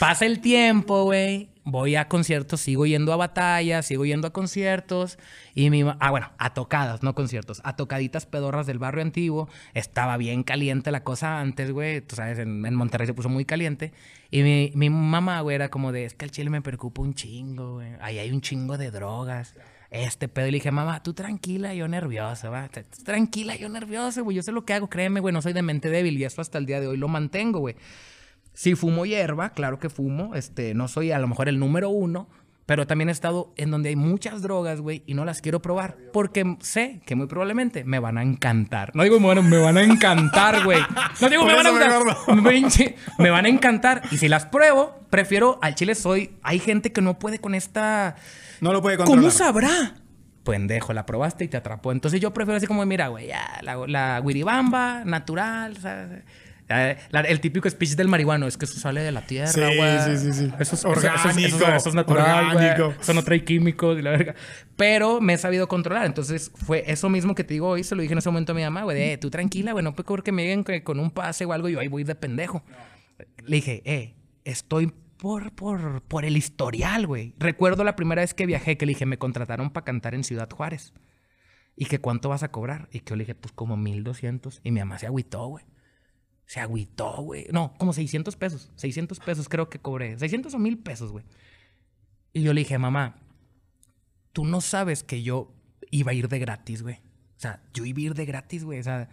[0.00, 1.48] Pasa el tiempo, güey.
[1.68, 5.18] Voy a conciertos, sigo yendo a batallas, sigo yendo a conciertos.
[5.52, 7.60] Y mi Ah, bueno, a tocadas, no conciertos.
[7.64, 9.48] A tocaditas pedorras del barrio antiguo.
[9.74, 12.02] Estaba bien caliente la cosa antes, güey.
[12.02, 13.92] Tú sabes, en, en Monterrey se puso muy caliente.
[14.30, 17.14] Y mi, mi mamá, güey, era como de, es que el chile me preocupa un
[17.14, 17.94] chingo, güey.
[18.00, 19.56] Ahí hay un chingo de drogas.
[19.90, 20.46] Este pedo.
[20.46, 22.70] Y le dije, mamá, tú tranquila, yo nerviosa, va.
[23.04, 24.36] Tranquila, yo nerviosa, güey.
[24.36, 25.34] Yo sé lo que hago, créeme, güey.
[25.34, 26.16] No soy de mente débil.
[26.16, 27.74] Y esto hasta el día de hoy lo mantengo, güey.
[28.56, 30.34] Sí fumo hierba, claro que fumo.
[30.34, 32.26] Este, no soy a lo mejor el número uno,
[32.64, 35.98] pero también he estado en donde hay muchas drogas, güey, y no las quiero probar
[36.10, 38.92] porque sé que muy probablemente me van a encantar.
[38.94, 40.80] No digo a, me van a encantar, güey.
[41.20, 42.94] No digo me van a me encantar.
[43.18, 44.02] Me van a encantar.
[44.10, 46.38] Y si las pruebo, prefiero al chile soy.
[46.42, 48.16] Hay gente que no puede con esta.
[48.62, 49.20] No lo puede controlar.
[49.20, 49.96] ¿Cómo sabrá?
[50.44, 51.92] Pendejo, la probaste y te atrapó.
[51.92, 56.24] Entonces yo prefiero así como, mira, güey, ya, la, la guiribamba, natural, ¿sabes?
[56.68, 60.00] La- el típico speech del marihuano es que eso sale de la tierra, Sí, güey.
[60.00, 60.52] sí, sí, sí.
[60.58, 62.94] Eso es Orgánico, Eso, es- eso es- eso es natural, orgánico.
[63.00, 64.34] Eso no trae químicos y la verga.
[64.76, 66.06] Pero me he sabido controlar.
[66.06, 67.84] Entonces fue eso mismo que te digo hoy.
[67.84, 68.96] Se lo dije en ese momento a mi mamá, güey.
[68.98, 69.84] de, Eh, tú tranquila, güey.
[69.84, 71.68] No puedo creer que me lleguen con un pase o algo.
[71.68, 72.64] y Yo ahí voy de pendejo.
[73.44, 74.14] Le dije, eh,
[74.44, 77.32] estoy por, por, por el historial, güey.
[77.38, 80.50] Recuerdo la primera vez que viajé que le dije, me contrataron para cantar en Ciudad
[80.50, 80.92] Juárez.
[81.76, 82.88] Y que cuánto vas a cobrar.
[82.90, 84.60] Y que yo le dije, pues como 1200.
[84.64, 85.64] Y mi mamá se agüitó, güey.
[86.46, 87.46] Se agüitó, güey.
[87.52, 88.70] No, como 600 pesos.
[88.76, 90.18] 600 pesos creo que cobré.
[90.18, 91.24] 600 o 1000 pesos, güey.
[92.32, 93.16] Y yo le dije, mamá,
[94.32, 95.52] tú no sabes que yo
[95.90, 96.96] iba a ir de gratis, güey.
[97.36, 98.78] O sea, yo iba a ir de gratis, güey.
[98.78, 99.08] O sea,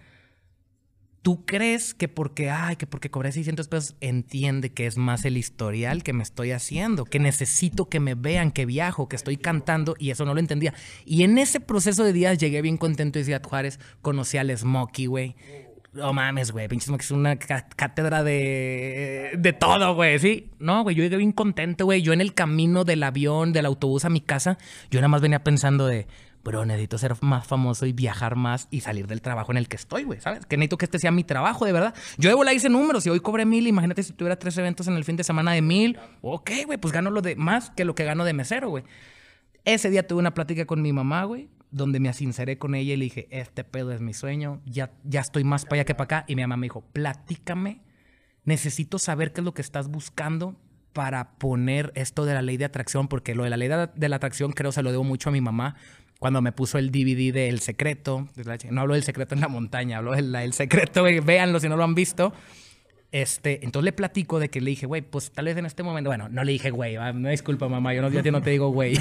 [1.23, 5.37] tú crees que porque, ay, que porque cobré 600 pesos, entiende que es más el
[5.37, 9.95] historial que me estoy haciendo, que necesito que me vean, que viajo, que estoy cantando,
[9.97, 10.73] y eso no lo entendía.
[11.05, 15.05] Y en ese proceso de días llegué bien contento de Ciudad Juárez, conocí al Smokey,
[15.07, 15.35] güey.
[15.93, 16.67] No mames, güey.
[16.67, 20.17] Pinche Smokey es una cátedra de, de todo, güey.
[20.19, 20.51] Sí.
[20.59, 20.95] No, güey.
[20.95, 22.01] Yo llegué bien contento, güey.
[22.01, 24.57] Yo en el camino del avión, del autobús a mi casa,
[24.89, 26.07] yo nada más venía pensando de,
[26.43, 29.75] bro, necesito ser más famoso y viajar más y salir del trabajo en el que
[29.75, 30.19] estoy, güey.
[30.19, 30.45] ¿Sabes?
[30.47, 31.93] Que necesito que este sea mi trabajo, de verdad.
[32.17, 33.67] Yo de volar hice números y hoy cobré mil.
[33.67, 35.99] Imagínate si tuviera tres eventos en el fin de semana de mil.
[36.21, 36.79] Ok, güey.
[36.79, 38.83] Pues gano lo de más que lo que gano de mesero, güey.
[39.65, 42.97] Ese día tuve una plática con mi mamá, güey, donde me asinceré con ella y
[42.97, 46.19] le dije, este pedo es mi sueño, ya, ya estoy más para allá que para
[46.19, 46.25] acá.
[46.27, 47.81] Y mi mamá me dijo, platícame,
[48.45, 50.55] necesito saber qué es lo que estás buscando
[50.93, 54.09] para poner esto de la ley de atracción, porque lo de la ley de, de
[54.09, 55.75] la atracción creo se lo debo mucho a mi mamá.
[56.19, 59.49] Cuando me puso el DVD de El Secreto, de no hablo del secreto en la
[59.49, 62.33] montaña, hablo del El Secreto, véanlo si no lo han visto.
[63.13, 66.09] Este, entonces le platico de que le dije, güey, pues tal vez en este momento,
[66.09, 68.97] bueno, no le dije, güey, no disculpa mamá, yo no, yo te digo, güey.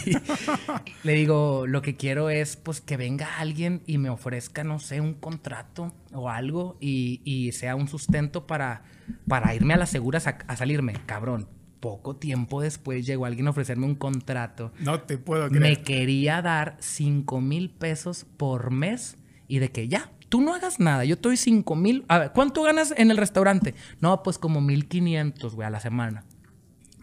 [1.03, 5.01] le digo, lo que quiero es, pues, que venga alguien y me ofrezca, no sé,
[5.01, 8.83] un contrato o algo y, y sea un sustento para,
[9.27, 11.49] para irme a las seguras a, a salirme, cabrón.
[11.81, 14.73] poco tiempo después llegó alguien a ofrecerme un contrato.
[14.81, 15.63] No te puedo creer.
[15.63, 19.17] Me quería dar 5 mil pesos por mes
[19.49, 22.07] y de que ya, tú no hagas nada, yo te doy 5 mil.
[22.09, 23.75] A ver, ¿cuánto ganas en el restaurante?
[24.01, 26.25] No, pues como 1500, güey, a la semana.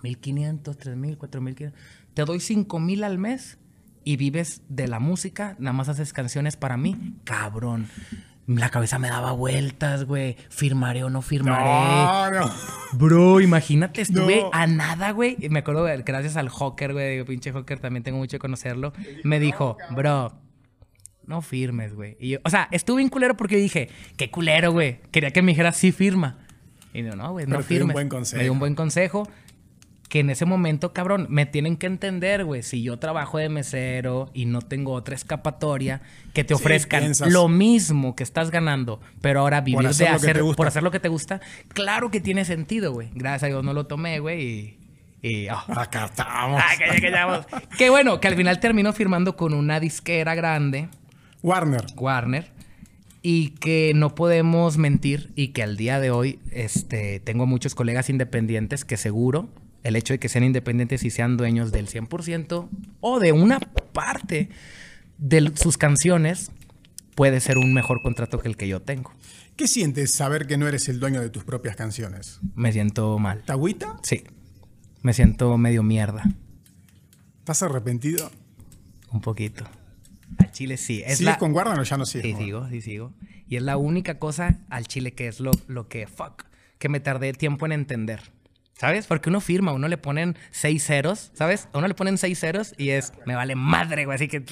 [0.01, 1.79] 1500, 3000, 4500.
[2.15, 3.59] Te doy 5000 al mes
[4.03, 6.97] y vives de la música, nada más haces canciones para mí.
[7.23, 7.87] Cabrón.
[8.47, 10.35] La cabeza me daba vueltas, güey.
[10.49, 12.31] ¿Firmaré o no firmaré?
[12.33, 12.51] No, no.
[12.93, 14.49] Bro, imagínate, estuve No.
[14.53, 15.37] a nada, güey.
[15.39, 17.23] Y Me acuerdo, gracias al Hawker, güey.
[17.25, 18.91] Pinche Hawker, también tengo mucho que conocerlo.
[19.23, 20.33] Me dijo, bro,
[21.29, 22.17] no firmes, güey.
[22.19, 24.99] Y yo, o sea, estuve bien culero porque yo dije, qué culero, güey.
[25.11, 26.39] Quería que me dijera, sí, firma.
[26.93, 27.93] Y no, no, güey, no dio un firmes.
[27.93, 28.37] buen consejo.
[28.37, 29.29] Me dio un buen consejo.
[30.09, 32.63] Que en ese momento, cabrón, me tienen que entender, güey.
[32.63, 36.01] Si yo trabajo de mesero y no tengo otra escapatoria,
[36.33, 37.31] que te Sí, ofrezcan piensas.
[37.31, 40.89] lo mismo que estás ganando, pero ahora vivir hacer de que hacer, por hacer lo
[40.89, 43.09] que te gusta, claro que tiene sentido, güey.
[43.13, 44.41] Gracias a Dios no lo tomé, güey.
[45.21, 45.27] Y.
[45.29, 45.63] y ah.
[45.67, 46.59] Acá estamos.
[46.65, 47.77] Ah, que que.
[47.77, 50.89] Qué bueno, que al final terminó firmando con una disquera grande,
[51.41, 51.85] Warner.
[51.95, 52.51] Warner,
[53.21, 58.09] y que no podemos mentir y que al día de hoy este, tengo muchos colegas
[58.09, 59.49] independientes que seguro
[59.83, 62.69] el hecho de que sean independientes y sean dueños del 100%
[62.99, 64.49] o de una parte
[65.17, 66.51] de sus canciones
[67.15, 69.11] puede ser un mejor contrato que el que yo tengo.
[69.55, 72.39] ¿Qué sientes saber que no eres el dueño de tus propias canciones?
[72.55, 73.43] Me siento mal.
[73.43, 73.99] ¿Te agüita?
[74.03, 74.23] Sí.
[75.01, 76.23] Me siento medio mierda.
[77.39, 78.31] ¿Estás arrepentido?
[79.11, 79.65] Un poquito.
[80.37, 81.01] Al chile sí.
[81.05, 81.37] Es ¿Sigues la...
[81.37, 82.37] con Warner o ya no sigues?
[82.37, 83.13] Sí, sigo, sí, sigo.
[83.47, 86.43] Y es la única cosa al chile que es lo, lo que, fuck,
[86.77, 88.21] que me tardé tiempo en entender.
[88.73, 89.07] ¿Sabes?
[89.07, 91.67] Porque uno firma, uno le ponen seis ceros, ¿sabes?
[91.73, 94.15] A uno le ponen seis ceros y es, me vale madre, güey.
[94.15, 94.45] Así que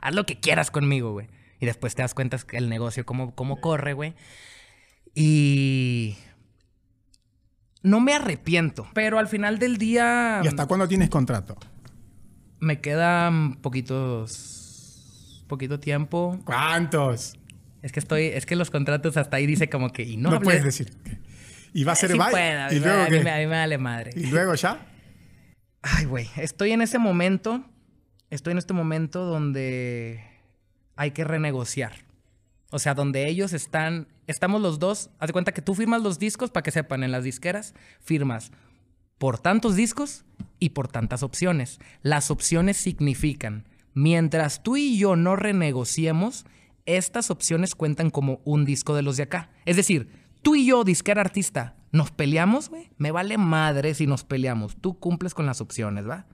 [0.00, 1.26] haz lo que quieras conmigo, güey.
[1.58, 4.14] Y después te das cuenta que el negocio, cómo, cómo corre, güey.
[5.14, 6.16] Y...
[7.82, 11.56] No me arrepiento, pero al final del día ¿Y hasta cuándo tienes contrato?
[12.60, 14.55] me quedan poquitos...
[15.46, 16.38] Poquito tiempo.
[16.44, 17.34] ¿Cuántos?
[17.82, 20.36] Es que estoy, es que los contratos hasta ahí dice como que y no, No,
[20.36, 20.92] hablé- puedes decir.
[21.72, 22.30] ¿Y va a ser Sí bye?
[22.30, 24.10] puedo, ¿Y luego a mí a mí me vale madre.
[24.16, 24.86] ¿Y luego ya?
[25.82, 27.64] Ay, güey, estoy en ese momento,
[28.30, 30.20] estoy en este momento donde
[30.96, 31.92] hay que renegociar.
[32.70, 36.18] O sea, donde ellos están, estamos los dos, haz de cuenta que tú firmas los
[36.18, 38.50] discos para que sepan, en las disqueras firmas
[39.18, 40.24] por tantos discos
[40.58, 41.78] y por tantas opciones.
[42.02, 43.64] Las opciones significan,
[43.96, 46.44] mientras tú y yo no renegociemos,
[46.84, 49.50] estas opciones cuentan como un disco de los de acá.
[49.64, 50.10] Es decir,
[50.42, 52.90] tú y yo, disquera artista, nos peleamos, güey.
[52.98, 54.76] Me vale madre si nos peleamos.
[54.76, 56.26] Tú cumples con las opciones, ¿va?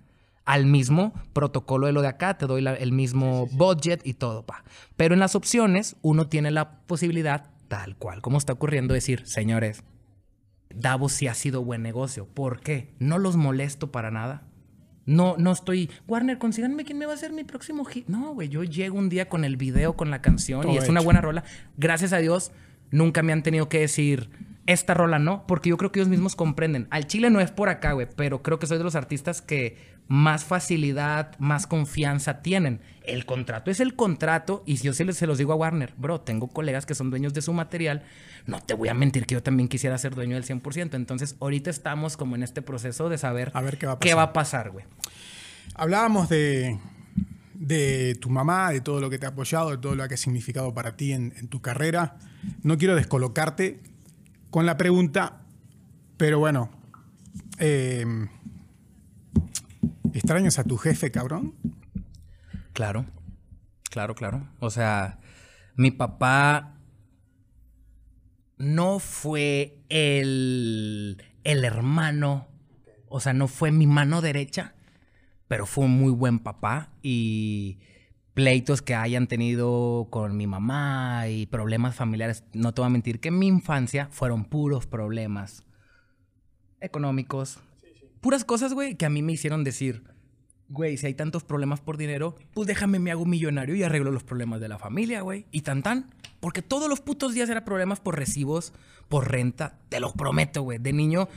[0.44, 4.44] Al mismo protocolo de lo de acá, te doy la- el mismo budget y todo,
[4.44, 4.64] pa.
[4.96, 9.84] Pero en las opciones, uno tiene la posibilidad, tal cual como está ocurriendo, decir, señores,
[10.74, 12.26] Davos sí ha sido buen negocio.
[12.26, 12.94] ¿Por qué?
[12.98, 14.42] No los molesto para nada.
[15.04, 18.06] No, no estoy, Warner, consíganme quién me va a hacer mi próximo hit.
[18.08, 21.00] No, güey, yo llego un día con el video, con la canción y es una
[21.00, 21.44] buena rola.
[21.76, 22.52] Gracias a Dios,
[22.90, 24.30] nunca me han tenido que decir,
[24.66, 26.86] esta rola no, porque yo creo que ellos mismos comprenden.
[26.90, 29.76] Al chile no es por acá, güey, pero creo que soy de los artistas que
[30.14, 32.82] más facilidad, más confianza tienen.
[33.02, 35.94] El contrato es el contrato y si yo se, les- se los digo a Warner,
[35.96, 38.02] bro, tengo colegas que son dueños de su material,
[38.46, 40.96] no te voy a mentir que yo también quisiera ser dueño del 100%.
[40.96, 44.10] Entonces, ahorita estamos como en este proceso de saber, A ver qué va a qué
[44.10, 44.18] pasar.
[44.18, 44.84] va a pasar, güey.
[45.76, 46.78] Hablábamos de,
[47.54, 50.18] de tu mamá, de todo lo que te ha apoyado, de todo lo que ha
[50.18, 52.18] significado para ti en, en tu carrera.
[52.62, 53.80] No quiero descolocarte
[54.50, 55.40] con la pregunta,
[56.18, 56.68] pero bueno.
[57.58, 58.04] eh,
[60.12, 61.54] ¿Extrañas a tu jefe, cabrón?
[62.72, 63.06] Claro,
[63.90, 64.48] claro, claro.
[64.60, 65.20] O sea,
[65.74, 66.78] mi papá
[68.58, 72.48] no fue el, el hermano,
[73.08, 74.74] o sea, no fue mi mano derecha,
[75.48, 77.78] pero fue un muy buen papá y
[78.34, 83.20] pleitos que hayan tenido con mi mamá y problemas familiares, no te voy a mentir
[83.20, 85.64] que en mi infancia fueron puros problemas
[86.80, 87.60] económicos,
[88.22, 90.04] puras cosas, güey, que a mí me hicieron decir,
[90.70, 94.24] güey, si hay tantos problemas por dinero, pues déjame me hago millonario y arreglo los
[94.24, 95.44] problemas de la familia, güey.
[95.50, 96.14] Y tan tan.
[96.40, 98.72] Porque todos los putos días eran problemas por recibos,
[99.08, 99.78] por renta.
[99.90, 100.78] Te lo prometo, güey.
[100.78, 101.28] De niño,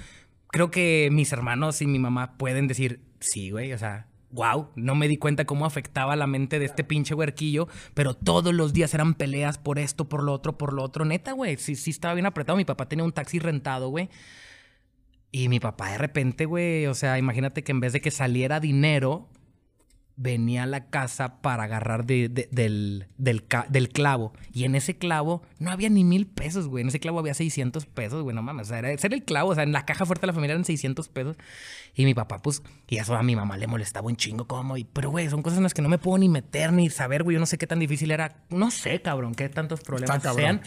[0.48, 4.96] creo que mis hermanos y mi mamá pueden decir, sí, güey, o sea, wow, no
[4.96, 8.94] me di cuenta cómo afectaba la mente de este pinche huerquillo, pero todos los días
[8.94, 11.04] eran peleas por esto, por lo otro, por lo otro.
[11.04, 12.58] Neta, güey, sí, sí estaba bien apretado.
[12.58, 14.10] Mi papá tenía un taxi rentado, güey.
[15.38, 18.62] Y mi papá de repente, güey, o sea, imagínate que en vez de que saliera
[18.62, 19.28] dinero,
[20.16, 24.32] venía a la casa para agarrar de- de- del, del, clavo.
[24.54, 26.84] Y en ese clavo no había ni mil pesos, güey.
[26.84, 28.34] En ese clavo había 600 pesos, güey.
[28.34, 28.68] No mames.
[28.68, 29.50] O sea, era, era el clavo.
[29.50, 31.36] O sea, en la caja fuerte de la familia eran 600 pesos.
[31.96, 34.78] Y mi papá, pues, y eso a mi mamá le molestaba un chingo, como.
[34.78, 37.24] Y, pero, güey, son cosas en las que no me puedo ni meter ni saber,
[37.24, 37.34] güey.
[37.34, 38.38] Yo no sé qué tan difícil era.
[38.50, 40.42] No sé, cabrón, qué tantos problemas cabrón.
[40.42, 40.62] sean.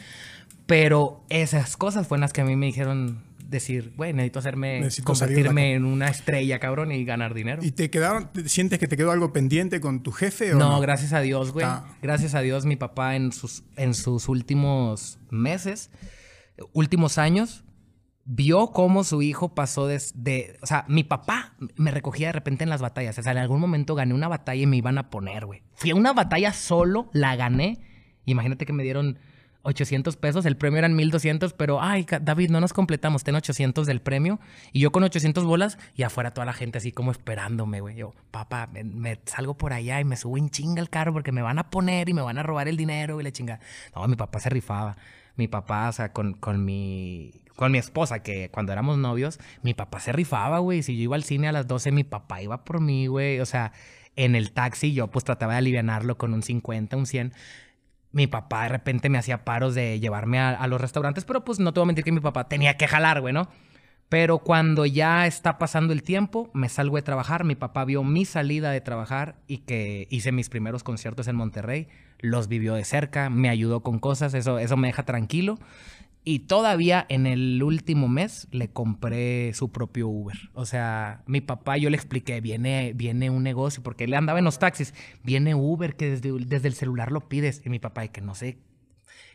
[0.66, 5.12] Pero esas cosas fueron las que a mí me dijeron decir, güey, necesito hacerme, Necesito
[5.12, 7.62] de convertirme en una estrella, cabrón, y ganar dinero.
[7.64, 10.72] ¿Y te quedaron, te- sientes que te quedó algo pendiente con tu jefe o No,
[10.72, 10.80] no?
[10.80, 11.66] gracias a Dios, güey.
[11.66, 11.86] Ah.
[12.03, 15.90] Gracias a Dios, mi papá en sus, en sus últimos meses,
[16.72, 17.64] últimos años,
[18.24, 20.59] vio cómo su hijo pasó desde...
[20.61, 23.18] O sea, mi papá me recogía de repente en las batallas.
[23.18, 25.62] O sea, en algún momento gané una batalla y me iban a poner, güey.
[25.74, 27.80] Fui a una batalla solo, la gané.
[28.26, 29.18] Imagínate que me dieron
[29.69, 30.47] 800 pesos.
[30.47, 33.23] El premio eran 1200, pero, ay, David, no nos completamos.
[33.23, 34.41] Ten 800 del premio.
[34.73, 37.97] Y yo con 800 bolas y afuera toda la gente así como esperándome, güey.
[37.97, 41.43] Yo, papá, me, salgo por allá y me subo en chinga el carro porque me
[41.43, 43.61] van a poner y me van a robar el dinero y la chinga.
[43.95, 44.97] No, mi papá se rifaba.
[45.37, 49.75] Mi papá, o sea, con, con mi con mi esposa, que cuando éramos novios, mi
[49.75, 50.85] papá se rifaba, güey.
[50.85, 53.41] Si yo iba al cine a las 12, mi papá iba por mí, güey.
[53.41, 53.73] O sea,
[54.14, 57.33] en el taxi yo pues trataba de alivianarlo con un 50, un 100.
[58.12, 61.72] Mi papá de repente me hacía paros de llevarme a, los restaurantes, pero pues no
[61.72, 63.48] te voy a mentir que mi papá tenía que jalar, güey, ¿no?
[64.09, 67.44] Pero cuando ya está pasando el tiempo, me salgo de trabajar.
[67.44, 71.88] Mi papá vio mi salida de trabajar y que hice mis primeros conciertos en Monterrey.
[72.18, 75.59] Los vivió de cerca, me ayudó con cosas, eso, eso me deja tranquilo.
[76.31, 80.37] Y todavía en el último mes le compré su propio Uber.
[80.53, 84.45] O sea, mi papá, yo le expliqué, viene, viene un negocio, porque él andaba en
[84.45, 84.93] los taxis.
[85.22, 87.62] Viene Uber, que desde, desde el celular lo pides.
[87.64, 88.59] Y mi papá, y que no sé.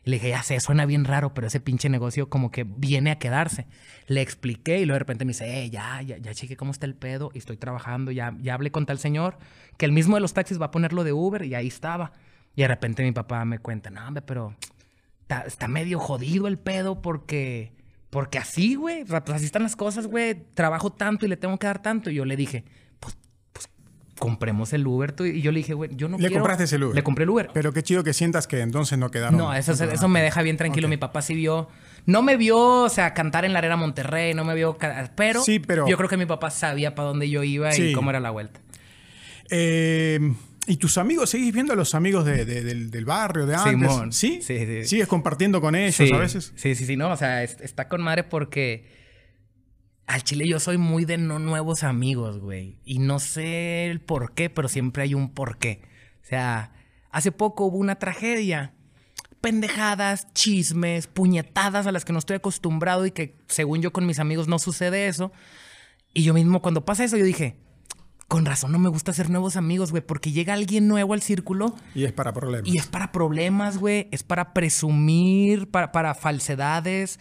[0.04, 3.18] Le dije, ya sé, suena bien raro, pero ese pinche negocio como que viene a
[3.18, 3.66] quedarse.
[4.06, 6.86] Le expliqué y luego de repente me dice, eh, ya, ya, ya chequé cómo está
[6.86, 9.40] el pedo y estoy trabajando, ya, ya hablé con tal señor,
[9.80, 12.12] que el mismo de los taxis va a ponerlo de Uber y ahí estaba.
[12.56, 14.56] Y de repente mi papá me cuenta, no, hombre, pero
[15.24, 17.74] está, está medio jodido el pedo porque,
[18.10, 21.38] porque así, güey, o sea, pues así están las cosas, güey, trabajo tanto y le
[21.38, 22.10] tengo que dar tanto.
[22.10, 22.64] Y yo le dije,
[23.00, 23.18] pues,
[23.52, 23.68] pues
[24.20, 25.12] compremos el Uber.
[25.14, 25.26] tú.
[25.26, 26.42] Y yo le dije, güey, yo no Le quiero...
[26.42, 26.94] compraste ese Uber.
[26.96, 27.50] Le compré el Uber.
[27.54, 29.38] Pero qué chido que sientas que entonces no quedaron.
[29.38, 30.88] No, eso, eso me deja bien tranquilo.
[30.88, 31.68] Mi papá sí vio.
[32.06, 34.78] No me vio, o sea, cantar en la arena Monterrey, no me vio.
[35.16, 37.90] Pero, Sí, pero- yo creo que mi papá sabía para dónde yo iba Sí.
[37.92, 38.60] y cómo era la vuelta.
[39.50, 40.20] Eh,
[40.68, 41.30] ¿Y tus amigos?
[41.32, 43.72] ¿Seguís viendo a los amigos de- de- del, del barrio de antes?
[43.72, 44.14] Simón.
[44.14, 44.40] ¿Sí?
[44.42, 44.86] Sí, sí.
[44.86, 46.54] ¿Sigues compartiendo con ellos sí, a veces?
[46.56, 47.12] Sí, sí, sí, no.
[47.12, 48.88] O sea, es- está con madre porque
[50.06, 52.78] al chile yo soy muy de no nuevos amigos, güey.
[52.86, 55.82] Y no sé el por qué, pero siempre hay un por qué.
[56.24, 56.72] O sea,
[57.12, 58.74] hace poco hubo una tragedia.
[59.42, 64.20] Pendejadas, chismes, puñetadas a las que no estoy acostumbrado y que según yo con mis
[64.20, 65.34] amigos no sucede eso.
[66.14, 67.58] Y yo mismo cuando pasa eso yo dije,
[68.34, 71.76] con razón no me gusta hacer nuevos amigos, güey, porque llega alguien nuevo al círculo
[71.94, 72.68] Y es para problemas.
[72.68, 74.08] y es para problemas, güey.
[74.10, 77.20] Es para presumir, para, para falsedades,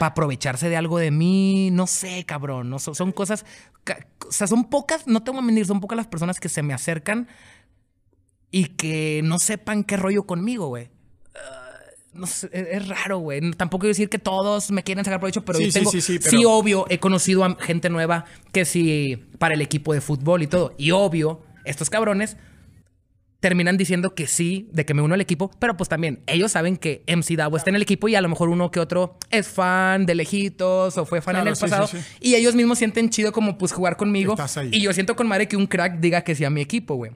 [0.00, 1.70] para aprovecharse de algo de mí.
[1.70, 2.70] No sé, cabrón.
[2.70, 3.46] No, son, son cosas.
[4.28, 6.64] O sea, son pocas, no te voy a mentir, son pocas las personas que se
[6.64, 7.28] me acercan
[8.50, 10.90] y que no sepan qué rollo conmigo, güey.
[12.18, 13.40] No sé, es, raro, güey.
[13.52, 15.90] Tampoco quiero decir que todos me quieren sacar provecho, pero Sí, yo sí, tengo.
[15.92, 20.00] sí, sí, pero- obvio, he conocido a gente nueva que sí para el equipo de
[20.00, 20.74] fútbol y todo.
[20.78, 22.36] Y obvio, estos cabrones
[23.40, 26.76] terminan diciendo que sí, de que me uno al equipo, pero pues también ellos saben
[26.76, 29.46] que MC Davo está en el equipo y a lo mejor uno que otro es
[29.46, 31.98] fan de lejitos o fue fan Claro, en el sí, pasado sí.
[32.20, 34.34] y ellos mismos sienten chido como pues jugar conmigo
[34.72, 37.12] y yo siento con madre que un crack diga que sí a mi equipo, güey.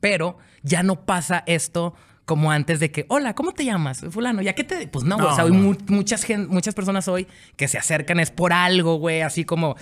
[0.00, 1.94] Pero ya no pasa esto
[2.24, 4.04] como antes de que, hola, ¿cómo te llamas?
[4.10, 4.86] Fulano, ¿ya qué te...?
[4.86, 5.26] Pues no, güey.
[5.26, 5.76] No, o sea, hoy no.
[5.88, 9.76] muchas, muchas personas hoy que se acercan es por algo, güey, así como...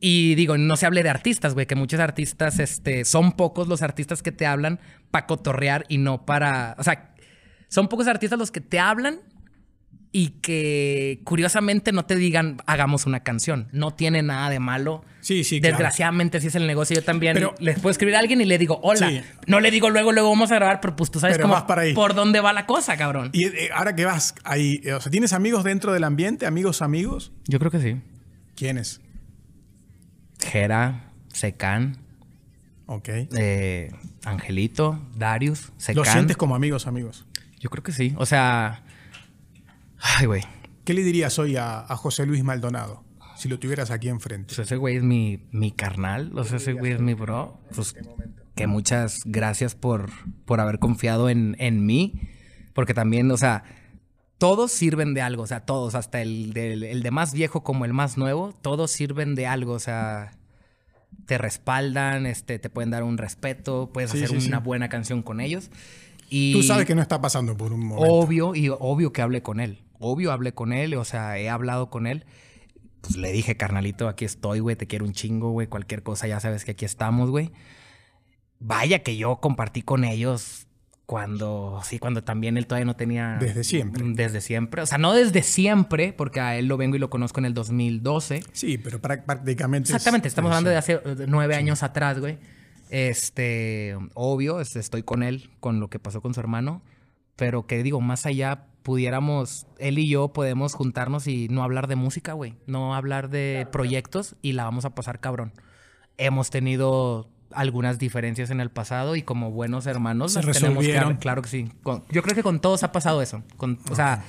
[0.00, 3.82] Y digo, no se hable de artistas, güey, que muchos artistas, este, son pocos los
[3.82, 4.80] artistas que te hablan
[5.10, 6.74] para cotorrear y no para...
[6.78, 7.14] O sea,
[7.68, 9.20] son pocos artistas los que te hablan
[10.18, 13.68] y que curiosamente no te digan hagamos una canción.
[13.72, 15.04] No tiene nada de malo.
[15.20, 15.74] Sí, sí, claro.
[15.76, 16.96] Desgraciadamente así es el negocio.
[16.96, 19.10] Yo también Pero- les puedo escribir a alguien y le digo hola.
[19.10, 19.20] Sí.
[19.46, 21.92] No le digo luego, luego vamos a grabar, pero pues tú sabes cómo para ahí.
[21.92, 23.28] por dónde va la cosa, cabrón.
[23.34, 26.46] Y eh, ahora que vas ahí, eh, o sea, ¿tienes amigos dentro del ambiente?
[26.46, 27.32] ¿Amigos, amigos?
[27.46, 28.00] Yo creo que sí.
[28.54, 29.02] ¿Quiénes?
[30.40, 31.98] Jera, Secan,
[32.86, 33.08] Ok.
[33.36, 33.90] eh,
[34.24, 35.96] Angelito, Darius, Secan.
[36.04, 37.26] ¿Lo sientes como amigos, amigos?
[37.60, 38.14] Yo creo que sí.
[38.16, 38.82] O sea.
[40.00, 40.42] Ay, güey.
[40.84, 43.04] ¿Qué le dirías hoy a, a José Luis Maldonado
[43.36, 44.54] si lo tuvieras aquí enfrente?
[44.54, 47.60] Pues ese güey es mi, mi carnal, o sea, ese güey es mi bro.
[47.74, 47.94] Pues
[48.54, 50.10] que muchas gracias por,
[50.44, 52.20] por haber confiado en, en mí,
[52.72, 53.64] porque también, o sea,
[54.38, 57.84] todos sirven de algo, o sea, todos, hasta el, del- el de más viejo como
[57.84, 60.32] el más nuevo, todos sirven de algo, o sea,
[61.26, 64.64] te respaldan, este, te pueden dar un respeto, puedes Sí, hacer sí, una sí.
[64.64, 65.70] buena canción con ellos.
[66.30, 68.10] Y Tú sabes que no está pasando por un momento.
[68.10, 69.82] Obvio, y obvio que hablé con él.
[69.98, 72.24] Obvio hablé con él, o sea, he hablado con él.
[73.00, 76.40] Pues le dije, carnalito, aquí estoy, güey, te quiero un chingo, güey, cualquier cosa, ya
[76.40, 77.52] sabes que aquí estamos, güey.
[78.58, 80.66] Vaya que yo compartí con ellos
[81.04, 83.36] cuando, sí, cuando también él todavía no tenía...
[83.38, 84.02] Desde siempre.
[84.14, 84.82] Desde siempre.
[84.82, 87.54] O sea, no desde siempre, porque a él lo vengo y lo conozco en el
[87.54, 88.42] 2012.
[88.52, 89.88] Sí, pero prá- prácticamente.
[89.90, 90.92] es- Exactamente, estamos pero hablando sí.
[90.92, 92.38] de hace nueve años atrás, güey.
[92.90, 96.82] Este, obvio, este, estoy con él, con lo que pasó con su hermano,
[97.36, 101.96] pero que digo, más allá pudiéramos, él y yo podemos juntarnos y no hablar de
[101.96, 105.52] música, güey, no hablar de proyectos y la vamos a pasar cabrón.
[106.18, 111.42] Hemos tenido algunas diferencias en el pasado y como buenos hermanos Se tenemos que claro
[111.42, 111.68] que sí.
[111.82, 113.42] Con- yo creo que con todos ha pasado eso.
[113.56, 114.22] Con, O sea,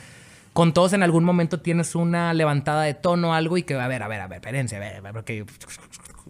[0.54, 4.02] con todos en algún momento tienes una levantada de tono, algo y que, a ver,
[4.02, 5.46] a ver, a ver, espérense, a ver, a ver, porque...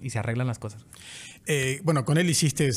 [0.02, 0.86] Y se arreglan las cosas.
[1.46, 2.70] Eh, bueno, con él hiciste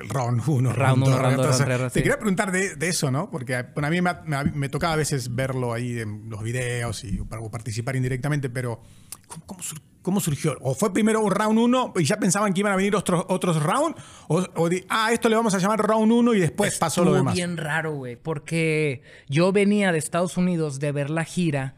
[0.00, 0.72] el round 1.
[0.72, 2.02] Round uno, round dos, round tres, Te sí.
[2.02, 3.30] quería preguntar de, de eso, ¿no?
[3.30, 7.02] Porque bueno, a mí me, me- me tocaba a veces verlo ahí en los videos
[7.04, 8.80] y para participar indirectamente, pero
[9.26, 10.56] ¿cómo, cómo sur- cómo surgió?
[10.60, 13.62] ¿O fue primero un round 1 y ya pensaban que iban a venir otros, otros
[13.62, 13.94] round?
[14.28, 17.10] ¿O, o di- ah, esto le vamos a llamar round 1 y después pasó lo
[17.10, 17.34] Estuvo demás?
[17.34, 21.74] bien raro, güey, porque yo venía de Estados Unidos de ver la gira,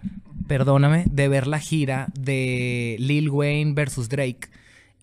[0.46, 4.48] perdóname, de ver la gira de Lil Wayne versus Drake.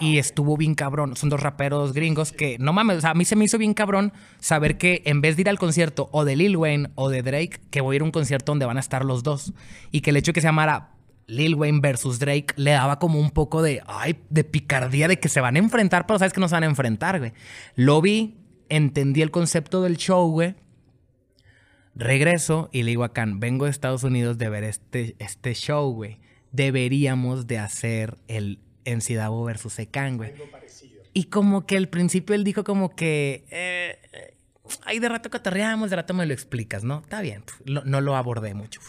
[0.01, 1.17] Y estuvo bien cabrón.
[1.17, 3.73] Son dos raperos gringos que, no mames, o sea, a mí se me hizo bien
[3.73, 7.21] cabrón saber que en vez de ir al concierto o de Lil Wayne o de
[7.21, 9.53] Drake, que voy a ir a un concierto donde van a estar los dos.
[9.91, 10.91] Y que el hecho de que se llamara
[11.27, 15.27] Lil Wayne versus Drake le daba como un poco de, ay, de picardía de que
[15.27, 17.33] se van a enfrentar, pero sabes que no se van a enfrentar, güey.
[17.75, 18.37] Lo vi,
[18.69, 20.55] entendí el concepto del show, güey.
[21.93, 25.91] Regreso y le digo a Can, vengo de Estados Unidos de ver este, este show,
[25.91, 26.19] güey.
[26.53, 28.59] Deberíamos de hacer el
[28.91, 30.33] Encidabo versus Ecan, güey.
[31.13, 33.45] Y como que al principio él dijo como que...
[33.49, 33.97] Eh,
[34.85, 36.99] ay, de rato cotorreamos, de rato me lo explicas, ¿no?
[36.99, 38.79] Está bien, lo- no lo abordé mucho.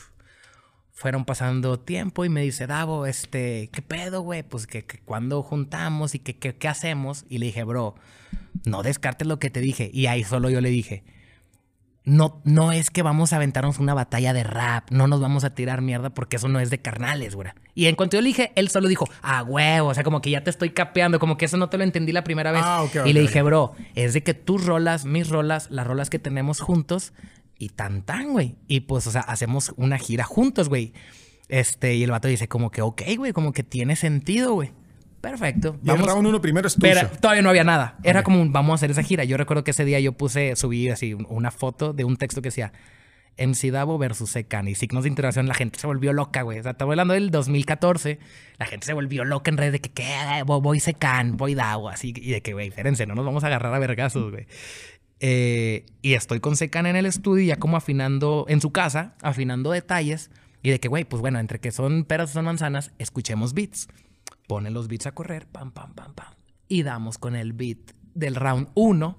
[0.93, 4.43] Fueron pasando tiempo y me dice, Davo, este, ¿qué pedo, güey?
[4.43, 7.25] Pues que, que cuando juntamos y que, que- qué hacemos.
[7.31, 7.95] Y le dije, bro,
[8.67, 9.91] no descartes lo que te dije.
[9.95, 11.03] Y ahí solo yo le dije,
[12.05, 15.55] no, no es que vamos a aventarnos una batalla de rap, no nos vamos a
[15.55, 17.51] tirar mierda porque eso no es de carnales, güey.
[17.75, 20.31] Y en cuanto yo le dije, él solo dijo, ah, huevo, o sea, como que
[20.31, 22.63] ya te estoy capeando, como que eso no te lo entendí la primera vez.
[22.65, 26.11] Ah, ok, y le dije, bro, es de que tus rolas, mis rolas, las rolas
[26.11, 27.13] que tenemos juntos
[27.59, 28.57] y tan tan, güey.
[28.67, 30.95] Y pues, o sea, hacemos una gira juntos, güey.
[31.49, 34.73] Este, y el vato dice como que, ok, güey, como que tiene sentido, güey.
[35.21, 35.79] Perfecto.
[35.85, 36.93] Y el round 1 primero es tuyo.
[36.95, 37.99] Pero todavía no había nada.
[38.03, 39.25] Era como un, vamos a hacer esa gira.
[39.25, 42.41] Yo recuerdo que ese día yo puse, subí así un- una foto de un texto
[42.43, 42.73] que decía
[43.37, 45.47] MC Davo versus Secan y signos de interrogación.
[45.47, 46.59] La gente se volvió loca, güey.
[46.59, 48.19] O sea, estamos hablando del 2014.
[48.59, 50.43] La gente se volvió loca en redes de que, ¿qué?
[50.47, 52.13] Voy- Secan, voy Davo, así.
[52.17, 54.47] Y de que, güey, espérense, no nos vamos a agarrar a vergazos, güey.
[55.21, 59.71] Eh, y estoy con Secan en el estudio, ya como afinando, en su casa, afinando
[59.71, 60.31] detalles.
[60.63, 63.89] Y de que, güey, pues bueno, entre que son peras o son manzanas, escuchemos beats.
[64.47, 66.35] Pone los beats a correr, pam, pam, pam, pam.
[66.69, 69.19] Y damos con el beat del round 1.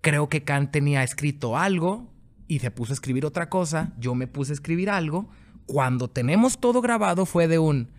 [0.00, 2.12] Creo que Khan tenía escrito algo
[2.48, 3.92] y se puso a escribir otra cosa.
[3.98, 5.30] Yo me puse a escribir algo.
[5.66, 7.90] Cuando tenemos todo grabado fue de un...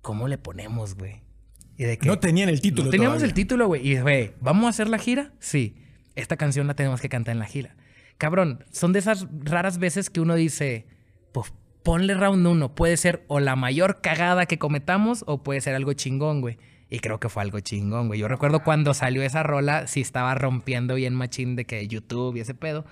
[0.00, 1.22] ¿Cómo le ponemos, güey?
[1.76, 2.06] Y de que...
[2.06, 3.26] No tenían el título No teníamos todavía.
[3.28, 3.86] el título, güey.
[3.86, 5.32] Y, güey, ¿vamos a hacer la gira?
[5.38, 5.76] Sí.
[6.16, 7.76] Esta canción la tenemos que cantar en la gira.
[8.18, 10.86] Cabrón, son de esas raras veces que uno dice,
[11.32, 11.52] pues
[11.82, 12.74] ponle round uno.
[12.74, 16.58] Puede ser o la mayor cagada que cometamos o puede ser algo chingón, güey.
[16.90, 18.20] Y creo que fue algo chingón, güey.
[18.20, 22.40] Yo recuerdo cuando salió esa rola, sí estaba rompiendo bien machín de que YouTube y
[22.40, 22.84] ese pedo.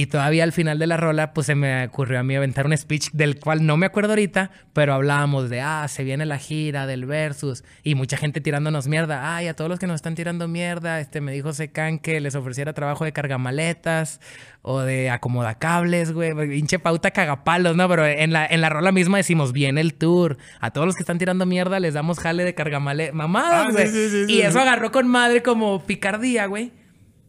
[0.00, 2.76] Y todavía al final de la rola, pues se me ocurrió a mí aventar un
[2.78, 6.86] speech del cual no me acuerdo ahorita, pero hablábamos de, ah, se viene la gira
[6.86, 9.34] del Versus y mucha gente tirándonos mierda.
[9.34, 12.36] Ay, a todos los que nos están tirando mierda, este me dijo Secan que les
[12.36, 14.20] ofreciera trabajo de cargamaletas
[14.62, 16.32] o de acomodacables, güey.
[16.48, 17.88] Pinche pauta cagapalos, ¿no?
[17.88, 20.38] Pero en la, en la rola misma decimos, viene el tour.
[20.60, 23.14] A todos los que están tirando mierda les damos jale de cargamaletas.
[23.16, 23.88] Mamadas, Ah, güey.
[23.88, 26.70] sí, sí, y eso agarró con madre como picardía, güey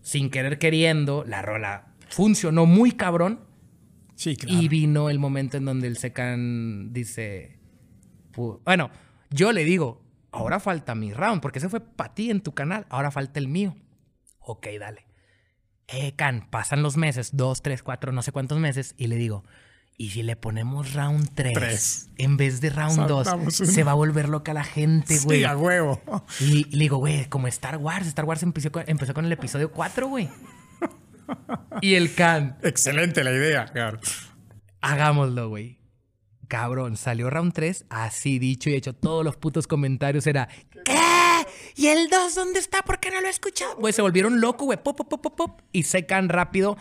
[0.02, 3.42] sin querer queriendo, la rola funcionó muy cabrón.
[4.16, 4.62] Sí, claro.
[4.62, 7.60] Y vino el momento en donde el Secan dice,
[8.66, 8.90] bueno,
[9.30, 10.02] yo le digo,
[10.32, 13.48] ahora falta mi round, porque ese fue para ti en tu canal, ahora falta el
[13.48, 13.76] mío.
[14.40, 15.06] Ok, dale.
[15.88, 19.44] Eh, Can, pasan los meses, dos, tres, cuatro, no sé cuántos meses, y le digo,
[19.98, 22.10] ¿y si le ponemos round 3 Tres.
[22.18, 23.28] en vez de round 2?
[23.28, 23.72] Saltamos uno.
[23.72, 25.40] Se va a volver loca la gente, güey.
[25.40, 26.02] Sí, a huevo.
[26.40, 28.08] Y le digo, güey, como Star Wars.
[28.08, 30.30] Star Wars empezó con, empezó con el episodio 4, güey.
[31.82, 34.00] Y el Can, Excelente la idea, claro.
[34.82, 35.80] hagámoslo, güey.
[36.48, 38.94] Cabrón, salió round 3, así dicho y hecho.
[38.94, 40.50] Todos los putos comentarios era,
[40.84, 40.98] ¿qué?
[41.76, 42.82] ¿Y el 2 dónde está?
[42.82, 43.76] ¿Por qué no lo he escuchado?
[43.78, 44.82] Güey, se volvieron locos, güey.
[44.82, 45.62] Pop, pop, pop, pop, pop.
[45.72, 46.76] Y secan rápido.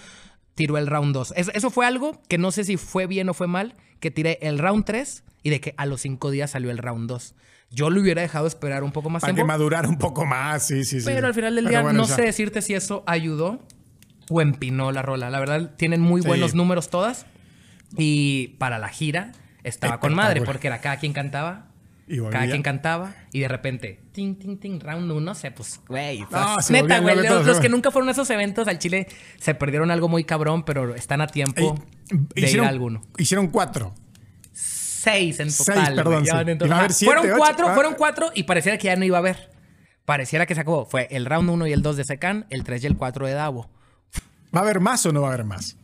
[0.54, 1.34] Tiró el round 2.
[1.36, 3.74] Eso, eso fue algo que no sé si fue bien o fue mal.
[4.00, 7.08] Que tiré el round 3 y de que a los 5 días salió el round
[7.08, 7.34] 2.
[7.70, 9.48] Yo lo hubiera dejado esperar un poco más Para que tiempo.
[9.52, 11.06] madurara un poco más, sí, sí, sí.
[11.06, 12.16] Pero al final del Pero día bueno, no ya.
[12.16, 13.60] sé decirte si eso ayudó
[14.30, 15.30] o empinó la rola.
[15.30, 16.28] La verdad, tienen muy Sí.
[16.28, 17.26] buenos números todas.
[17.96, 19.32] Y para la gira
[19.64, 21.66] estaba con madre, porque era cada quien cantaba.
[22.06, 22.18] Y.
[22.30, 26.24] Cada quien cantaba y de repente, ting, ting, ting, round uno, no sé, pues, güey.
[26.30, 27.16] No, se neta, güey.
[27.16, 29.08] Los, los que nunca fueron a esos eventos al Chile
[29.38, 31.82] se perdieron algo muy cabrón, pero están a tiempo
[32.34, 33.02] de ir a alguno.
[33.18, 33.94] hicieron cuatro.
[34.52, 35.94] Seis en Seis, total.
[35.94, 36.30] perdón, sí.
[36.30, 36.66] total.
[36.66, 37.74] Iba a haber siete, fueron ocho, cuatro, ah.
[37.74, 39.50] fueron cuatro y pareciera que ya no iba a haber.
[40.04, 40.86] Pareciera que se acabó.
[40.86, 43.34] Fue el round 1 y el 2 de Secan, el 3 y el 4 de
[43.34, 43.70] Davo.
[44.54, 45.76] ¿Va a haber más o no va a haber más?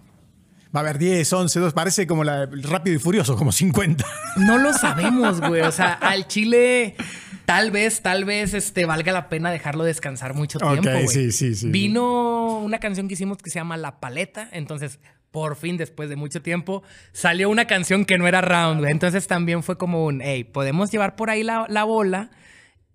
[0.74, 1.72] Va a haber 10, 11, 2.
[1.72, 4.04] Parece como la Rápido y Furioso, como 50.
[4.38, 5.62] No lo sabemos, güey.
[5.62, 6.96] O sea, al Chile
[7.44, 11.06] tal vez, tal vez este, valga la pena dejarlo descansar mucho tiempo, güey.
[11.06, 11.68] sí, sí, sí.
[11.68, 14.48] Vino una canción que hicimos que se llama La Paleta.
[14.50, 14.98] Entonces,
[15.30, 18.90] por fin, después de mucho tiempo, salió una canción que no era round, güey.
[18.90, 22.30] Entonces también fue como un, hey, podemos llevar por ahí la, la bola.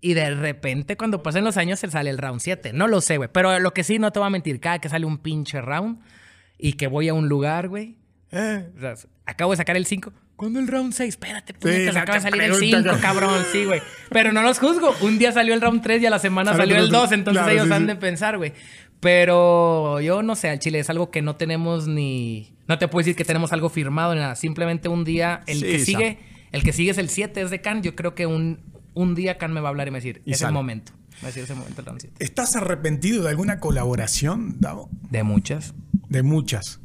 [0.00, 2.72] Y de repente, cuando pasen los años, se sale el round 7.
[2.72, 3.28] No lo sé, güey.
[3.32, 6.00] Pero lo que sí, no te voy a mentir, cada que sale un pinche round
[6.58, 7.96] y que voy a un lugar, güey.
[8.32, 8.94] eh, o sea,
[9.26, 10.12] acabo de sacar el 5.
[10.36, 11.06] ¿Cuándo el round 6?
[11.10, 13.44] Espérate, puñetas, acaba de salir el pregunta, 5, cabrón.
[13.52, 13.82] Sí, güey.
[14.08, 14.94] Pero no los juzgo.
[15.02, 17.00] Un día salió el round 3 y a la semana Al salió el otro.
[17.00, 17.12] 2.
[17.12, 17.86] Entonces Claro, ellos sí, han sí.
[17.88, 18.54] de pensar, güey.
[19.00, 22.54] Pero yo no sé, al Chile es algo que no tenemos ni.
[22.68, 24.36] No te puedo decir que tenemos algo firmado ni nada.
[24.36, 26.18] Simplemente un día, el que sigue,
[26.52, 27.82] el que sigue es el 7, es de Can.
[27.82, 28.60] Yo creo que un,
[28.94, 30.48] un día Can me va a hablar y me va a decir, Y es sale.
[30.50, 30.92] el momento.
[30.92, 32.16] Me va a decir, es el momento el round 7.
[32.24, 34.88] ¿Estás arrepentido de alguna colaboración, Davo?
[35.10, 35.74] De muchas.
[36.08, 36.80] De muchas.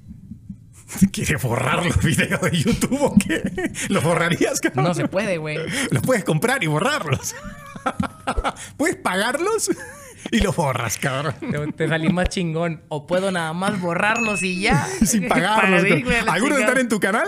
[1.12, 3.72] ¿Quieres borrar los videos de YouTube o qué?
[3.90, 4.86] ¿Los borrarías, cabrón?
[4.86, 5.58] No se puede, güey.
[5.92, 7.36] Los puedes comprar y borrarlos.
[8.78, 9.70] puedes pagarlos
[10.32, 11.36] y los borras, cabrón.
[11.40, 12.82] Te, te salí más chingón.
[12.90, 14.88] O puedo nada más borrarlos y ya.
[15.06, 15.84] Sin pagarlos.
[16.28, 17.28] ¿Algunos están en tu canal?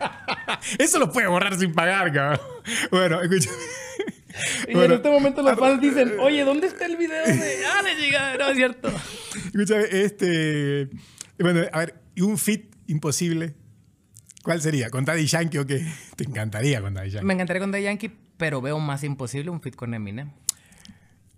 [0.78, 2.40] Eso lo puedes borrar sin pagar, cabrón.
[2.90, 3.50] Bueno, escucha.
[4.68, 7.56] Y Bueno, en este momento los fans dicen, oye, ¿dónde está el video de...
[7.66, 8.88] Ah, le llega, no es cierto.
[9.46, 10.88] Escúchame, este.
[11.38, 13.54] Bueno, a ver, ¿y un fit imposible?
[14.42, 14.90] ¿Cuál sería?
[14.90, 15.84] ¿Con Daddy Yankee o qué?
[16.16, 17.26] Te encantaría con Daddy Yankee.
[17.26, 20.30] Me encantaría con The Yankee, pero veo más imposible un fit con Eminem.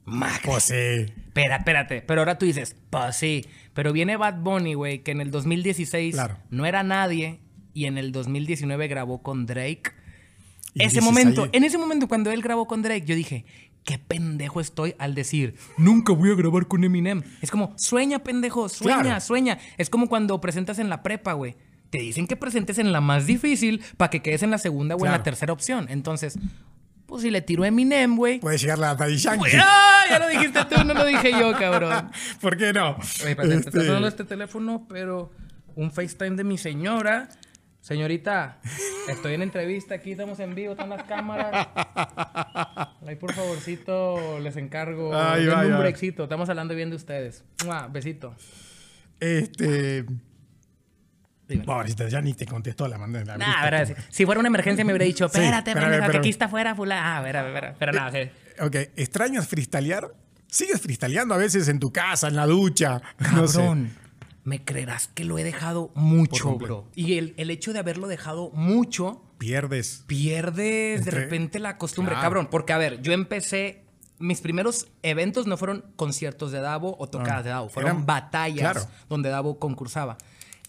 [0.05, 0.41] Más.
[0.45, 0.75] Pues sí.
[0.75, 2.03] Espera, espérate.
[2.03, 3.47] Pero ahora tú dices, pues sí.
[3.75, 6.39] Pero viene Bad Bunny, güey, que en el 2016 Claro.
[6.51, 7.41] no era nadie
[7.79, 9.83] y en el 2019 grabó con Drake.
[10.75, 13.45] Y ese momento, ahí- en ese momento cuando él grabó con Drake, yo dije,
[13.85, 17.23] qué pendejo estoy al decir, nunca voy a grabar con Eminem.
[17.41, 19.21] Es como, sueña, pendejo, sueña, Claro.
[19.21, 19.59] sueña.
[19.77, 21.57] Es como cuando presentas en la prepa, güey.
[21.91, 24.99] Te dicen que presentes en la más difícil para que quedes en la segunda o
[24.99, 25.23] en la Claro.
[25.23, 25.87] tercera opción.
[25.89, 26.37] Entonces,
[27.07, 28.41] pues si le tiró Eminem, güey.
[28.41, 29.53] Puede llegar la Daddy Yankee.
[29.59, 30.03] ¡ah!
[30.11, 32.11] Ya lo dijiste tú, no lo dije yo, cabrón.
[32.43, 32.97] ¿Por qué no?
[33.23, 35.31] Oye, Este, está sonando este teléfono, pero
[35.77, 37.29] un FaceTime de mi señora.
[37.81, 38.59] Señorita,
[39.09, 41.69] estoy en entrevista aquí, estamos en vivo, están las cámaras.
[43.07, 45.15] Ahí, por favorcito, les encargo.
[45.15, 47.45] Ay, un breakcito, estamos hablando bien de ustedes.
[47.65, 47.89] ¡Mua!
[47.89, 48.35] Besito.
[49.21, 50.05] Este.
[51.65, 53.25] Pobrecita, ya ni te contestó la mandé.
[53.25, 56.19] La Nah, a ver, si, si fuera una emergencia me hubiera dicho, espérate, pendeja, que
[56.19, 57.01] aquí está afuera, fulano.
[57.03, 57.77] Ah, a ver, a ver, a ver.
[57.79, 58.31] Pero nada, sí.
[58.61, 60.13] Ok, ¿extrañas freestylear?
[60.47, 63.01] ¿Sigues freestyleando a veces en tu casa, en la ducha?
[63.35, 63.63] No sé.
[64.49, 66.87] Me creerás que lo he dejado mucho, bro.
[66.95, 70.05] Y el, el hecho de haberlo dejado mucho, Pierdes.
[70.07, 72.23] pierdes de repente la costumbre, Claro.
[72.25, 72.49] cabrón.
[72.51, 73.85] Porque, a ver, yo empecé.
[74.21, 78.07] Mis primeros eventos no fueron conciertos de Davo o tocadas Ah, de Davo, fueron eran-
[78.07, 78.89] batallas claro.
[79.09, 80.17] donde Davo concursaba.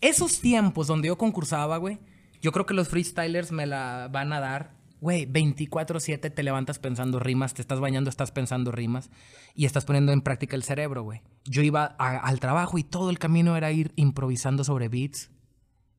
[0.02, 1.98] Esos tiempos donde yo concursaba, güey,
[2.42, 4.72] yo creo que los freestylers me la van a dar.
[5.02, 9.10] Güey, 24-7 te levantas pensando rimas, te estás bañando, estás pensando rimas
[9.56, 11.22] y estás poniendo en práctica el cerebro, güey.
[11.46, 15.32] Yo iba a- al trabajo y todo el camino era ir improvisando sobre beats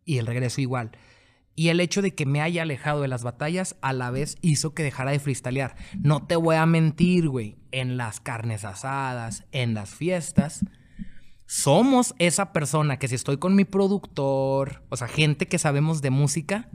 [0.04, 0.90] y el regreso igual.
[1.56, 4.74] Y el hecho de que me haya alejado de las batallas a la vez hizo
[4.74, 5.76] que dejara de freestylear.
[6.02, 7.56] No te voy a mentir, güey.
[7.72, 10.64] En las carnes asadas, en las fiestas,
[11.46, 16.10] somos esa persona que si estoy con mi productor, o sea, gente que sabemos de
[16.10, 16.68] música,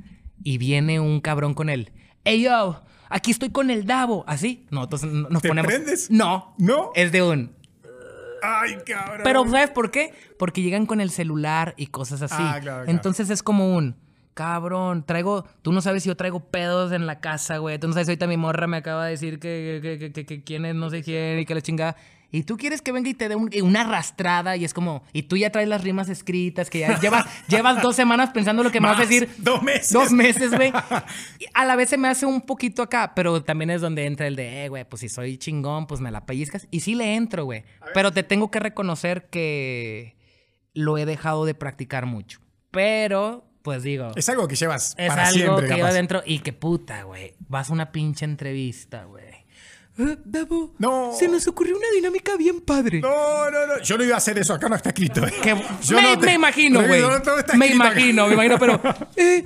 [0.43, 1.91] y viene un cabrón con él.
[2.25, 4.23] Hey yo, aquí estoy con el Davo.
[4.27, 5.71] Así, nosotros nos ¿Te ponemos.
[5.71, 6.09] prendes?
[6.11, 6.55] No.
[6.57, 6.91] ¿No?
[6.95, 7.55] Es de un.
[8.41, 9.21] Ay, cabrón.
[9.23, 10.13] Pero ¿sabes por qué?
[10.37, 12.35] Porque llegan con el celular y cosas así.
[12.37, 12.91] Ah, claro, claro.
[12.91, 13.95] Entonces es como un
[14.33, 17.79] cabrón, traigo, tú no sabes si yo traigo pedos en la casa, güey.
[17.79, 20.43] Tú no sabes, ahorita mi morra me acaba de decir que, que, que, que- que
[20.43, 21.95] quién es no sé quién y que la chingada.
[22.35, 25.23] Y tú quieres que venga y te dé un- una arrastrada y es como, y
[25.23, 28.81] tú ya traes las rimas escritas, que ya llevas, llevas dos semanas pensando lo que
[28.81, 29.29] me vas a decir.
[29.37, 29.91] dos meses.
[29.91, 30.71] Dos meses, güey.
[31.53, 34.35] A la vez se me hace un poquito acá, pero también es donde entra el
[34.35, 36.67] de, eh, güey, pues si soy chingón, pues me la pellizcas.
[36.71, 37.63] Y sí le entro, güey.
[37.93, 40.15] Pero te tengo que reconocer que
[40.73, 42.39] lo he dejado de practicar mucho.
[42.71, 46.39] Pero, pues digo, Es algo que llevas es para algo siempre, que lleva dentro y
[46.39, 47.33] que puta, güey.
[47.47, 49.24] Vas a una pinche entrevista, güey.
[49.97, 51.13] Eh, Davo, No.
[51.17, 52.99] se nos ocurrió una dinámica bien padre.
[52.99, 53.81] No, no, no.
[53.81, 54.53] Yo no iba a hacer eso.
[54.53, 55.25] Acá no está escrito.
[55.25, 55.33] ¿eh?
[55.41, 57.01] Que- Yo me, no te- me imagino, No, güey.
[57.01, 57.93] no, no está Me escrito acá.
[57.93, 58.81] imagino, me imagino, pero.
[59.15, 59.45] eh,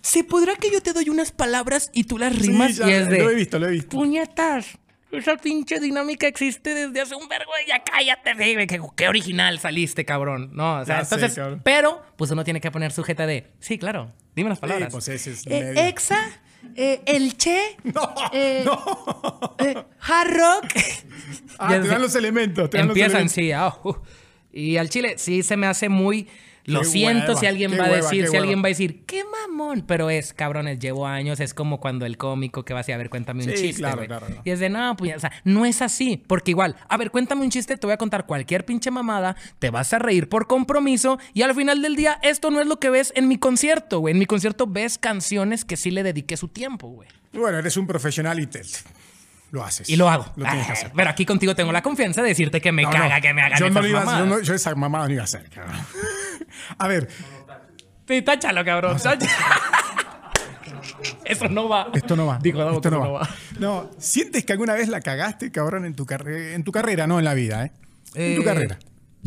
[0.00, 2.76] ¿Se podrá que yo te doy unas palabras y tú las rimas?
[2.76, 3.18] ya, y es de.
[3.22, 3.96] lo he visto, lo he visto.
[3.96, 4.66] Puñetas.
[5.10, 8.66] Esa pinche dinámica existe desde hace un vergo y ya cállate, sí, güey.
[8.66, 10.50] Qué, qué original saliste, cabrón.
[10.54, 11.36] No, o sea, Ya sé, entonces.
[11.38, 11.60] cabrón.
[11.64, 13.52] pero, pues uno tiene que poner sujeta de.
[13.60, 14.12] Sí, claro.
[14.34, 14.92] Dime las palabras.
[14.92, 16.18] pues ese es Eh, medio- Exa,
[16.76, 17.76] eh, el Che.
[17.84, 19.54] No, eh, no.
[19.58, 20.72] eh, hard Rock.
[21.58, 22.68] Ah, te dan los elementos.
[22.70, 23.34] Te dan los Empiezan, elementos.
[23.34, 23.52] sí.
[23.52, 23.94] ah, uh.
[24.52, 26.28] Y al chile sí se me hace muy...
[26.66, 29.22] Lo Qué siento hueva, si alguien va a decir, si alguien va a decir, qué
[29.24, 32.94] mamón, pero es, cabrones, llevo años, es como cuando el cómico que va a decir,
[32.94, 34.42] a ver, cuéntame un Sí, chiste, claro, claro, claro.
[34.44, 37.42] Y es de, no, pues, o sea, no es así, porque igual, a ver, cuéntame
[37.42, 41.18] un chiste, te voy a contar cualquier pinche mamada, te vas a reír por compromiso
[41.34, 44.12] y al final del día, esto no es lo que ves en mi concierto, güey.
[44.12, 47.08] En mi concierto ves canciones que sí le dediqué su tiempo, güey.
[47.32, 48.62] Bueno, eres un profesional y te,
[49.54, 49.88] lo haces.
[49.88, 50.26] Y lo hago.
[50.36, 50.92] Lo tienes que Ah, hacer.
[50.94, 53.22] Pero aquí contigo tengo la confianza de decirte que me No, caga no.
[53.22, 54.20] que me hagan yo no esas iba mamadas.
[54.20, 55.76] yo, no- yo esa mamada no iba a hacer, cabrón.
[56.78, 57.08] A ver,
[58.06, 58.98] Sí, táchalo, cabrón.
[58.98, 59.30] táchalo.
[61.24, 61.88] Eso no va.
[61.94, 62.38] esto no va.
[62.42, 63.28] Dijo esto que no va.
[63.58, 67.18] No, ¿sientes que alguna vez la cagaste, cabrón, en tu, carre- en tu carrera, no
[67.18, 67.72] en la vida, eh?
[68.14, 68.78] En tu Eh, carrera.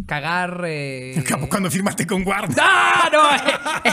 [0.05, 0.63] Cagar.
[0.67, 1.23] Eh...
[1.27, 2.57] Capo, Cuando firmaste con Warner.
[2.61, 3.29] ¡Ah, no!
[3.35, 3.53] eh,
[3.85, 3.91] eh,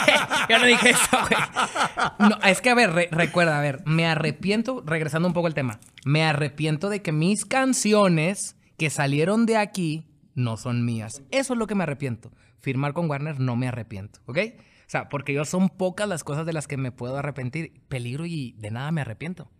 [0.51, 2.29] yo no dije eso, güey.
[2.31, 5.55] No, es que, a ver, re- recuerda, a ver, me arrepiento, regresando un poco al
[5.55, 11.23] tema, me arrepiento de que mis canciones que salieron de aquí no son mías.
[11.31, 12.33] Eso es lo que me arrepiento.
[12.59, 14.39] Firmar con Warner no me arrepiento, ¿ok?
[14.59, 17.73] O sea, porque yo son pocas las cosas de las que me puedo arrepentir.
[17.89, 19.51] Peligro y de nada me arrepiento.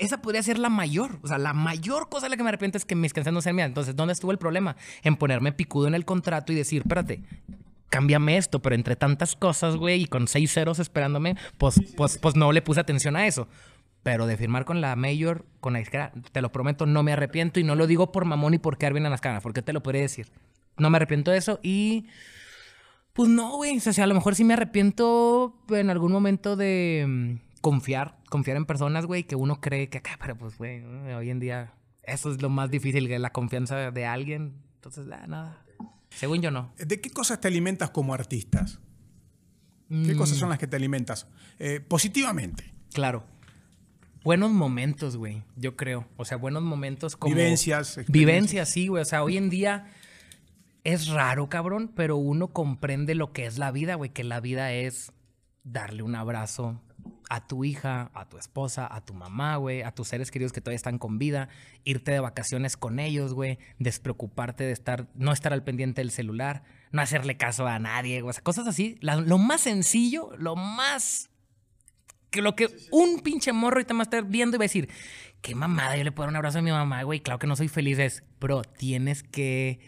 [0.00, 1.18] Esa podría ser la mayor.
[1.22, 3.42] O sea, la mayor cosa de la que me arrepiento es que mis canciones no
[3.42, 3.68] sean mías.
[3.68, 4.76] Entonces, ¿dónde estuvo el problema?
[5.02, 7.22] En ponerme picudo en el contrato y decir, espérate,
[7.90, 12.36] cámbiame esto, pero entre tantas cosas, güey, y con seis ceros esperándome, pues, pues, pues
[12.36, 13.46] no le puse atención a eso.
[14.02, 17.60] Pero de firmar con la Mayor, con la izquierda, te lo prometo, no me arrepiento
[17.60, 19.74] y no lo digo por mamón y por quedar bien en las caras, porque te
[19.74, 20.28] lo podría decir.
[20.78, 22.06] No me arrepiento de eso y.
[23.12, 23.76] Pues no, güey.
[23.76, 28.56] O sea, a lo mejor sí me arrepiento en algún momento de mm, confiar, confiar
[28.56, 32.32] en personas, güey, que uno cree que acá, pero pues, güey, hoy en día eso
[32.32, 34.54] es lo más difícil, que la confianza de alguien.
[34.76, 35.62] Entonces, ah, nada.
[36.08, 36.72] Según yo, no.
[36.78, 38.80] ¿De qué cosas te alimentas como artistas?
[39.88, 40.06] Mm.
[40.06, 41.26] ¿Qué cosas son las que te alimentas?
[41.58, 42.72] Eh, positivamente.
[42.94, 43.24] Claro.
[44.22, 46.06] Buenos momentos, güey, yo creo.
[46.16, 47.34] O sea, buenos momentos como...
[47.34, 48.00] Vivencias.
[48.08, 49.02] Vivencias, sí, güey.
[49.02, 49.86] O sea, hoy en día
[50.84, 54.10] es raro, cabrón, pero uno comprende lo que es la vida, güey.
[54.10, 55.12] Que la vida es
[55.64, 56.80] darle un abrazo
[57.28, 60.60] a tu hija, a tu esposa, a tu mamá, güey, a tus seres queridos que
[60.60, 61.48] todavía están con vida,
[61.84, 66.62] irte de vacaciones con ellos, güey, despreocuparte de estar, no estar al pendiente del celular,
[66.92, 68.30] no hacerle caso a nadie, güey.
[68.30, 68.96] O sea, cosas así.
[69.00, 71.30] La- lo más sencillo, lo más
[72.30, 74.88] que lo que un pinche morro ahorita va a estar viendo y va a decir,
[75.40, 77.56] qué mamada, yo le puedo dar un abrazo a mi mamá, güey, claro que no
[77.56, 79.80] soy feliz, es, bro, tienes que,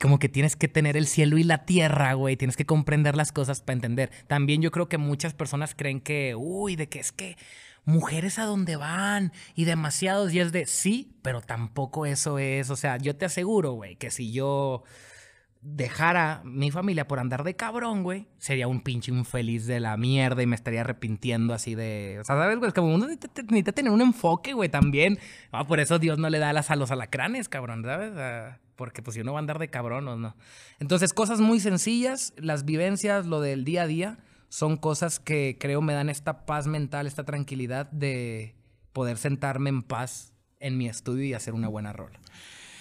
[0.00, 3.32] como que tienes que tener el cielo y la tierra, güey, tienes que comprender las
[3.32, 4.10] cosas para entender.
[4.26, 7.36] También yo creo que muchas personas creen que, uy, de que es que
[7.84, 12.76] mujeres a donde van y demasiados, y es de, sí, pero tampoco eso es, o
[12.76, 14.84] sea, yo te aseguro, güey, que si yo
[15.60, 20.42] dejara mi familia por andar de cabrón, güey, sería un pinche infeliz de la mierda
[20.42, 22.18] y me estaría arrepintiendo así de...
[22.20, 22.68] O sea, ¿sabes, güey?
[22.68, 25.18] Es como uno necesita tener un enfoque, güey, también.
[25.52, 28.12] Ah, por eso Dios no le da alas a los alacranes, cabrón, ¿sabes?
[28.14, 30.36] Ah, porque pues si uno va a andar de cabrón o no.
[30.80, 34.18] Entonces, cosas muy sencillas, las vivencias, lo del día a día,
[34.48, 38.54] son cosas que creo me dan esta paz mental, esta tranquilidad de
[38.92, 42.20] poder sentarme en paz en mi estudio y hacer una buena rola.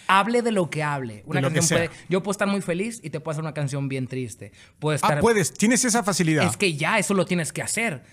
[0.07, 1.23] Hable de lo que hable.
[1.25, 4.07] Una canción puede, yo puedo estar muy feliz y te puedo hacer una canción bien
[4.07, 4.51] triste.
[4.79, 5.17] Puedo estar.
[5.17, 6.45] Ah, puedes, tienes esa facilidad.
[6.45, 8.03] Es que ya, eso lo tienes que hacer.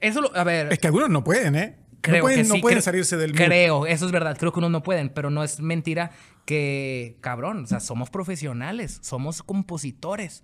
[0.00, 0.36] Eso lo.
[0.36, 0.72] A ver.
[0.72, 1.76] Es que algunos no pueden, ¿eh?
[2.02, 3.42] Creo no pueden, que no sí, pueden creo- salirse del mood.
[3.44, 4.36] Creo, eso es verdad.
[4.38, 6.12] Creo que unos no pueden, pero no es mentira
[6.50, 10.42] que, cabrón, o sea, somos profesionales, somos compositores.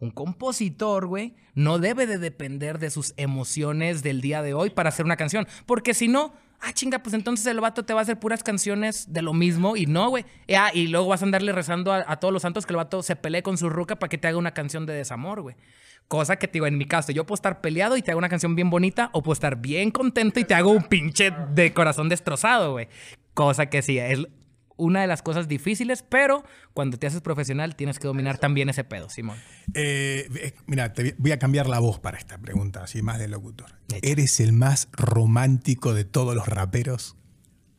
[0.00, 4.88] Un compositor, güey, no debe de depender de sus emociones del día de hoy para
[4.88, 5.46] hacer una canción.
[5.64, 9.12] Porque si no, ah, chinga, pues entonces el vato te va a hacer puras canciones
[9.12, 10.24] de lo mismo y no, güey.
[10.58, 13.04] Ah, y luego vas a andarle rezando a, a todos los santos que el vato
[13.04, 15.54] se pelee con su ruca para que te haga una canción de desamor, güey.
[16.08, 18.28] Cosa que te digo, en mi caso, yo puedo estar peleado y te hago una
[18.28, 22.08] canción bien bonita, o puedo estar bien contento y te hago un pinche de corazón
[22.08, 22.88] destrozado, güey.
[23.34, 24.26] Cosa que sí, es
[24.76, 28.84] una de las cosas difíciles, pero cuando te haces profesional tienes que dominar también ese
[28.84, 29.38] pedo, Simón.
[29.74, 33.28] Eh, eh, mira, te voy a cambiar la voz para esta pregunta, así más de
[33.28, 33.78] locutor.
[33.88, 33.98] Echa.
[34.02, 37.16] ¿Eres el más romántico de todos los raperos?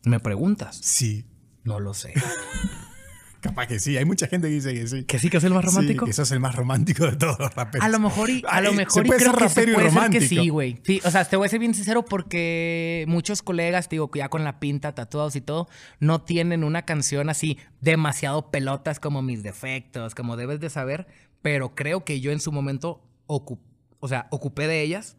[0.04, 0.78] ¿Me preguntas?
[0.82, 1.26] Sí.
[1.64, 2.14] No lo sé.
[3.50, 5.04] Capaz que sí, hay mucha gente que dice que sí.
[5.06, 6.06] ¿Que sí que es el más romántico?
[6.06, 7.86] Sí, que sos el más romántico de todos los raperos.
[7.86, 9.74] A lo mejor y, a lo mejor se y puede creo ser que se y
[9.74, 10.80] puede ser que sí, güey.
[10.84, 14.30] Sí, o sea, te voy a ser bien sincero porque muchos colegas, te digo, ya
[14.30, 15.68] con la pinta, tatuados y todo,
[16.00, 21.08] no tienen una canción así demasiado pelotas como mis defectos, como debes de saber,
[21.42, 23.60] pero creo que yo en su momento ocu-
[24.00, 25.18] o sea, ocupé de ellas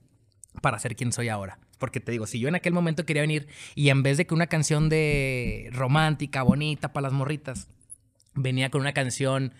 [0.62, 1.58] para ser quien soy ahora.
[1.78, 4.32] Porque te digo, si yo en aquel momento quería venir y en vez de que
[4.32, 7.68] una canción de romántica, bonita para las morritas,
[8.36, 9.52] venía con una canción,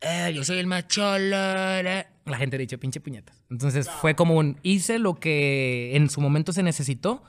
[0.00, 3.42] eh, yo soy el más cholo, eh", la gente le dicho pinche puñetas.
[3.50, 7.22] Entonces fue como un, hice lo que en su momento se necesitó,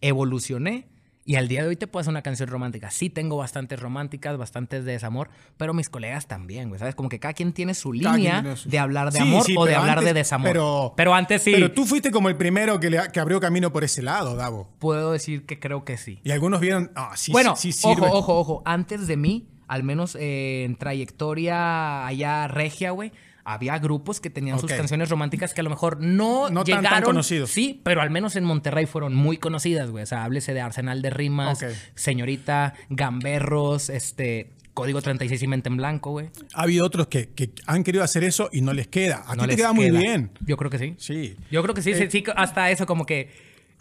[0.00, 0.88] evolucioné
[1.24, 2.90] y al día de hoy te puedo hacer una canción romántica.
[2.90, 6.94] Sí tengo bastantes románticas, bastantes de desamor, pero mis colegas también, güey, ¿sabes?
[6.94, 9.44] Como que cada quien tiene su Cada línea tiene su- de hablar de Sí, amor
[9.44, 10.48] sí, o de hablar de antes- desamor.
[10.48, 13.70] Pero, pero antes sí, Pero tú fuiste como el primero que, le- que abrió camino
[13.72, 14.70] por ese lado, Davo.
[14.78, 16.18] puedo decir que creo que sí.
[16.24, 18.08] Y algunos vieron, ah, sí, bueno, sí, sí ojo, sirve.
[18.10, 18.62] ojo, ojo.
[18.64, 23.12] Antes de mí, al menos eh, en trayectoria allá regia, güey,
[23.44, 26.82] había grupos que tenían sus canciones románticas que a lo mejor no, No tan- tan
[26.84, 27.02] llegaron.
[27.04, 27.50] conocidos.
[27.50, 30.02] Sí, pero al menos en Monterrey fueron muy conocidas, güey.
[30.02, 31.64] O sea, háblese de Arsenal de Rimas.
[31.94, 34.52] Señorita, Gamberros, este.
[34.74, 36.30] Código 36 y Mente en Blanco, güey.
[36.54, 39.24] Ha habido otros que, que han querido hacer eso y no les queda.
[39.26, 40.30] A No ti te les queda muy bien.
[40.46, 40.94] Yo creo que sí.
[40.98, 41.34] Sí.
[41.50, 43.28] Yo creo que sí, sí, Eh, sí, hasta eso, como que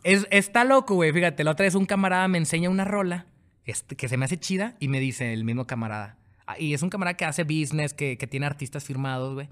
[0.04, 1.14] es, está loco, güey.
[1.14, 3.28] Fíjate, la otra vez un camarada me enseña una rola
[3.68, 6.18] este, que se me hace chida y me dice el mismo camarada.
[6.48, 9.50] ah, Y es un camarada que hace business, que, que tiene artistas firmados, güey.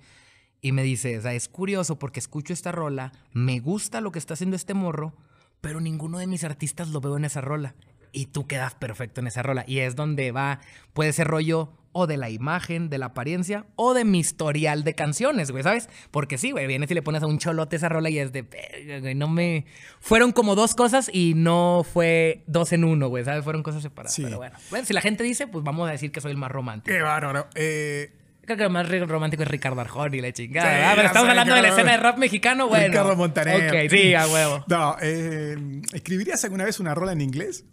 [0.61, 4.17] Y me dice, o sea, es curioso porque escucho esta rola, me gusta lo que
[4.17, 5.13] está haciendo este morro,
[5.61, 7.75] pero ninguno de mis artistas lo veo en esa rola.
[8.11, 9.63] Y tú quedas perfecto en esa rola.
[9.67, 10.61] Y es donde va,
[10.93, 14.95] puede ser rollo o de la imagen, de la apariencia, o de mi historial de
[14.95, 15.87] canciones, güey, ¿sabes?
[16.11, 18.41] Porque sí, güey, vienes y le pones a un cholote esa rola y es de,
[18.41, 19.65] "Verga, güey, no me...
[20.01, 23.45] Fueron como dos cosas y no fue dos en uno, güey, ¿sabes?
[23.45, 24.13] Fueron cosas separadas.
[24.13, 24.23] Sí.
[24.23, 26.51] Pero bueno, bueno, si la gente dice, pues vamos a decir que soy el más
[26.51, 26.93] romántico.
[26.93, 27.47] Qué bárbaro.
[27.55, 28.11] Eh,
[28.43, 30.93] Creo que el más romántico es Ricardo Arjona y la chingada.
[30.95, 32.87] Pero estamos hablando de la escena de rap mexicano, bueno.
[32.87, 33.69] Ricardo Montaner.
[33.85, 34.65] Ok, sí, a huevo.
[34.67, 35.55] No, eh,
[35.93, 37.63] ¿escribirías alguna vez una rola en inglés?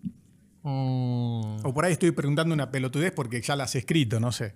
[0.63, 1.65] Mm.
[1.65, 4.55] O por ahí estoy preguntando una pelotudez porque ya la has escrito, no sé.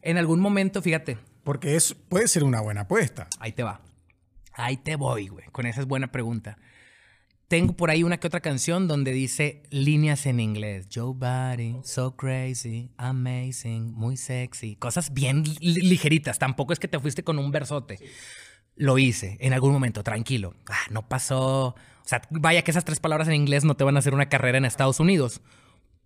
[0.00, 3.28] En algún momento, fíjate, Porque es, puede ser una buena apuesta.
[3.38, 3.80] ahí te va.
[4.54, 5.46] Ahí te voy, güey.
[5.52, 6.58] Con esa es buena pregunta.
[7.48, 10.88] Tengo por ahí una que otra canción donde dice líneas en inglés.
[10.92, 14.76] Joe Body, so crazy, amazing, muy sexy.
[14.76, 16.38] Cosas bien li- ligeritas.
[16.38, 17.98] Tampoco es que te fuiste con un versote.
[18.74, 20.54] Lo hice en algún momento, tranquilo.
[20.66, 21.74] Ah, no pasó.
[22.04, 24.28] O sea, vaya que esas tres palabras en inglés no te van a hacer una
[24.28, 25.40] carrera en Estados Unidos.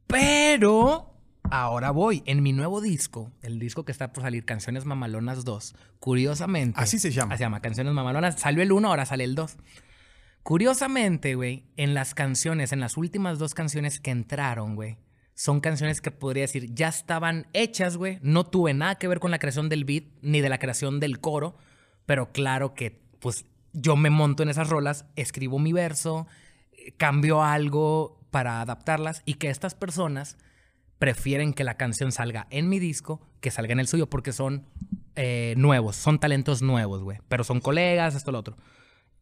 [0.07, 1.15] Pero
[1.51, 2.23] ahora voy.
[2.27, 6.79] En mi nuevo disco, el disco que está por salir, Canciones Mamalonas 2, curiosamente.
[6.81, 7.37] Así se llama.
[7.37, 8.39] Se llama Canciones Mamalonas.
[8.39, 9.57] Salió el 1, ahora sale el 2.
[10.43, 14.97] Curiosamente, güey, en las canciones, en las últimas dos canciones que entraron, güey,
[15.35, 18.21] son canciones que podría decir ya estaban hechas, güey.
[18.23, 21.19] No tuve nada que ver con la creación del beat ni de la creación del
[21.19, 21.57] coro,
[22.07, 23.45] pero claro que, pues,
[23.77, 26.27] yo me monto en esas rolas, escribo mi verso,
[26.73, 30.39] eh, cambio algo para adaptarlas y que estas personas
[30.99, 34.65] prefieren que la canción salga en mi disco que salga en el suyo porque son
[35.15, 37.19] eh, nuevos, son talentos nuevos, güey.
[37.29, 38.57] Pero son colegas, esto, lo otro.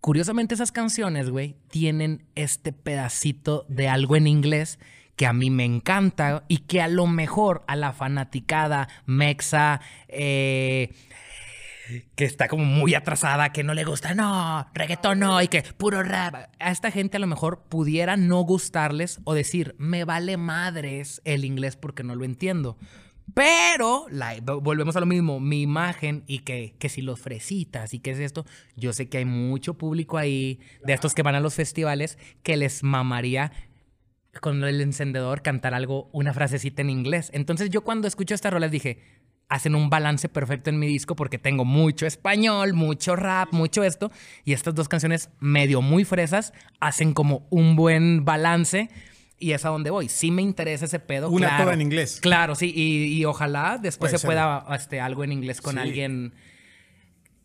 [0.00, 4.78] Curiosamente esas canciones, güey, tienen este pedacito de algo en inglés
[5.16, 10.94] que a mí me encanta y que a lo mejor a la fanaticada mexa, eh,
[12.14, 16.02] que está como muy atrasada, que no le gusta, no, reggaetón no, y que puro
[16.02, 16.50] rap.
[16.58, 21.44] A esta gente a lo mejor pudiera no gustarles o decir, me vale madres el
[21.44, 22.78] inglés porque no lo entiendo.
[23.32, 24.06] Pero,
[24.62, 28.18] volvemos a lo mismo, mi imagen y que, que si los fresitas y qué es
[28.18, 28.44] esto,
[28.76, 32.56] yo sé que hay mucho público ahí de estos que van a los festivales que
[32.56, 33.50] les mamaría
[34.40, 37.30] con el encendedor cantar algo, una frasecita en inglés.
[37.32, 38.98] Entonces yo cuando escucho estas rolas dije,
[39.48, 44.10] hacen un balance perfecto en mi disco porque tengo mucho español, mucho rap, mucho esto,
[44.44, 48.88] y estas dos canciones medio muy fresas hacen como un buen balance.
[49.38, 50.08] Y es a donde voy.
[50.08, 51.28] Sí me interesa ese pedo.
[51.28, 51.64] Una claro.
[51.64, 52.20] toda en inglés.
[52.22, 52.72] Claro, sí.
[52.74, 54.28] Y, y ojalá después Puede se ser.
[54.28, 55.80] pueda este, algo en inglés con Sí.
[55.80, 56.34] alguien.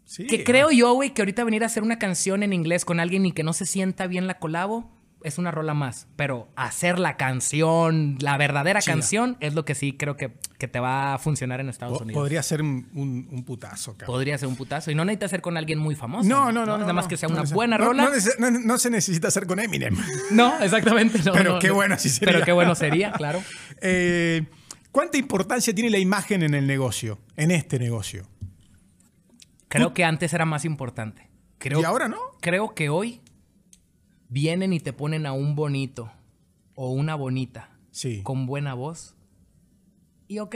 [0.05, 2.99] Sí, Que creo yo, güey, que ahorita venir a hacer una canción en inglés con
[2.99, 4.89] alguien y que no se sienta bien la colabo,
[5.24, 6.08] es una rola más.
[6.16, 8.94] Pero hacer la canción, la verdadera Chida.
[8.94, 12.20] canción, es lo que sí creo que, que te va a funcionar en Estados Unidos.
[12.20, 14.16] Podría ser un, putazo, cabrón.
[14.16, 14.91] Podría ser un putazo.
[14.91, 16.28] Y no necesita ser con alguien muy famoso.
[16.28, 16.74] No, no, no.
[16.74, 18.10] no Nada más que sea una buena rola.
[18.40, 19.96] No, se necesita hacer con Eminem.
[20.32, 21.20] No, exactamente.
[21.24, 21.76] Pero qué no.
[21.76, 22.34] bueno así sería.
[22.34, 23.41] Pero qué bueno sería, claro.
[23.82, 24.46] Eh,
[24.91, 27.20] ¿Cuánta importancia tiene la imagen en el negocio?
[27.36, 28.28] En este negocio.
[29.68, 31.30] Creo que antes era más importante.
[31.58, 32.18] Creo, ¿Y ahora no?
[32.41, 33.22] Creo que hoy
[34.30, 36.11] vienen y te ponen a un bonito
[36.76, 38.22] o una bonita Sí.
[38.23, 39.15] con buena voz.
[40.27, 40.56] Y ok,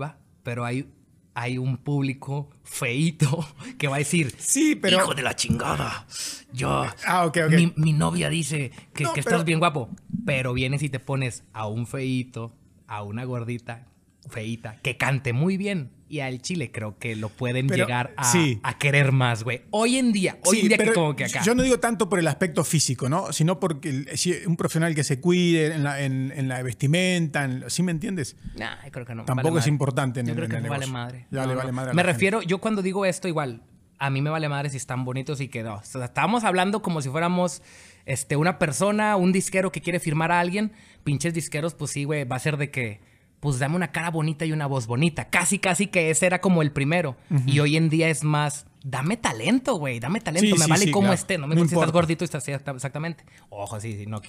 [0.00, 0.16] va.
[0.42, 0.90] Pero hay,
[1.34, 3.44] hay un público feíto
[3.78, 4.98] que va a decir: Sí, pero.
[4.98, 6.06] Hijo de la chingada.
[6.52, 6.84] Yo.
[7.06, 7.52] Ah, ok, ok.
[7.52, 9.90] Mi, mi novia dice que, No, que pero- estás bien guapo.
[10.24, 12.52] Pero vienes y te pones a un feíto,
[12.86, 13.86] a una gordita
[14.28, 15.90] feíta, que cante muy bien.
[16.10, 18.58] Y al chile creo que lo pueden Pero, llegar a, sí.
[18.64, 19.62] a querer más, güey.
[19.70, 21.40] Hoy en día, hoy Sí, en día que como que acá.
[21.44, 23.32] Yo no digo tanto por el aspecto físico, ¿no?
[23.32, 27.62] Sino porque si un profesional que se cuide en la, en- en la vestimenta, en-
[27.70, 28.34] ¿sí me entiendes?
[28.56, 29.24] Nah, creo que no.
[29.24, 31.26] Tampoco vale es importante en Yo el- creo que el no vale madre.
[31.30, 32.12] Ya le vale madre a Me gente.
[32.12, 33.62] refiero, yo cuando digo esto, igual,
[34.00, 35.76] a mí me vale madre si están bonitos y que no.
[35.76, 37.62] O sea, estábamos hablando como si fuéramos
[38.04, 40.72] este, una persona, un disquero que quiere firmar a alguien.
[41.04, 43.08] Pinches disqueros, pues sí, güey, va a ser de que.
[43.40, 45.28] Pues dame una cara bonita y una voz bonita.
[45.30, 47.16] Casi, casi que ese era como el primero.
[47.46, 48.66] Y hoy en día es más.
[48.82, 49.98] Dame talento, güey.
[50.00, 50.46] Dame talento.
[50.46, 51.14] Sí, me sí, vale sí, cómo claro.
[51.14, 51.38] esté.
[51.38, 53.24] No me No importa si estás gordito y estás así, exactamente.
[53.48, 54.06] Ojo, sí, sí.
[54.06, 54.20] No,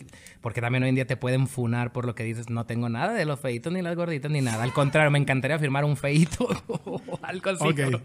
[0.42, 2.50] porque también hoy en día te pueden funar por lo que dices.
[2.50, 4.64] No tengo nada de los feitos ni las gorditas ni nada.
[4.64, 7.68] Al contrario, me encantaría firmar un feito o algo así.
[7.68, 7.76] Ok.
[7.76, 8.04] cabrón.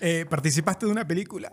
[0.00, 1.52] Eh, ¿Participaste de una película?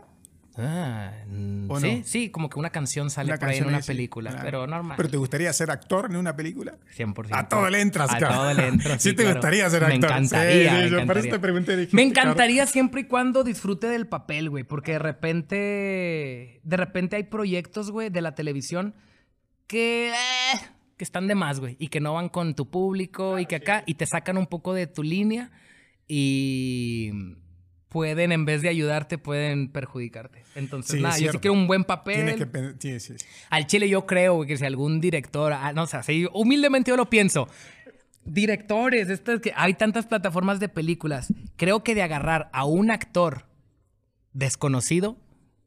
[0.55, 2.03] Ah, mm, ¿O sí, no?
[2.05, 4.45] sí, como que una canción sale Una por ahí en una película, claro.
[4.45, 4.97] pero normal.
[4.97, 6.77] ¿Pero te gustaría ser actor en una película?
[6.95, 7.29] 100%.
[7.31, 8.37] A todo le entras, A cabrón.
[8.37, 8.93] todo le entro.
[8.99, 9.37] Sí te claro.
[9.37, 10.09] gustaría ser Me actor.
[10.11, 10.53] encantaría.
[10.71, 11.31] Sí, sí, me yo encantaría.
[11.31, 14.63] te pregunté, dijiste, Me encantaría siempre y cuando disfrute del papel, güey.
[14.63, 16.59] Porque de repente.
[16.63, 18.93] De repente hay proyectos, güey, de la televisión
[19.67, 20.09] que.
[20.09, 20.59] eh,
[20.97, 21.75] que están de más, güey.
[21.79, 23.83] Y que no van con tu público y que acá.
[23.87, 25.49] Y te sacan un poco de tu línea.
[26.07, 27.11] Y.
[27.93, 30.43] Pueden, en vez de ayudarte, pueden perjudicarte.
[30.55, 32.25] Entonces, Sí, nada, yo sí quiero un buen papel.
[32.25, 33.25] Tienes que sí, sí.
[33.51, 37.07] Al chile yo creo que si algún director, ah, no sé, así, humildemente yo lo
[37.07, 37.47] pienso.
[38.25, 41.31] Directores, estas que hay tantas plataformas de películas.
[41.55, 43.45] Creo que de agarrar a un actor
[44.33, 45.15] desconocido,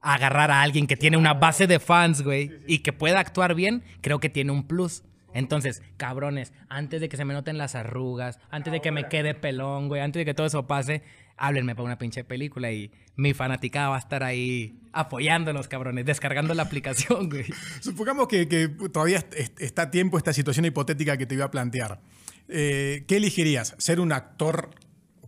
[0.01, 3.55] a agarrar a alguien que tiene una base de fans, güey, y que pueda actuar
[3.55, 5.05] bien, creo que tiene un plus.
[5.33, 9.35] Entonces, cabrones, antes de que se me noten las arrugas, antes de que me quede
[9.35, 11.03] pelón, güey, antes de que todo eso pase,
[11.37, 16.55] háblenme para una pinche película y mi fanaticada va a estar ahí apoyándolos, cabrones, descargando
[16.55, 17.45] la aplicación, güey.
[17.81, 21.45] Supongamos que, que todavía est- est- está a tiempo esta situación hipotética que te iba
[21.45, 22.01] a plantear.
[22.49, 23.75] Eh, ¿Qué elegirías?
[23.79, 24.71] ¿Ser un actor,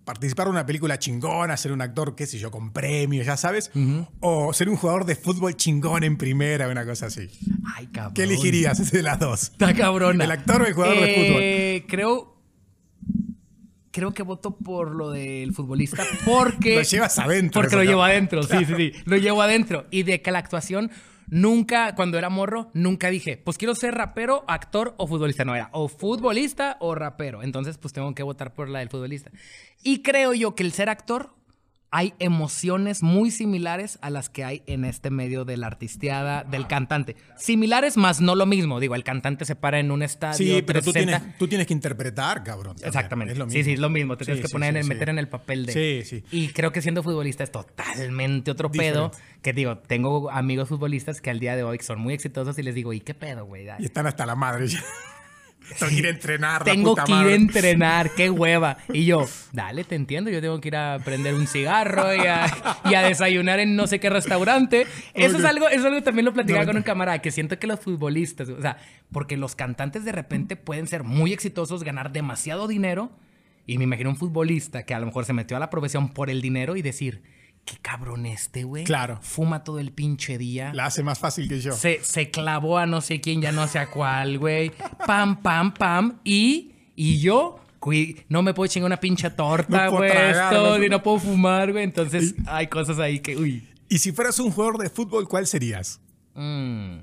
[0.04, 3.70] participar en una película chingona, ser un actor, qué sé yo, con premios, ya sabes?
[4.20, 7.28] ¿O ser un jugador de fútbol chingón en primera, una cosa así?
[7.74, 8.14] Ay, cabrón.
[8.14, 9.42] ¿Qué elegirías de las dos?
[9.42, 10.24] Está cabrona.
[10.24, 12.37] ¿El actor o el jugador de Eh, Creo.
[13.98, 16.76] Creo que voto por lo del futbolista porque.
[16.76, 18.92] Lo llevas adentro, Porque lo llevo adentro, sí, sí, sí.
[19.06, 19.86] Lo llevo adentro.
[19.90, 20.92] Y de que la actuación.
[21.30, 25.44] Nunca, cuando era morro, nunca dije, pues quiero ser rapero, actor o futbolista.
[25.44, 27.42] No, era o futbolista o rapero.
[27.42, 29.30] Entonces, pues tengo que votar por la del futbolista.
[29.82, 31.34] Y creo yo que el ser actor
[31.90, 36.66] hay emociones muy similares a las que hay en este medio de la artisteada, del
[36.66, 37.16] cantante.
[37.36, 38.78] Similares, más no lo mismo.
[38.80, 40.36] Digo, el cantante se para en un estadio.
[40.36, 41.18] Sí, pero tú 360.
[41.20, 42.74] tienes, tú tienes que interpretar, cabrón.
[42.76, 42.88] también.
[42.88, 43.32] Exactamente.
[43.32, 43.64] Es lo Sí, mismo.
[43.64, 44.16] sí, es lo mismo.
[44.16, 44.88] Te Sí, tienes que sí, poner sí, en, sí.
[44.90, 45.72] meter en el papel de.
[45.72, 46.24] Sí, sí.
[46.30, 49.10] Y creo que siendo futbolista es totalmente otro pedo.
[49.42, 52.74] Que digo, tengo amigos futbolistas que al día de hoy son muy exitosos y les
[52.74, 53.66] digo, ¿y qué pedo, güey?
[53.78, 54.82] Y están hasta la madre ya.
[55.78, 56.66] Tengo que ir a entrenar.
[56.66, 58.78] la Tengo puta que ir a entrenar, qué hueva.
[58.92, 62.46] Y yo, dale, te entiendo, yo tengo que ir a prender un cigarro y a,
[62.84, 64.86] y a desayunar en no sé qué restaurante.
[65.14, 67.30] Eso es algo, eso es algo que también lo platicaba No, con un camarada, que
[67.30, 68.78] siento que los futbolistas, o sea,
[69.12, 73.10] porque los cantantes de repente pueden ser muy exitosos, ganar demasiado dinero,
[73.66, 76.30] y me imagino un futbolista que a lo mejor se metió a la profesión por
[76.30, 77.22] el dinero y decir,
[77.70, 78.84] qué cabrón este, güey.
[78.84, 79.18] Claro.
[79.20, 80.72] Fuma todo el pinche día.
[80.74, 81.72] La hace más fácil que yo.
[81.72, 84.72] Se, se clavó a no sé quién, ya no sé a cuál, güey.
[85.06, 86.18] Pam, pam, pam.
[86.24, 87.58] Y, y yo
[88.28, 90.10] no me puedo chingar una pinche torta, güey.
[90.52, 91.84] no- no puedo fumar, güey.
[91.84, 93.68] Entonces hay cosas ahí que, uy.
[93.90, 96.00] Y si fueras un jugador de fútbol, ¿cuál serías?
[96.34, 96.96] mm,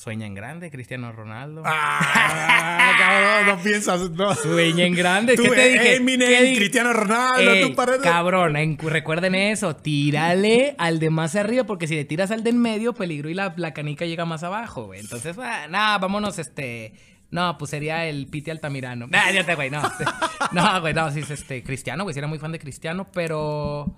[0.00, 1.62] sueña en grande, Cristiano Ronaldo.
[1.66, 4.10] Ah, cabrón, no piensas.
[4.10, 4.34] No.
[4.34, 5.36] Sueña en grande.
[5.36, 5.96] Tú, ¿Qué te dije?
[5.96, 9.76] Eminem, ¿Qué Cristiano Ronaldo, Ey, tú paredes- Cabrón, en- recuerden eso.
[9.76, 13.34] Tírale al de más arriba, porque si le tiras al de en medio, peligro y
[13.34, 15.00] la, la canica llega más abajo, güey.
[15.00, 16.94] Entonces, ah, nada, vámonos, este.
[17.30, 19.06] No, pues sería el Piti Altamirano.
[19.06, 19.82] Nah, ya te, güey, no.
[20.52, 22.14] No, güey, no, sí es este Cristiano, güey.
[22.14, 23.94] Sí era muy fan de Cristiano, pero.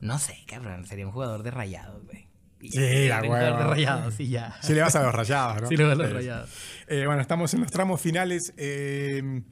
[0.00, 0.84] No sé, cabrón.
[0.84, 2.27] Sería un jugador de rayados, güey.
[2.60, 3.56] Sí, la huevo.
[3.58, 4.56] rayados, sí, ya.
[4.62, 5.68] Sí le vas a los rayados, ¿no?
[5.68, 6.50] Sí, le voy a los rayados.
[6.88, 8.52] Eh, bueno, estamos en los tramos finales.
[8.56, 9.42] Eh,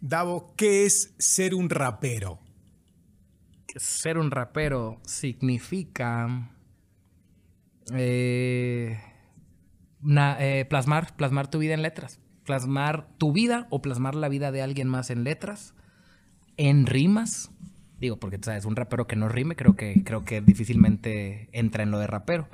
[0.00, 2.38] Davo, ¿qué es ser un rapero?
[3.76, 6.50] Ser un rapero significa
[7.92, 8.98] eh,
[10.00, 12.20] na- eh, plasmar, plasmar tu vida en letras.
[12.44, 15.74] Plasmar tu vida o plasmar la vida de alguien más en letras,
[16.56, 17.50] en rimas.
[18.04, 21.84] Digo, porque tú sabes, un rapero que no rime, creo que, creo que difícilmente entra
[21.84, 22.48] en lo de rapero.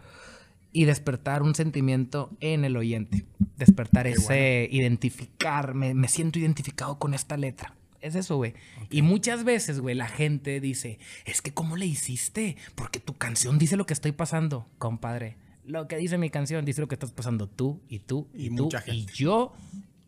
[0.72, 3.24] Y despertar un sentimiento en el oyente.
[3.56, 5.74] Despertar ese identificar.
[5.74, 7.74] Me, me siento identificado con esta letra.
[8.00, 8.54] Es eso, güey.
[8.90, 12.56] Y muchas veces, güey, la gente dice, es que ¿cómo le hiciste?
[12.76, 15.36] Porque tu canción dice lo que estoy pasando, compadre.
[15.66, 18.56] Lo que dice mi canción dice lo que estás pasando tú y tú y, Y
[18.56, 19.12] tú mucha y gente.
[19.14, 19.52] yo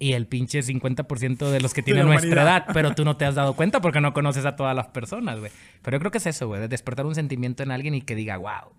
[0.03, 3.37] y el pinche 50% de los que tienen nuestra edad, pero tú no te has
[3.37, 5.53] dado cuenta porque no conoces a todas las personas, güey.
[5.81, 8.17] Pero yo creo que es eso, güey, de despertar un sentimiento en alguien y que
[8.17, 8.73] diga, wow.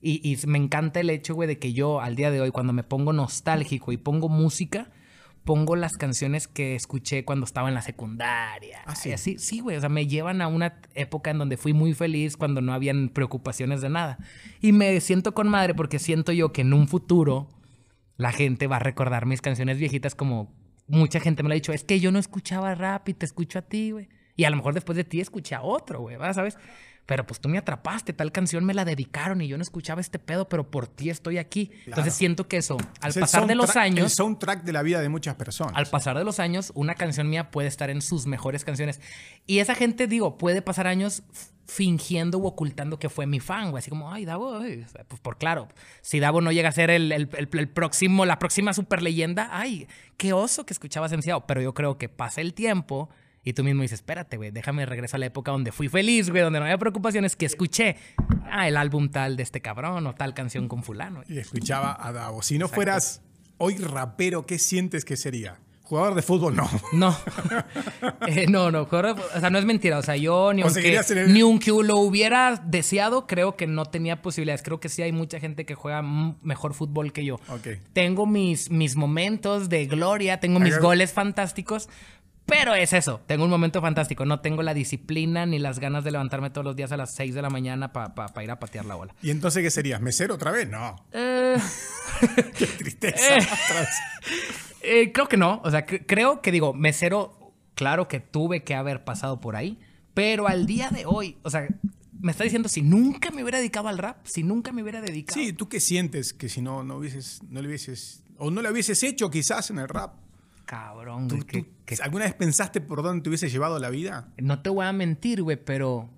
[0.00, 2.72] Y, y me encanta el hecho, güey, de que yo al día de hoy, cuando
[2.72, 4.88] me pongo nostálgico y pongo música,
[5.44, 8.80] pongo las canciones que escuché cuando estaba en la secundaria.
[8.86, 9.12] Ah, sí.
[9.12, 9.76] Así, sí, güey.
[9.76, 13.10] O sea, me llevan a una época en donde fui muy feliz cuando no habían
[13.10, 14.18] preocupaciones de nada.
[14.62, 17.48] Y me siento con madre porque siento yo que en un futuro
[18.18, 20.52] la gente va a recordar mis canciones viejitas como
[20.88, 21.72] mucha gente me lo ha dicho.
[21.72, 24.08] Es que yo no escuchaba rap y te escucho a ti, güey.
[24.38, 26.16] Y a lo mejor después de ti escuché a otro, güey.
[26.32, 26.56] ¿sabes?
[27.06, 30.18] Pero pues tú me atrapaste, tal canción me la dedicaron y yo no escuchaba este
[30.18, 31.70] pedo, pero por ti estoy aquí.
[31.86, 34.82] Entonces siento que eso, al Es pasar de los soundtrack- El años, soundtrack de la
[34.82, 35.72] vida de muchas personas.
[35.74, 39.00] al pasar de los años, una canción mía puede estar en sus mejores canciones.
[39.46, 41.22] Y esa gente, digo, puede pasar años
[41.66, 43.80] fingiendo u ocultando que fue mi fan, güey.
[43.80, 45.68] Así como, ay, Davo, ay", o sea, pues por claro.
[46.02, 49.48] Si Davo no llega a ser el, el- el- el próximo, la próxima super leyenda,
[49.50, 49.86] ay,
[50.16, 51.46] qué oso que escuchabas demasiado.
[51.46, 53.08] Pero yo creo que pasa el tiempo
[53.44, 56.42] y tú mismo dices, espérate, güey, déjame regreso a la época donde fui feliz, güey,
[56.42, 57.96] donde no había preocupaciones, que escuché,
[58.50, 61.22] ah, el álbum tal de este cabrón o tal canción con fulano.
[61.28, 62.42] Y escuchaba a Davo.
[62.42, 63.22] Si no fueras
[63.56, 65.58] hoy rapero, ¿qué sientes que sería?
[65.82, 66.68] Jugador de fútbol, no.
[66.92, 67.16] No.
[68.26, 68.84] Eh, no, no.
[68.84, 69.96] jugador de O sea, no es mentira.
[69.98, 74.20] O sea, yo ni aunque, el- ni aunque lo hubiera deseado, creo que no tenía
[74.20, 74.62] posibilidades.
[74.62, 77.36] Creo que sí hay mucha gente que juega mejor fútbol que yo.
[77.48, 77.68] Ok.
[77.94, 81.88] Tengo mis, mis momentos de gloria, tengo mis goles fantásticos.
[82.48, 84.24] Pero es eso, tengo un momento fantástico.
[84.24, 87.34] No tengo la disciplina ni las ganas de levantarme todos los días a las 6
[87.34, 89.14] de la mañana para ir a patear la bola.
[89.22, 90.00] ¿Y entonces qué serías?
[90.00, 90.66] ¿Mesero otra vez?
[90.68, 90.96] No.
[91.12, 91.56] Eh,
[92.58, 93.36] Qué tristeza.
[93.36, 93.46] Eh.
[94.80, 95.60] Eh, creo que no.
[95.64, 99.78] O sea, cre- creo que digo, mesero, claro que tuve que haber pasado por ahí.
[100.14, 101.66] Pero al día de hoy, o sea,
[102.20, 105.38] me está diciendo si nunca me hubiera dedicado al rap, si nunca me hubiera dedicado.
[105.38, 108.70] Sí, ¿tú qué sientes que si no, no hubieses, no le hubieses, o no le
[108.70, 110.14] hubieses hecho quizás en el rap?
[110.68, 113.88] Cabrón, ¿Tú, güey, que- tú que- ¿Alguna vez pensaste por dónde te hubiese llevado la
[113.88, 114.28] vida?
[114.36, 116.10] no te voy a mentir, güey, pero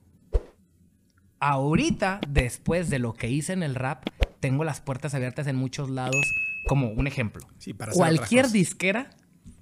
[1.38, 4.04] ahorita, después de lo que hice en el rap,
[4.40, 6.16] tengo las puertas abiertas en muchos lados.
[6.66, 7.46] Como un ejemplo.
[7.58, 9.10] Sí, para cualquier disquera,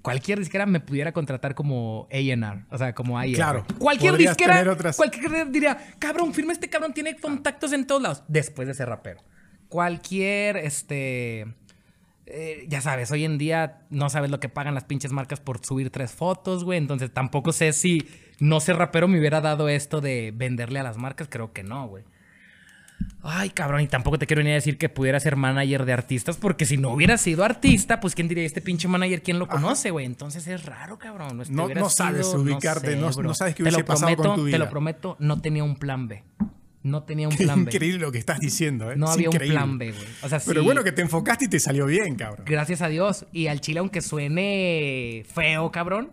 [0.01, 3.31] cualquier disquera me pudiera contratar como A&R, o sea, como AR.
[3.33, 8.23] Claro, Cualquier disquera, otras- cualquier diría, cabrón, firma este cabrón, tiene contactos en todos lados.
[8.27, 9.21] Después de ser rapero.
[9.69, 11.45] Cualquier, este...
[12.29, 15.65] eh, ya sabes, hoy en día no sabes lo que pagan las pinches marcas por
[15.65, 16.77] subir tres fotos, güey.
[16.77, 18.07] Entonces tampoco sé si
[18.39, 21.27] no ser rapero me hubiera dado esto de venderle a las marcas.
[21.29, 22.03] Creo que no, güey.
[23.21, 26.35] Ay, cabrón, y tampoco te quiero ni a decir que pudiera ser manager de artistas,
[26.37, 29.91] porque si no hubiera sido artista, pues quién diría este pinche manager, quién lo conoce,
[29.91, 30.05] güey.
[30.05, 31.37] Entonces es raro, cabrón.
[31.49, 34.69] No- sabes ubicarte, no- no sabes qué Te lo hubiese pasado con prometo, Te lo
[34.69, 36.23] prometo, no tenía un plan B.
[36.81, 37.71] No tenía un Qué plan B.
[37.71, 38.95] increíble lo que estás diciendo, ¿eh?
[38.95, 39.57] No Es había increíble.
[39.57, 40.05] un plan B, güey.
[40.23, 42.45] O sea, Pero sí, bueno que te enfocaste y te salió bien, cabrón.
[42.45, 43.25] Gracias a Dios.
[43.33, 46.11] Y al chile, aunque suene feo, cabrón,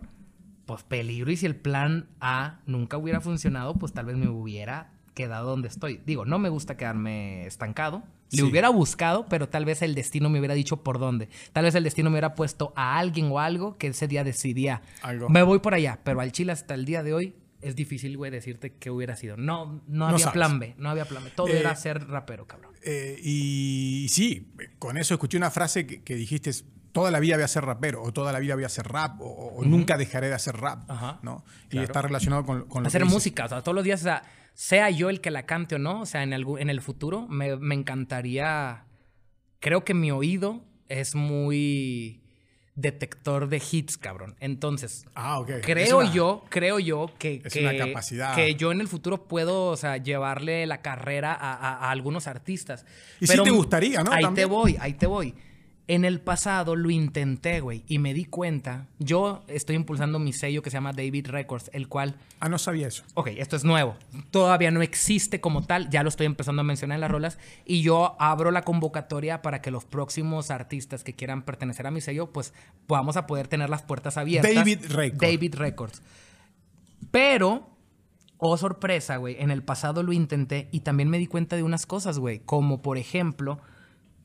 [0.66, 1.30] pues peligro.
[1.30, 5.68] Y si el plan A nunca hubiera funcionado, pues tal vez me hubiera quedado donde
[5.68, 6.00] estoy.
[6.04, 8.02] Digo, no me gusta quedarme estancado.
[8.32, 8.42] Le Sí.
[8.42, 11.28] hubiera buscado, pero tal vez el destino me hubiera dicho por dónde.
[11.52, 14.82] Tal vez el destino me hubiera puesto a alguien o algo que ese día decidía.
[15.02, 15.28] Algo.
[15.28, 16.00] Me voy por allá.
[16.02, 17.34] Pero al chile hasta el día de hoy
[17.66, 19.36] es difícil, güey, decirte qué hubiera sido.
[19.36, 20.74] No, no había plan B.
[20.78, 21.30] No había plan B.
[21.34, 22.74] Todo Eh, era ser rapero, cabrón.
[22.82, 26.50] Eh, y sí, con eso escuché una frase que, que dijiste,
[26.92, 29.20] toda la vida voy a ser rapero, o toda la vida voy a hacer rap,
[29.20, 31.44] o, o nunca dejaré de hacer rap, Ajá, ¿no?
[31.66, 31.84] Y claro.
[31.86, 34.22] está relacionado con, con lo hacer que música, o sea, todos los días, o sea,
[34.54, 37.26] sea yo el que la cante o no, o sea, en, algún- en el futuro
[37.28, 38.86] me, me encantaría,
[39.60, 42.22] creo que mi oído es muy
[42.76, 44.36] detector de hits, cabrón.
[44.38, 48.34] Entonces, Ah, creo una- yo, creo yo que, es que, una capacidad.
[48.34, 52.26] que yo en el futuro puedo, o sea, llevarle la carrera a, a- a algunos
[52.26, 52.84] artistas.
[53.20, 54.12] Y sí te gustaría, ¿no?
[54.12, 55.34] Ahí te voy, ahí te voy.
[55.88, 58.88] En el pasado lo intenté, güey, y me di cuenta.
[58.98, 62.16] Yo estoy impulsando mi sello que se llama David Records, el cual.
[62.40, 63.04] Ah, no sabía eso.
[63.14, 63.94] Ok, esto es nuevo.
[64.32, 67.38] Todavía no existe como tal, ya lo estoy empezando a mencionar en las rolas.
[67.64, 72.00] Y yo abro la convocatoria para que los próximos artistas que quieran pertenecer a mi
[72.00, 72.52] sello, pues
[72.88, 74.54] vamos a poder tener las puertas abiertas.
[74.54, 75.20] David Records.
[75.20, 76.02] David Records.
[77.12, 77.76] Pero
[78.38, 79.36] Oh, sorpresa, güey.
[79.38, 82.40] En el pasado lo intenté y también me di cuenta de unas cosas, güey.
[82.40, 83.60] Como por ejemplo,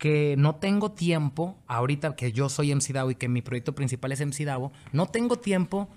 [0.01, 4.11] que no tengo tiempo, ahorita que yo soy MC Davo y que mi proyecto principal
[4.11, 5.89] es MC Davo, no tengo tiempo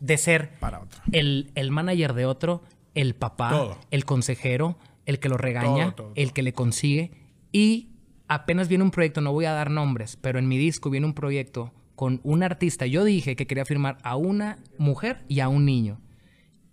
[0.00, 1.02] de ser Para otro.
[1.12, 2.62] El, el manager de otro,
[2.94, 3.78] el papá, Todo.
[3.90, 7.10] el consejero, el que lo regaña, Todo, todo, el que le consigue.
[7.52, 7.90] Y
[8.26, 11.12] apenas viene un proyecto, no voy a dar nombres, pero en mi disco viene un
[11.12, 12.86] proyecto con un artista.
[12.86, 16.00] Yo dije que quería firmar a una mujer y a un niño.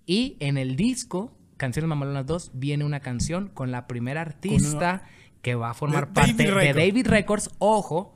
[0.06, 5.04] Y en el disco, Canciones Mamalonas 2, viene una canción con la primera artista
[5.42, 6.74] que va a formar parte David de.
[6.74, 7.50] David Records.
[7.60, 8.16] Ojo,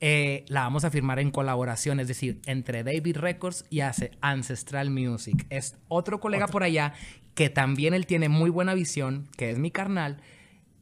[0.00, 4.90] eh, la vamos a firmar en colaboración, es decir, entre David Records y hace Ancestral
[4.90, 5.46] Music.
[5.50, 6.94] Es otro colega por allá
[7.34, 10.18] que también él tiene muy buena visión, que es mi carnal,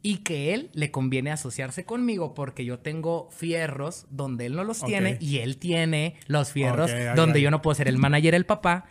[0.04, 4.80] y que él le conviene asociarse conmigo porque yo tengo fierros donde él no los
[4.82, 8.86] tiene y él tiene los fierros donde yo no puedo ser el manager, el papá.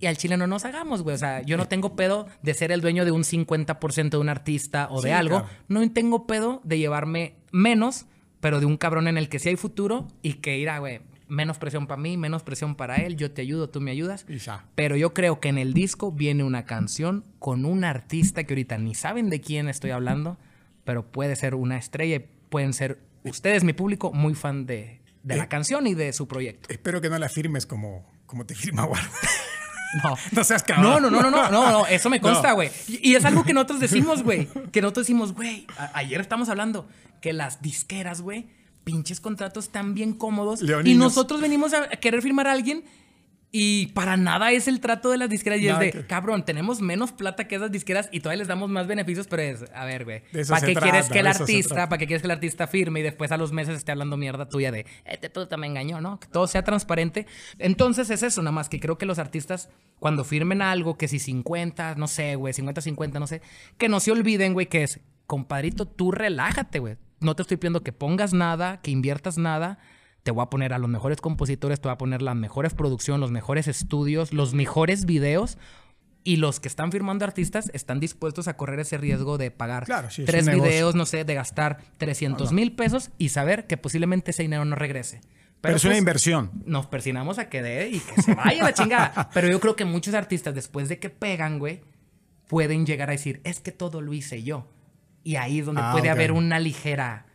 [0.00, 1.14] Y al chile no nos hagamos, güey.
[1.16, 4.28] O sea, yo no tengo pedo de ser el dueño de un 50% de un
[4.28, 5.40] artista o de Sí, algo.
[5.40, 5.54] claro.
[5.68, 8.06] No tengo pedo de llevarme menos,
[8.40, 11.58] pero de un cabrón en el que sí hay futuro y que irá, güey, menos
[11.58, 13.16] presión para mí, menos presión para él.
[13.16, 14.24] Yo te ayudo, tú me ayudas.
[14.28, 14.64] Y ya.
[14.74, 18.78] Pero yo creo que en el disco viene una canción con un artista que ahorita
[18.78, 20.38] ni saben de quién estoy hablando,
[20.84, 25.36] pero puede ser una estrella y pueden ser ustedes, mi público, muy fan de, de
[25.36, 25.48] la Eh.
[25.48, 26.68] canción y de su proyecto.
[26.72, 29.08] Espero que no la firmes como, como te firma Guarda.
[30.02, 30.16] No.
[30.32, 31.02] No seas cabrón.
[31.02, 32.54] No, no, no, no, no, eso me consta, No.
[32.56, 32.70] güey.
[32.88, 34.48] Y, y es algo que nosotros decimos, güey.
[34.72, 36.88] Que nosotros decimos, güey, ayer estamos hablando
[37.20, 38.48] que las disqueras, güey,
[38.82, 40.62] pinches contratos tan bien cómodos.
[40.62, 40.98] Y Leoninos.
[40.98, 42.82] nosotros venimos a querer firmar a alguien
[43.56, 45.60] y para nada es el trato de las disqueras.
[45.60, 48.48] Y Nada es de, que- cabrón, tenemos menos plata que esas disqueras y todavía les
[48.48, 50.22] damos más beneficios, pero es, a ver, güey.
[50.48, 53.30] ¿Para qué quieres que el artista, para qué quieres que el artista firme y después
[53.30, 56.18] a los meses esté hablando mierda tuya de, este puto me engañó, ¿no?
[56.18, 57.28] Que todo sea transparente.
[57.60, 59.68] Entonces es eso, nada más que creo que los artistas,
[60.00, 63.40] cuando firmen algo, que si 50, no sé, güey, 50-50, no sé,
[63.78, 64.98] que no se olviden, güey, que es,
[65.28, 66.96] compadrito, tú relájate, güey.
[67.20, 69.78] No te estoy pidiendo que pongas nada, que inviertas nada.
[70.24, 73.20] Te voy a poner a los mejores compositores, te voy a poner la mejores producción,
[73.20, 75.56] los mejores estudios, los mejores videos.
[76.26, 80.10] Y los que están firmando artistas están dispuestos a correr ese riesgo de pagar Claro,
[80.10, 84.30] sí, es tres videos, no sé, de gastar 300 mil pesos y saber que posiblemente
[84.30, 85.20] ese dinero no regrese.
[85.60, 86.50] Pero, es una pues, inversión.
[86.64, 89.28] nos persinamos a que dé y que se vaya la chingada.
[89.34, 91.82] Pero yo creo que muchos artistas, después de que pegan, güey,
[92.48, 94.66] pueden llegar a decir, es que todo lo hice yo.
[95.22, 96.14] Y ahí es donde Ah, puede ok.
[96.14, 97.26] haber una ligera.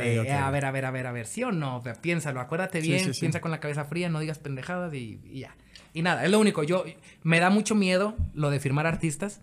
[0.00, 1.76] De, eh, A ver, a ver, a ver, a ver, ¿sí o no?
[1.78, 3.20] O sea, piénsalo, acuérdate Sí, bien, sí, sí.
[3.20, 5.56] piensa con la cabeza fría, no digas pendejadas y, y ya.
[5.92, 6.62] Y nada, es lo único.
[6.62, 6.84] Yo
[7.22, 9.40] me da mucho miedo lo de firmar artistas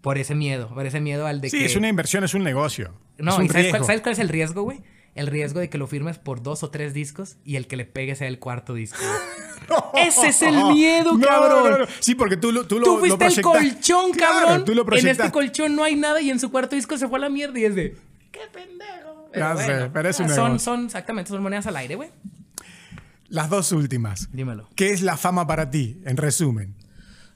[0.00, 1.64] por ese miedo, por ese miedo al de Sí, que.
[1.66, 2.92] es una inversión, es un negocio.
[3.18, 4.82] No, un ¿y sabes cuál, sabes cuál es el riesgo, güey?
[5.14, 7.84] El riesgo de que lo firmes por dos o tres discos y el que le
[7.84, 8.98] pegue sea el cuarto disco.
[8.98, 10.06] güey.
[10.08, 11.70] Ese es el miedo, No, cabrón.
[11.70, 11.86] no, no.
[12.00, 14.64] Sí, porque tú lo, tú lo Tú fuiste lo el colchón, Claro, cabrón.
[14.64, 17.18] tú lo en este colchón no hay nada y en su cuarto disco se fue
[17.18, 17.96] a la mierda y es de.
[18.32, 19.13] ¡Qué pendejo!
[19.34, 22.10] Ya sé, pero es un son, son, exactamente, son monedas al aire, güey.
[23.28, 24.28] Las dos últimas.
[24.32, 24.68] Dímelo.
[24.76, 26.76] ¿Qué es la fama para ti, en resumen?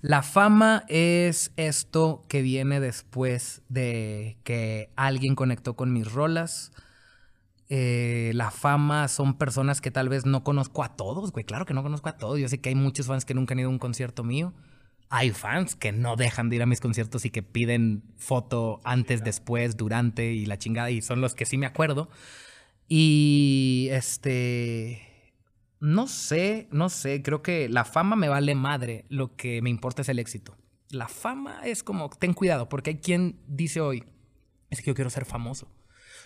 [0.00, 6.70] La fama es esto que viene después de que alguien conectó con mis rolas.
[7.68, 11.44] Eh, la fama son personas que tal vez no conozco a todos, güey.
[11.44, 12.38] Claro que no conozco a todos.
[12.38, 14.54] Yo sé que hay muchos fans que nunca han ido a un concierto mío.
[15.10, 19.24] Hay fans que no dejan de ir a mis conciertos y que piden foto antes,
[19.24, 20.90] después, durante y la chingada.
[20.90, 22.10] Y son los que sí me acuerdo.
[22.88, 25.02] Y este.
[25.80, 27.22] No sé, no sé.
[27.22, 29.06] Creo que la fama me vale madre.
[29.08, 30.56] Lo que me importa es el éxito.
[30.90, 34.04] La fama es como, ten cuidado, porque hay quien dice hoy,
[34.70, 35.70] es que yo quiero ser famoso.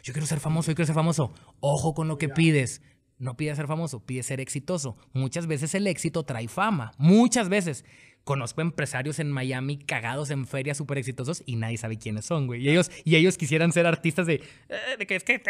[0.04, 1.32] Yo quiero ser famoso, yo quiero ser famoso.
[1.60, 2.80] Ojo con lo que pides.
[3.22, 4.96] No pides ser famoso, pides ser exitoso.
[5.12, 6.90] Muchas veces el éxito trae fama.
[6.98, 7.84] Muchas veces.
[8.24, 12.62] Conozco empresarios en Miami cagados en ferias súper exitosos y nadie sabe quiénes son, güey.
[12.62, 14.34] Y ellos, y ellos quisieran ser artistas de,
[14.68, 15.40] "Eh, de que es que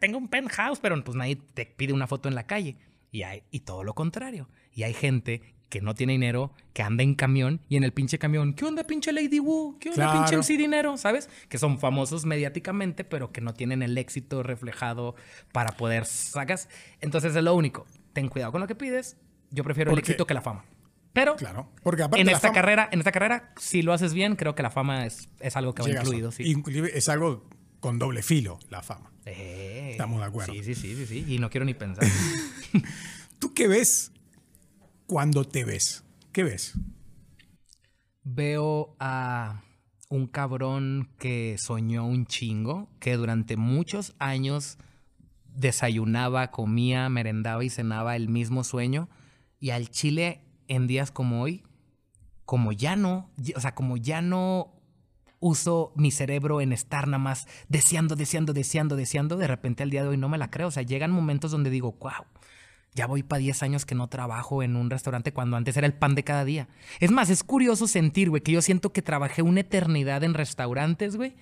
[0.00, 2.76] tengo un penthouse, pero pues nadie te pide una foto en la calle.
[3.12, 4.48] Y, hay, y todo lo contrario.
[4.72, 8.18] Y hay gente que no tiene dinero, que anda en camión y en el pinche
[8.18, 9.78] camión, ¿qué onda pinche Lady Wu?
[9.78, 10.18] ¿Qué onda Claro.
[10.20, 10.96] pinche MC Dinero?
[10.96, 11.28] ¿Sabes?
[11.48, 15.14] Que son famosos mediáticamente, pero que no tienen el éxito reflejado
[15.52, 16.68] para poder sacas.
[17.00, 17.86] Entonces es lo único.
[18.14, 19.16] Ten cuidado con lo que pides.
[19.50, 20.64] Yo prefiero el éxito que la fama.
[21.12, 21.70] Pero Claro.
[21.82, 24.62] Porque aparte en esta fama- carrera, en esta carrera, si lo haces bien, creo que
[24.62, 26.30] la fama es, es algo que va incluido.
[26.32, 26.44] Sí.
[26.44, 27.44] Inclusive es algo
[27.80, 29.10] con doble filo la fama.
[29.26, 30.52] Eh, Estamos de acuerdo.
[30.52, 31.24] Sí, sí, sí, sí, sí.
[31.28, 32.06] Y no quiero ni pensar.
[33.38, 34.12] ¿Tú qué ves
[35.08, 36.04] cuando te ves?
[36.32, 36.74] ¿Qué ves?
[38.22, 39.64] Veo a
[40.10, 44.78] un cabrón que soñó un chingo, que durante muchos años
[45.46, 49.08] desayunaba, comía, merendaba y cenaba el mismo sueño.
[49.58, 51.64] Y al chile, en días como hoy,
[52.44, 54.74] como ya no, o sea, como ya no
[55.40, 60.02] uso mi cerebro en estar nada más deseando, deseando, deseando, deseando, de repente al día
[60.02, 60.68] de hoy no me la creo.
[60.68, 62.26] O sea, llegan momentos donde digo, wow,
[62.98, 65.94] ya voy para 10 años que no trabajo en un restaurante cuando antes era el
[65.94, 66.66] pan de cada día.
[66.98, 71.16] Es más, es curioso sentir, güey, que yo siento que trabajé una eternidad en restaurantes,
[71.16, 71.34] güey.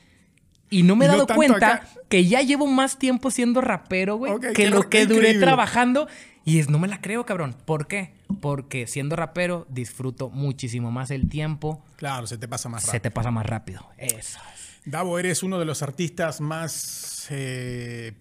[0.68, 1.88] Y no me he no dado cuenta acá.
[2.08, 5.46] que ya llevo más tiempo siendo rapero, güey, que lo que duré increíble.
[5.46, 6.08] trabajando.
[6.44, 7.56] Y es, no me la creo, cabrón.
[7.64, 8.12] ¿Por qué?
[8.40, 11.82] Porque siendo rapero disfruto muchísimo más el tiempo.
[11.96, 13.02] Claro, se te pasa más Se rápido.
[13.02, 13.88] te pasa más rápido.
[13.96, 14.75] Eso es.
[14.86, 17.26] Davo, eres uno de los artistas más.
[17.30, 18.12] eh,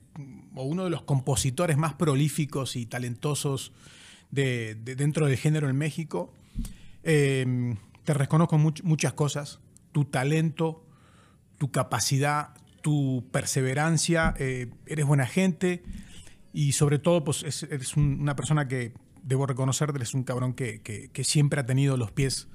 [0.56, 3.72] o uno de los compositores más prolíficos y talentosos
[4.32, 6.34] de, de- dentro del género en México.
[7.04, 9.60] Eh, te reconozco much- muchas cosas.
[9.92, 10.84] Tu talento,
[11.60, 14.34] tu capacidad, tu perseverancia.
[14.40, 15.84] eh, eres buena gente.
[16.54, 20.54] Y sobre todo, pues es- eres un- una persona que, debo reconocer, eres un cabrón
[20.54, 22.48] que- que siempre ha tenido los pies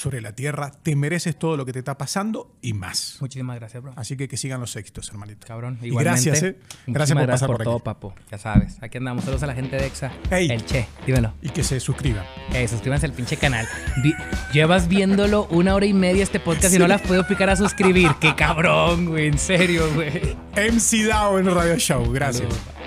[0.00, 0.70] sobre la tierra.
[0.82, 3.18] Te mereces todo lo que te está pasando y más.
[3.20, 3.92] Muchísimas gracias, bro.
[3.96, 5.46] Así que que sigan los éxitos, hermanito.
[5.46, 6.30] Cabrón, Y igualmente.
[6.30, 6.58] gracias, eh.
[6.86, 7.84] Gracias por pasar por, todo, aquí.
[7.84, 8.14] papo.
[8.30, 9.24] Ya sabes, aquí andamos.
[9.24, 10.10] Saludos a la gente de EXA.
[10.30, 10.50] Ey.
[10.50, 11.34] El Che, dímelo.
[11.42, 12.24] Y que se suscriban.
[12.54, 13.68] Eh, suscríbanse al pinche canal.
[14.02, 14.14] Vi-
[14.52, 18.10] llevas viéndolo una hora y media este podcast y no las puedo picar a suscribir.
[18.20, 19.26] Qué cabrón, güey.
[19.28, 20.10] En serio, güey.
[20.72, 22.10] MC Dao en Radio Show.
[22.10, 22.48] Gracias.
[22.48, 22.79] Saludos.